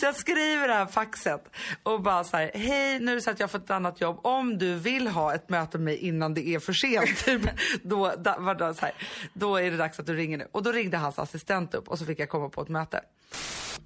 Så 0.00 0.06
jag 0.06 0.16
skriver 0.16 0.68
det 0.68 0.74
här 0.74 0.86
faxet 0.86 1.48
och 1.82 2.02
bara 2.02 2.24
så 2.24 2.36
här, 2.36 2.50
hej 2.54 3.00
nu 3.00 3.10
är 3.10 3.14
det 3.14 3.22
så 3.22 3.30
att 3.30 3.40
jag 3.40 3.46
har 3.46 3.50
fått 3.50 3.64
ett 3.64 3.70
annat 3.70 4.00
jobb. 4.00 4.20
Om 4.22 4.58
du 4.58 4.74
vill 4.74 5.08
ha 5.08 5.34
ett 5.34 5.48
möte 5.48 5.78
med 5.78 5.84
mig 5.84 5.96
innan 5.96 6.34
det 6.34 6.48
är 6.48 6.58
för 6.58 6.72
sent, 6.72 7.18
typ, 7.24 7.42
då, 7.82 8.12
da, 8.18 8.36
var 8.38 8.54
det 8.54 8.74
så 8.74 8.86
här, 8.86 8.94
då 9.32 9.56
är 9.56 9.70
det 9.70 9.76
dags 9.76 9.98
att 9.98 10.06
du 10.06 10.14
ringer 10.14 10.38
nu. 10.38 10.48
Och 10.52 10.62
då 10.62 10.72
ringde 10.72 10.96
hans 10.96 11.18
assistent 11.18 11.74
upp 11.74 11.88
och 11.88 11.98
så 11.98 12.04
fick 12.04 12.18
jag 12.18 12.28
komma 12.28 12.48
på 12.48 12.62
ett 12.62 12.68
möte. 12.68 13.00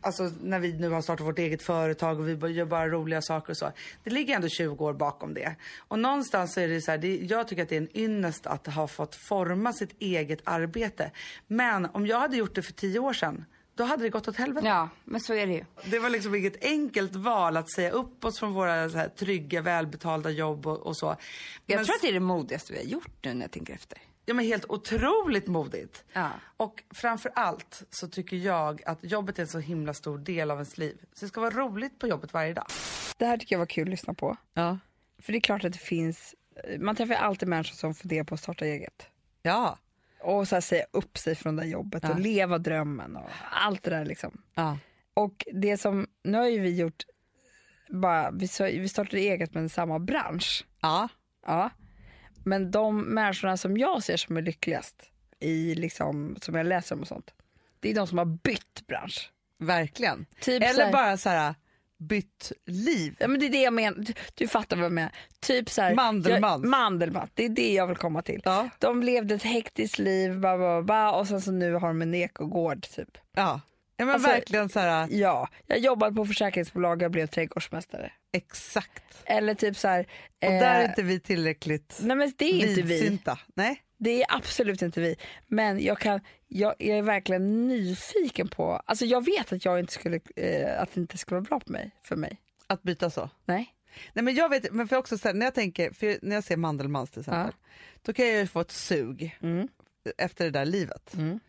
Alltså 0.00 0.30
när 0.42 0.58
vi 0.58 0.72
nu 0.72 0.90
har 0.90 1.02
startat 1.02 1.26
vårt 1.26 1.38
eget 1.38 1.62
företag 1.62 2.20
och 2.20 2.28
vi 2.28 2.46
gör 2.48 2.64
bara 2.64 2.88
roliga 2.88 3.22
saker 3.22 3.50
och 3.50 3.56
så. 3.56 3.72
Det 4.04 4.10
ligger 4.10 4.34
ändå 4.34 4.48
20 4.48 4.84
år 4.84 4.92
bakom 4.92 5.34
det. 5.34 5.56
Och 5.78 5.98
någonstans 5.98 6.54
så 6.54 6.60
är 6.60 6.68
det 6.68 6.80
så 6.80 6.90
här, 6.90 6.98
det, 6.98 7.16
jag 7.16 7.48
tycker 7.48 7.62
att 7.62 7.68
det 7.68 7.76
är 7.76 7.80
en 7.80 7.96
ynnest 7.96 8.46
att 8.46 8.66
ha 8.66 8.88
fått 8.88 9.14
forma 9.14 9.72
sitt 9.72 9.96
eget 9.98 10.40
arbete. 10.44 11.10
Men 11.46 11.86
om 11.86 12.06
jag 12.06 12.20
hade 12.20 12.36
gjort 12.36 12.54
det 12.54 12.62
för 12.62 12.72
10 12.72 12.98
år 12.98 13.12
sedan, 13.12 13.44
då 13.78 13.84
hade 13.84 14.02
det 14.02 14.08
gått 14.10 14.28
åt 14.28 14.36
helvete. 14.36 14.66
Ja, 14.66 14.88
men 15.04 15.20
så 15.20 15.34
är 15.34 15.46
det 15.46 15.52
ju. 15.52 15.64
Det 15.84 15.98
var 15.98 16.10
liksom 16.10 16.34
inget 16.34 16.64
enkelt 16.64 17.14
val 17.16 17.56
att 17.56 17.70
säga 17.70 17.90
upp 17.90 18.24
oss 18.24 18.38
från 18.38 18.52
våra 18.52 18.90
så 18.90 18.98
här, 18.98 19.08
trygga, 19.08 19.62
välbetalda 19.62 20.30
jobb 20.30 20.66
och, 20.66 20.78
och 20.78 20.96
så. 20.96 21.16
Jag 21.66 21.76
Men- 21.76 21.84
tror 21.84 21.94
att 21.94 22.02
det 22.02 22.08
är 22.08 22.12
det 22.12 22.20
modigaste 22.20 22.72
vi 22.72 22.78
har 22.78 22.84
gjort 22.86 23.24
nu 23.24 23.34
när 23.34 23.40
jag 23.42 23.50
tänker 23.50 23.74
efter. 23.74 23.98
Ja 24.24 24.34
men 24.34 24.44
helt 24.44 24.64
otroligt 24.68 25.46
modigt. 25.46 26.04
Ja. 26.12 26.30
Och 26.56 26.82
framför 26.94 27.32
allt 27.34 27.82
så 27.90 28.08
tycker 28.08 28.36
jag 28.36 28.82
att 28.86 28.98
jobbet 29.04 29.38
är 29.38 29.42
en 29.42 29.48
så 29.48 29.58
himla 29.58 29.94
stor 29.94 30.18
del 30.18 30.50
av 30.50 30.56
ens 30.58 30.78
liv. 30.78 30.98
Så 31.12 31.24
det 31.24 31.28
ska 31.28 31.40
vara 31.40 31.50
roligt 31.50 31.98
på 31.98 32.06
jobbet 32.08 32.32
varje 32.32 32.54
dag. 32.54 32.66
Det 33.16 33.26
här 33.26 33.36
tycker 33.38 33.54
jag 33.54 33.58
var 33.58 33.66
kul 33.66 33.82
att 33.82 33.90
lyssna 33.90 34.14
på. 34.14 34.36
Ja. 34.54 34.78
För 35.22 35.32
det 35.32 35.38
är 35.38 35.40
klart 35.40 35.64
att 35.64 35.72
det 35.72 35.78
finns, 35.78 36.34
man 36.78 36.96
träffar 36.96 37.14
alltid 37.14 37.48
människor 37.48 37.74
som 37.74 37.94
funderar 37.94 38.24
på 38.24 38.34
att 38.34 38.40
starta 38.40 38.64
eget. 38.64 39.06
Ja. 39.42 39.78
Och 40.20 40.48
så 40.48 40.60
säga 40.60 40.84
upp 40.90 41.18
sig 41.18 41.34
från 41.34 41.56
det 41.56 41.66
jobbet 41.66 42.02
Ja. 42.02 42.10
och 42.12 42.20
leva 42.20 42.58
drömmen 42.58 43.16
och 43.16 43.30
allt 43.50 43.82
det 43.82 43.90
där 43.90 44.04
liksom. 44.04 44.42
Ja. 44.54 44.78
Och 45.14 45.44
det 45.52 45.76
som, 45.78 46.06
nu 46.24 46.38
har 46.38 46.46
ju 46.48 46.60
vi 46.60 46.76
gjort, 46.80 47.02
bara, 47.88 48.30
vi, 48.30 48.48
så- 48.48 48.64
vi 48.64 48.88
startade 48.88 49.18
eget 49.22 49.54
men 49.54 49.68
samma 49.68 49.98
bransch. 49.98 50.64
Ja. 50.80 51.08
Ja. 51.46 51.70
Men 52.44 52.70
de 52.70 53.00
människorna 53.02 53.56
som 53.56 53.76
jag 53.76 54.02
ser 54.02 54.16
som 54.16 54.36
är 54.36 54.42
lyckligast, 54.42 55.10
i 55.40 55.74
liksom, 55.74 56.36
som 56.40 56.54
jag 56.54 56.66
läser 56.66 56.94
om 56.94 57.00
och 57.00 57.08
sånt, 57.08 57.30
det 57.80 57.90
är 57.90 57.94
de 57.94 58.06
som 58.06 58.18
har 58.18 58.24
bytt 58.24 58.86
bransch. 58.86 59.32
Verkligen. 59.58 60.26
Typ 60.40 60.62
så 60.62 60.68
Eller 60.68 60.84
här- 60.84 60.92
bara 60.92 61.16
så 61.16 61.28
här 61.28 61.54
bytt 61.98 62.52
liv. 62.66 63.16
Ja 63.18 63.28
men 63.28 63.40
det 63.40 63.46
är 63.46 63.50
det 63.50 63.62
jag 63.62 63.72
menar, 63.72 63.98
du, 63.98 64.12
du 64.34 64.48
fattar 64.48 64.76
vad 64.76 64.84
jag 64.84 64.92
menar. 64.92 65.12
Typ 65.40 65.70
så 65.70 65.82
här, 65.82 65.94
Mandelmans. 65.94 66.62
Jag, 66.62 66.70
Mandelmans, 66.70 67.30
det 67.34 67.44
är 67.44 67.48
det 67.48 67.72
jag 67.74 67.86
vill 67.86 67.96
komma 67.96 68.22
till. 68.22 68.40
Ja. 68.44 68.68
De 68.78 69.02
levde 69.02 69.34
ett 69.34 69.42
hektiskt 69.42 69.98
liv 69.98 70.40
ba, 70.40 70.58
ba, 70.58 70.82
ba, 70.82 71.10
och 71.12 71.28
sen 71.28 71.40
så 71.42 71.52
nu 71.52 71.72
har 71.72 71.88
de 71.88 72.02
en 72.02 72.14
ekogård 72.14 72.82
typ. 72.82 73.18
Ja, 73.34 73.60
ja 73.96 74.04
men 74.04 74.14
Alltså- 74.14 74.28
verkligen 74.28 74.68
så 74.68 74.80
här 74.80 75.08
Ja, 75.10 75.48
jag 75.66 75.78
jobbade 75.78 76.16
på 76.16 76.26
försäkringsbolag 76.26 77.02
och 77.02 77.10
blev 77.10 77.26
trädgårdsmästare. 77.26 78.12
exakt. 78.32 79.04
Eller 79.24 79.54
typ 79.54 79.76
så 79.76 79.88
här. 79.88 80.06
Och 80.44 80.50
eh, 80.52 80.60
där 80.60 80.80
är 80.80 80.88
inte 80.88 81.02
vi 81.02 81.20
tillräckligt 81.20 81.98
Nej 82.02 82.16
men 82.16 82.32
det 82.38 82.44
är 82.44 82.68
inte 82.68 82.82
vi. 82.82 83.18
Nej. 83.54 83.82
Det 83.98 84.22
är 84.22 84.26
absolut 84.36 84.82
inte 84.82 85.00
vi. 85.00 85.16
Men 85.46 85.80
jag, 85.82 85.98
kan, 85.98 86.20
jag, 86.48 86.74
jag 86.78 86.98
är 86.98 87.02
verkligen 87.02 87.68
nyfiken 87.68 88.48
på, 88.48 88.72
alltså 88.86 89.04
jag 89.04 89.24
vet 89.24 89.52
att 89.52 89.64
jag 89.64 89.80
inte 89.80 89.92
skulle, 89.92 90.20
eh, 90.36 90.80
att 90.82 90.94
det 90.94 91.00
inte 91.00 91.18
skulle 91.18 91.34
vara 91.40 91.48
bra 91.48 91.60
på 91.60 91.72
mig, 91.72 91.90
för 92.02 92.16
mig. 92.16 92.40
Att 92.66 92.82
byta 92.82 93.10
så. 93.10 93.30
Nej. 93.44 93.74
Nej 94.12 94.24
men 94.24 94.34
jag 94.34 94.48
vet, 94.48 94.72
men 94.72 94.88
för 94.88 94.96
också 94.96 95.18
så 95.18 95.28
här, 95.28 95.34
när 95.34 95.46
jag 95.46 95.54
tänker, 95.54 95.90
för 95.92 96.18
när 96.22 96.34
jag 96.34 96.44
ser 96.44 96.56
Mandelmans 96.56 97.10
till 97.10 97.20
exempel, 97.20 97.52
då 98.02 98.12
kan 98.12 98.26
jag 98.28 98.36
ju 98.38 98.46
få 98.46 98.60
ett 98.60 98.70
sug 98.70 99.38
Mm. 99.42 99.68
efter 100.18 100.44
det 100.44 100.50
där 100.50 100.64
livet. 100.64 101.14
Mm. 101.14 101.40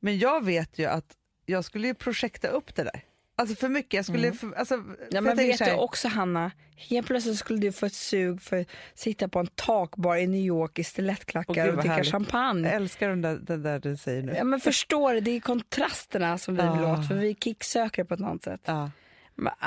Men 0.00 0.18
jag 0.18 0.44
vet 0.44 0.78
ju 0.78 0.84
att 0.86 1.16
jag 1.46 1.64
skulle 1.64 1.86
ju 1.86 1.94
projekta 1.94 2.48
upp 2.48 2.74
det 2.74 2.82
där. 2.84 3.00
Alltså 3.38 3.56
för 3.56 3.68
mycket, 3.68 3.94
jag 3.94 4.04
skulle, 4.04 4.32
för, 4.32 4.52
alltså, 4.52 4.74
för 4.76 4.82
Mm. 4.84 4.96
Ja, 5.10 5.20
men 5.20 5.36
vet 5.36 5.58
du 5.58 5.72
också 5.74 6.08
Hanna, 6.08 6.50
helt 6.76 7.06
plötsligt 7.06 7.38
skulle 7.38 7.58
du 7.58 7.72
få 7.72 7.86
ett 7.86 7.92
sug 7.94 8.42
för 8.42 8.60
att 8.60 8.66
sitta 8.94 9.28
på 9.28 9.38
en 9.38 9.46
takbar 9.46 10.16
i 10.16 10.26
New 10.26 10.40
York 10.40 10.78
i 10.78 10.84
stilettklackar 10.84 11.54
gud, 11.66 11.74
och 11.74 11.80
dricka 11.82 12.04
champagne. 12.04 12.68
Jag 12.68 12.76
älskar 12.76 13.08
den 13.08 13.22
där, 13.22 13.34
den 13.42 13.62
där 13.62 13.78
du 13.78 13.96
säger 13.96 14.22
nu. 14.22 14.34
Ja, 14.36 14.44
men 14.44 14.60
förstår 14.60 15.14
du, 15.14 15.20
det 15.20 15.30
är 15.30 15.40
kontrasterna 15.40 16.38
som 16.38 16.56
vi 16.56 16.62
vill 16.62 16.70
Ah. 16.84 16.92
åt 16.98 17.08
för 17.08 17.14
vi 17.14 17.34
kicksöker 17.34 18.04
på 18.04 18.14
ett 18.14 18.20
annat 18.20 18.42
sätt. 18.42 18.60
Ja, 18.64 18.90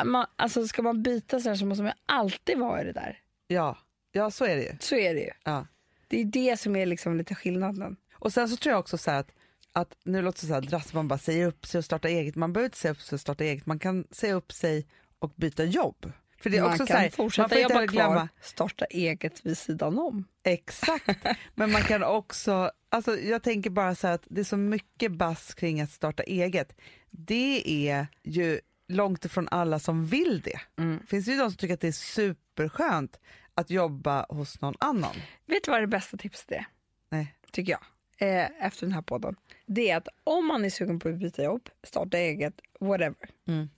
Man, 0.05 0.25
alltså 0.36 0.67
ska 0.67 0.81
man 0.81 1.03
byta 1.03 1.39
så, 1.39 1.49
här 1.49 1.55
så 1.55 1.65
måste 1.65 1.84
man 1.84 1.93
alltid 2.05 2.57
vara 2.57 2.81
i 2.81 2.86
det 2.86 2.93
där. 2.93 3.19
ja, 3.47 3.77
ja 4.12 4.31
så 4.31 4.45
är 4.45 4.55
det 4.55 4.63
ju. 4.63 4.71
Så 4.79 4.95
är 4.95 5.13
det 5.13 5.21
ju. 5.21 5.31
Ja. 5.43 5.67
Det 6.07 6.21
är 6.21 6.25
det 6.25 6.60
som 6.60 6.75
är 6.75 6.86
liksom 6.86 7.17
lite 7.17 7.36
skillnaden. 7.36 7.95
Och 8.13 8.34
sen 8.34 8.49
så 8.49 8.57
tror 8.57 8.71
jag 8.71 8.79
också 8.79 8.97
så 8.97 9.12
här 9.12 9.19
att, 9.19 9.31
att 9.73 9.97
nu 10.03 10.21
låter 10.21 10.41
det 10.41 10.47
så 10.47 10.53
här 10.53 10.62
drassigt, 10.62 10.93
man 10.93 11.07
bara 11.07 11.19
säger 11.19 11.47
upp 11.47 11.65
sig 11.65 11.77
och 11.77 11.86
startar 11.86 12.10
eget. 12.10 12.36
Man 12.36 12.53
behöver 12.53 12.65
inte 12.65 12.77
säga 12.77 12.91
upp 12.91 13.01
sig 13.01 13.15
och 13.15 13.21
starta 13.21 13.43
eget, 13.43 13.65
man 13.65 13.79
kan 13.79 14.05
säga 14.12 14.34
upp 14.34 14.51
sig 14.51 14.88
och 15.19 15.34
byta 15.36 15.63
jobb. 15.63 16.12
För 16.41 16.49
det 16.49 16.57
är 16.57 16.62
man 16.62 16.71
också 16.71 16.86
kan 16.86 16.88
så 16.88 16.93
här, 16.93 17.10
fortsätta 17.10 17.43
man 17.43 17.49
får 17.49 17.57
inte 17.57 17.73
jobba 17.73 17.88
kvar, 17.88 18.07
glömma, 18.07 18.29
starta 18.41 18.86
eget 18.86 19.45
vid 19.45 19.57
sidan 19.57 19.99
om. 19.99 20.25
exakt, 20.43 21.25
men 21.55 21.71
man 21.71 21.81
kan 21.81 22.03
också, 22.03 22.71
alltså 22.89 23.17
jag 23.19 23.43
tänker 23.43 23.69
bara 23.69 23.95
så 23.95 24.07
här 24.07 24.13
att 24.15 24.27
det 24.29 24.41
är 24.41 24.45
så 24.45 24.57
mycket 24.57 25.12
bass 25.12 25.53
kring 25.53 25.81
att 25.81 25.91
starta 25.91 26.23
eget. 26.23 26.75
Det 27.10 27.88
är 27.89 28.07
ju 28.23 28.60
långt 28.88 29.25
ifrån 29.25 29.47
alla 29.51 29.79
som 29.79 30.05
vill 30.05 30.41
det. 30.41 30.60
Mm. 30.77 31.05
finns 31.07 31.27
ju 31.27 31.38
de 31.38 31.49
som 31.49 31.57
tycker 31.57 31.73
att 31.73 31.81
det 31.81 31.88
är 31.88 31.91
superskönt 31.91 33.19
att 33.53 33.69
jobba 33.69 34.25
hos 34.29 34.62
någon 34.62 34.75
annan. 34.79 35.15
Vet 35.45 35.63
du 35.63 35.71
vad 35.71 35.81
det 35.81 35.88
bästa 35.88 36.17
tipset 36.17 36.51
är? 36.51 36.65
Nej. 37.10 37.36
Tycker 37.51 37.71
jag. 37.71 37.81
Eh, 38.21 38.65
efter 38.65 38.86
den 38.86 38.91
här 38.93 39.01
podden. 39.01 39.36
Det 39.65 39.89
är 39.89 39.97
att 39.97 40.07
om 40.23 40.47
man 40.47 40.65
är 40.65 40.69
sugen 40.69 40.99
på 40.99 41.10
att 41.10 41.15
byta 41.19 41.43
jobb, 41.43 41.69
starta 41.84 42.17
eget, 42.17 42.53
whatever. 42.79 43.15
Mm. 43.47 43.69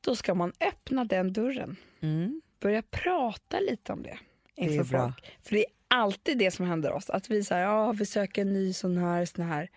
Då 0.00 0.16
ska 0.16 0.34
man 0.34 0.52
öppna 0.60 1.04
den 1.04 1.32
dörren. 1.32 1.76
Börja 2.60 2.82
prata 2.90 3.60
lite 3.60 3.92
om 3.92 4.02
det. 4.02 4.18
Det 4.56 4.62
är 4.64 4.70
Inför 4.72 4.84
bra. 4.84 5.02
folk. 5.02 5.32
För 5.42 5.54
det 5.54 5.58
är 5.60 5.66
alltid 5.88 6.38
det 6.38 6.50
som 6.50 6.66
händer 6.66 6.92
oss. 6.92 7.10
Att 7.10 7.30
vi 7.30 7.44
säger, 7.44 7.62
ja 7.62 7.92
vi 7.92 8.06
söker 8.06 8.42
en 8.42 8.52
ny 8.52 8.72
sån 8.72 8.96
här, 8.96 9.24
sån 9.24 9.44
här. 9.44 9.70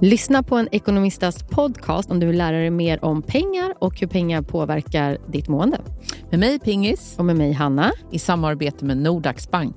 Lyssna 0.00 0.42
på 0.42 0.56
en 0.56 0.68
ekonomistas 0.72 1.48
podcast 1.50 2.10
om 2.10 2.20
du 2.20 2.26
vill 2.26 2.38
lära 2.38 2.56
dig 2.56 2.70
mer 2.70 3.04
om 3.04 3.22
pengar 3.22 3.74
och 3.78 4.00
hur 4.00 4.06
pengar 4.06 4.42
påverkar 4.42 5.18
ditt 5.28 5.48
mående. 5.48 5.80
Med 6.30 6.40
mig 6.40 6.58
Pingis 6.58 7.18
Och 7.18 7.24
med 7.24 7.36
mig 7.36 7.52
Hanna. 7.52 7.92
i 8.10 8.18
samarbete 8.18 8.84
med 8.84 8.96
Nordax 8.96 9.50
Bank. 9.50 9.76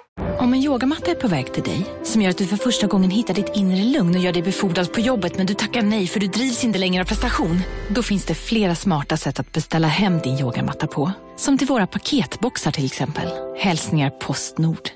Om 0.41 0.53
en 0.53 0.59
yogamatta 0.59 1.11
är 1.11 1.15
på 1.15 1.27
väg 1.27 1.53
till 1.53 1.63
dig, 1.63 1.85
som 2.03 2.21
gör 2.21 2.29
att 2.29 2.37
du 2.37 2.47
för 2.47 2.57
första 2.57 2.87
gången 2.87 3.11
hittar 3.11 3.33
ditt 3.33 3.55
inre 3.55 3.83
lugn 3.83 4.15
och 4.15 4.21
gör 4.21 4.33
dig 4.33 4.43
befordrad 4.43 4.93
på 4.93 4.99
jobbet 4.99 5.37
men 5.37 5.45
du 5.45 5.53
tackar 5.53 5.81
nej 5.81 6.07
för 6.07 6.19
du 6.19 6.27
drivs 6.27 6.63
inte 6.63 6.79
längre 6.79 7.01
av 7.01 7.07
prestation. 7.07 7.57
Då 7.89 8.03
finns 8.03 8.25
det 8.25 8.35
flera 8.35 8.75
smarta 8.75 9.17
sätt 9.17 9.39
att 9.39 9.51
beställa 9.51 9.87
hem 9.87 10.19
din 10.19 10.39
yogamatta 10.39 10.87
på. 10.87 11.11
Som 11.35 11.57
till 11.57 11.67
våra 11.67 11.87
paketboxar 11.87 12.71
till 12.71 12.85
exempel. 12.85 13.29
Hälsningar 13.57 14.09
Postnord. 14.09 14.89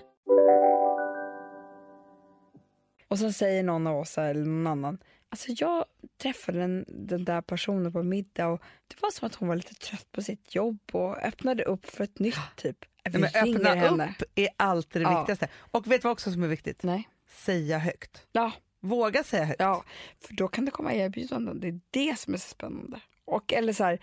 Och 3.08 3.20
så 3.20 3.32
säger 3.32 3.64
någon 3.64 3.88
av 3.88 3.98
oss 3.98 4.18
eller 4.18 4.46
någon 4.46 4.68
annan. 4.68 4.98
Alltså 5.30 5.52
jag 5.52 5.86
träffade 6.22 6.60
den, 6.60 6.86
den 6.88 7.26
där 7.26 7.42
personen 7.42 7.94
på 7.94 8.04
middag 8.04 8.48
och 8.48 8.62
det 8.88 8.96
var 9.02 9.12
som 9.12 9.28
att 9.28 9.36
hon 9.36 9.48
var 9.48 9.56
lite 9.56 9.74
trött 9.74 10.12
på 10.12 10.22
sitt 10.22 10.56
jobb 10.56 10.80
och 10.92 11.18
öppnade 11.18 11.64
upp 11.64 11.86
för 11.86 12.04
ett 12.04 12.20
nytt 12.20 12.56
typ. 12.56 12.78
Vi 13.10 13.20
Nej, 13.20 13.32
men 13.34 13.56
öppna 13.56 13.70
henne. 13.76 14.16
upp 14.20 14.24
är 14.36 14.50
alltid 14.58 15.02
det 15.02 15.12
Ja. 15.12 15.20
viktigaste. 15.20 15.48
Och 15.58 15.88
vet 15.92 16.02
du 16.02 16.06
vad 16.06 16.12
också 16.12 16.32
som 16.32 16.44
är 16.44 16.48
viktigt? 16.48 16.84
Nej. 16.84 17.10
Säga 17.30 17.78
högt. 17.80 18.28
Ja, 18.32 18.52
Våga 18.80 19.24
säga 19.24 19.46
högt. 19.46 19.60
ja, 19.60 19.84
för 20.28 20.34
då 20.34 20.48
kan 20.48 20.66
det 20.66 20.72
komma 20.72 20.94
erbjudanden. 20.94 21.60
Det 21.60 21.68
är 21.68 21.80
det 21.92 22.20
som 22.20 22.34
är 22.34 22.38
så 22.38 22.50
spännande. 22.50 23.00
Och 23.26 23.54
eller 23.54 23.74
så 23.74 23.84
här, 23.84 24.00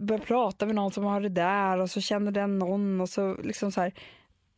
börja 0.00 0.20
prata 0.24 0.66
med 0.66 0.74
någon 0.74 0.92
som 0.92 1.04
har 1.04 1.20
det 1.20 1.28
där 1.28 1.78
och 1.78 1.90
så 1.90 2.00
känner 2.00 2.32
den 2.32 2.58
någon 2.58 3.00
och 3.00 3.08
så 3.08 3.34
liksom 3.42 3.72
så 3.72 3.80
här. 3.80 3.94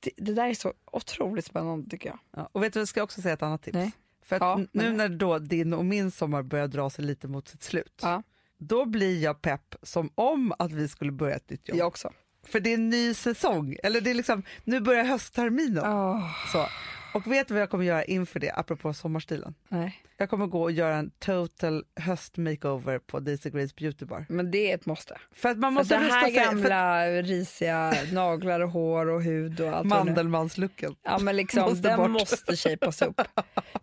Det, 0.01 0.11
det 0.17 0.33
där 0.35 0.47
är 0.49 0.55
så 0.55 0.73
otroligt 0.93 1.45
spännande 1.45 1.91
tycker 1.91 2.09
jag. 2.09 2.19
Ja, 2.37 2.49
och 2.53 2.63
vet 2.63 2.73
du, 2.73 2.79
jag 2.79 2.89
ska 2.89 3.03
också 3.03 3.23
säga 3.23 3.35
ett 3.35 3.43
annat 3.43 3.63
tips. 3.63 3.75
Nej. 3.75 3.93
För 4.23 4.37
att 4.37 4.43
Ja, 4.43 4.61
nu 4.73 4.93
när 4.93 5.09
då 5.09 5.39
din 5.39 5.73
och 5.75 5.85
min 5.85 6.11
sommar 6.11 6.43
börjar 6.43 6.69
dra 6.69 6.91
sig 6.91 7.05
lite 7.05 7.29
mot 7.29 7.49
sitt 7.49 7.63
slut, 7.63 8.01
Ja. 8.03 8.23
då 8.59 8.85
blir 8.85 9.23
jag 9.23 9.43
pepp 9.43 9.75
som 9.83 10.11
om 10.15 10.53
att 10.59 10.73
vi 10.73 10.89
skulle 10.89 11.13
börja 11.13 11.37
ett 11.37 11.51
nytt 11.51 11.69
jobb. 11.69 11.79
Jag 11.79 11.87
också. 11.89 12.13
För 12.49 12.61
det 12.61 12.71
är 12.71 12.75
en 12.75 12.89
ny 12.91 13.15
säsong, 13.15 13.77
eller 13.83 14.01
det 14.01 14.11
är 14.11 14.15
liksom, 14.15 14.43
nu 14.65 14.81
börjar 14.81 15.05
höstterminen. 15.05 15.85
Åh, 15.85 16.31
Så. 16.53 16.67
Och 17.15 17.27
vet 17.33 17.49
du 17.49 17.55
vad 17.55 17.61
jag 17.63 17.71
kommer 17.71 17.85
göra 17.85 18.05
inför 18.05 18.41
det, 18.41 18.51
apropå 18.53 18.95
sommarstilen? 18.95 19.55
nej. 19.69 20.03
Jag 20.21 20.31
kommer 20.31 20.47
gå 20.47 20.63
och 20.63 20.73
göra 20.73 20.97
en 20.97 21.11
total 21.11 21.85
höst-makeover 22.01 22.99
på 22.99 23.21
Daisy 23.21 23.51
Grace 23.51 23.75
Beauty 23.79 24.05
Bar. 24.05 24.27
Men 24.29 24.51
det 24.51 24.71
är 24.71 24.75
ett 24.75 24.87
måste. 24.87 25.17
För 25.33 25.49
att 25.49 25.59
man 25.59 25.73
För 25.75 25.81
måste 25.81 25.97
det 25.99 26.05
rusta 26.05 26.15
här 26.15 26.25
sig 26.31 26.35
för 26.35 26.45
gamla 26.45 27.07
risiga 27.07 27.95
naglar 28.13 28.61
och 28.61 28.71
hår 28.71 29.07
och 29.09 29.23
hud 29.23 29.61
och 29.61 29.69
allt 29.69 29.83
det 29.83 29.89
mandelmanslooken. 29.89 30.95
Ja 31.03 31.19
men 31.19 31.37
liksom, 31.37 31.63
Måste 31.63 31.89
den 31.89 31.97
bort. 31.99 32.11
måste 32.11 32.57
shapas 32.57 33.03
upp. 33.09 33.21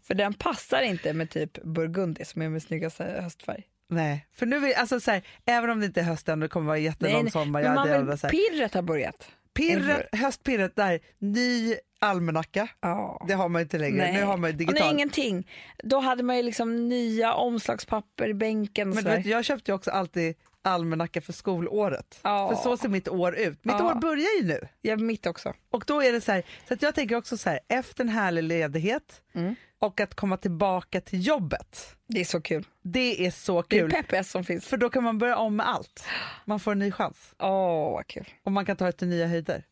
För 0.03 0.13
den 0.13 0.33
passar 0.33 0.81
inte 0.81 1.13
med 1.13 1.29
typ 1.29 1.63
burgundi 1.63 2.25
som 2.25 2.41
är 2.41 2.49
min 2.49 2.61
snyggaste 2.61 3.03
höstfärg. 3.23 3.63
Nej, 3.89 4.27
för 4.33 4.45
nu 4.45 4.59
vill, 4.59 4.73
alltså 4.75 4.99
så 4.99 5.11
här, 5.11 5.21
även 5.45 5.69
om 5.69 5.79
det 5.79 5.85
inte 5.85 5.99
är 5.99 6.03
hösten 6.03 6.33
och 6.33 6.39
det 6.39 6.47
kommer 6.49 6.67
vara 6.67 6.77
jättelång 6.77 7.31
sommar, 7.31 7.61
men 7.63 7.73
man 7.75 8.07
vill, 8.07 8.17
så 8.17 8.27
här, 8.27 8.31
pirret 8.31 8.73
har 8.73 8.81
börjat. 8.81 9.29
pirret, 9.53 10.07
höstpirret 10.11 10.75
där, 10.75 10.99
ny 11.19 11.75
almanacka, 11.99 12.67
Ja. 12.81 13.25
det 13.27 13.33
har 13.33 13.49
man 13.49 13.61
inte 13.61 13.77
längre, 13.77 13.97
Nej. 13.97 14.13
nu 14.13 14.23
har 14.23 14.37
man 14.37 14.57
ju 14.57 14.65
Och 14.67 14.73
nej, 14.73 14.91
ingenting. 14.91 15.47
Då 15.83 15.99
hade 15.99 16.23
man 16.23 16.37
ju 16.37 16.43
liksom 16.43 16.89
nya 16.89 17.33
omslagspapper 17.33 18.29
i 18.29 18.33
bänken 18.33 18.89
Men 18.89 19.03
vet, 19.03 19.25
jag 19.25 19.45
köpte 19.45 19.71
ju 19.71 19.75
också 19.75 19.91
alltid 19.91 20.35
almanacka 20.65 21.21
för 21.21 21.33
skolåret, 21.33 22.19
Ja. 22.23 22.49
för 22.49 22.55
så 22.55 22.77
ser 22.77 22.89
mitt 22.89 23.07
år 23.07 23.35
ut. 23.35 23.65
Mitt 23.65 23.75
Ja. 23.79 23.91
år 23.91 23.95
börjar 23.95 24.41
ju 24.41 24.47
nu. 24.47 24.67
Ja, 24.81 24.95
mitt 24.97 25.25
också. 25.25 25.53
Och 25.69 25.83
då 25.87 26.03
är 26.03 26.11
det 26.11 26.21
så 26.21 26.31
här, 26.31 26.43
så 26.67 26.73
att 26.73 26.81
jag 26.81 26.95
tänker 26.95 27.15
också 27.15 27.37
så 27.37 27.49
här, 27.49 27.59
efter 27.67 28.03
en 28.03 28.09
härlig 28.09 28.43
ledighet 28.43 29.21
Mm. 29.33 29.55
och 29.79 29.99
att 29.99 30.15
komma 30.15 30.37
tillbaka 30.37 31.01
till 31.01 31.27
jobbet, 31.27 31.95
Det 32.07 32.21
är 32.21 32.25
så 32.25 32.41
kul. 32.41 32.67
det 32.81 33.25
är 33.27 33.31
så 33.31 33.61
Det 33.61 33.75
är 33.75 33.79
kul. 33.81 33.91
peppigast 33.91 34.31
som 34.31 34.43
finns. 34.43 34.65
För 34.67 34.77
då 34.77 34.89
kan 34.89 35.03
man 35.03 35.17
börja 35.17 35.37
om 35.37 35.55
med 35.55 35.69
allt. 35.69 36.05
Man 36.45 36.59
får 36.59 36.71
en 36.71 36.79
ny 36.79 36.91
chans 36.91 37.33
Åh, 37.39 37.91
vad 37.91 38.07
kul. 38.07 38.29
och 38.43 38.51
man 38.51 38.65
kan 38.65 38.77
ta 38.77 38.85
det 38.85 38.91
till 38.91 39.07
nya 39.07 39.27
höjder. 39.27 39.63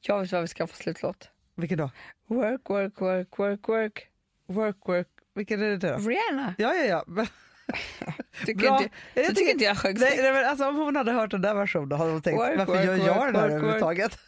Jag 0.00 0.20
vet 0.20 0.32
vad 0.32 0.40
vi 0.42 0.48
ska 0.48 0.66
få 0.66 0.76
slutlåt. 0.76 1.28
Vilken 1.54 1.78
då? 1.78 1.90
Work, 2.28 2.60
work, 2.70 3.00
work, 3.00 3.38
work, 3.38 3.68
work. 3.68 4.08
Work, 4.46 4.76
work, 4.84 5.08
vilken 5.34 5.62
är 5.62 5.70
det 5.70 5.76
då? 5.76 5.96
Rihanna. 5.96 6.54
Ja, 6.58 6.74
ja, 6.74 6.84
ja. 6.84 7.26
Tycker 8.46 8.60
Bra. 8.60 8.82
inte, 8.82 8.94
du 9.14 9.34
tycker 9.34 9.50
inte 9.50 9.64
jag 9.64 9.78
sjöng 9.78 9.96
nej, 9.98 10.18
nej, 10.22 10.32
men 10.32 10.44
alltså, 10.44 10.68
Om 10.68 10.76
hon 10.76 10.96
hade 10.96 11.12
hört 11.12 11.30
den 11.30 11.40
där 11.42 11.54
versionen 11.54 11.98
hade 11.98 12.10
hon 12.10 12.22
tänkt, 12.22 12.38
Work, 12.38 12.58
varför 12.58 12.72
work, 12.72 12.84
gör 12.84 12.96
jag 12.96 13.14
work, 13.14 13.32
den 13.32 13.36
här 13.42 13.48
överhuvudtaget? 13.48 14.18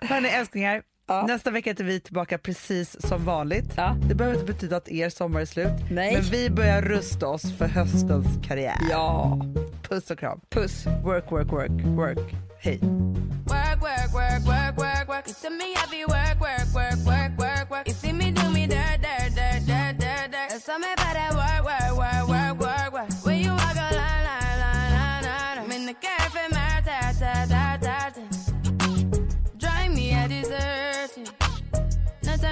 Hörni 0.00 0.28
älsklingar, 0.28 0.82
Ja. 1.08 1.26
nästa 1.26 1.50
vecka 1.50 1.70
är 1.70 1.84
vi 1.84 2.00
tillbaka 2.00 2.38
precis 2.38 2.96
som 3.08 3.24
vanligt. 3.24 3.72
Ja. 3.76 3.96
Det 4.08 4.14
behöver 4.14 4.40
inte 4.40 4.52
betyda 4.52 4.76
att 4.76 4.88
er 4.88 5.08
sommar 5.08 5.40
är 5.40 5.44
slut, 5.44 5.72
Nej. 5.90 6.12
men 6.14 6.22
vi 6.22 6.50
börjar 6.50 6.82
rusta 6.82 7.26
oss 7.26 7.58
för 7.58 7.66
höstens 7.66 8.26
karriär. 8.48 8.76
Ja. 8.90 9.38
Puss 9.88 10.10
och 10.10 10.18
kram. 10.18 10.40
Puss. 10.50 10.86
Work, 11.04 11.32
work, 11.32 11.52
work, 11.52 11.70
work. 11.84 12.18
Hej. 12.58 12.78
Work, 12.78 13.80
work, 13.80 14.12
work, 14.14 14.46
work, 14.46 14.76
work, 14.76 15.08
work, 15.08 15.26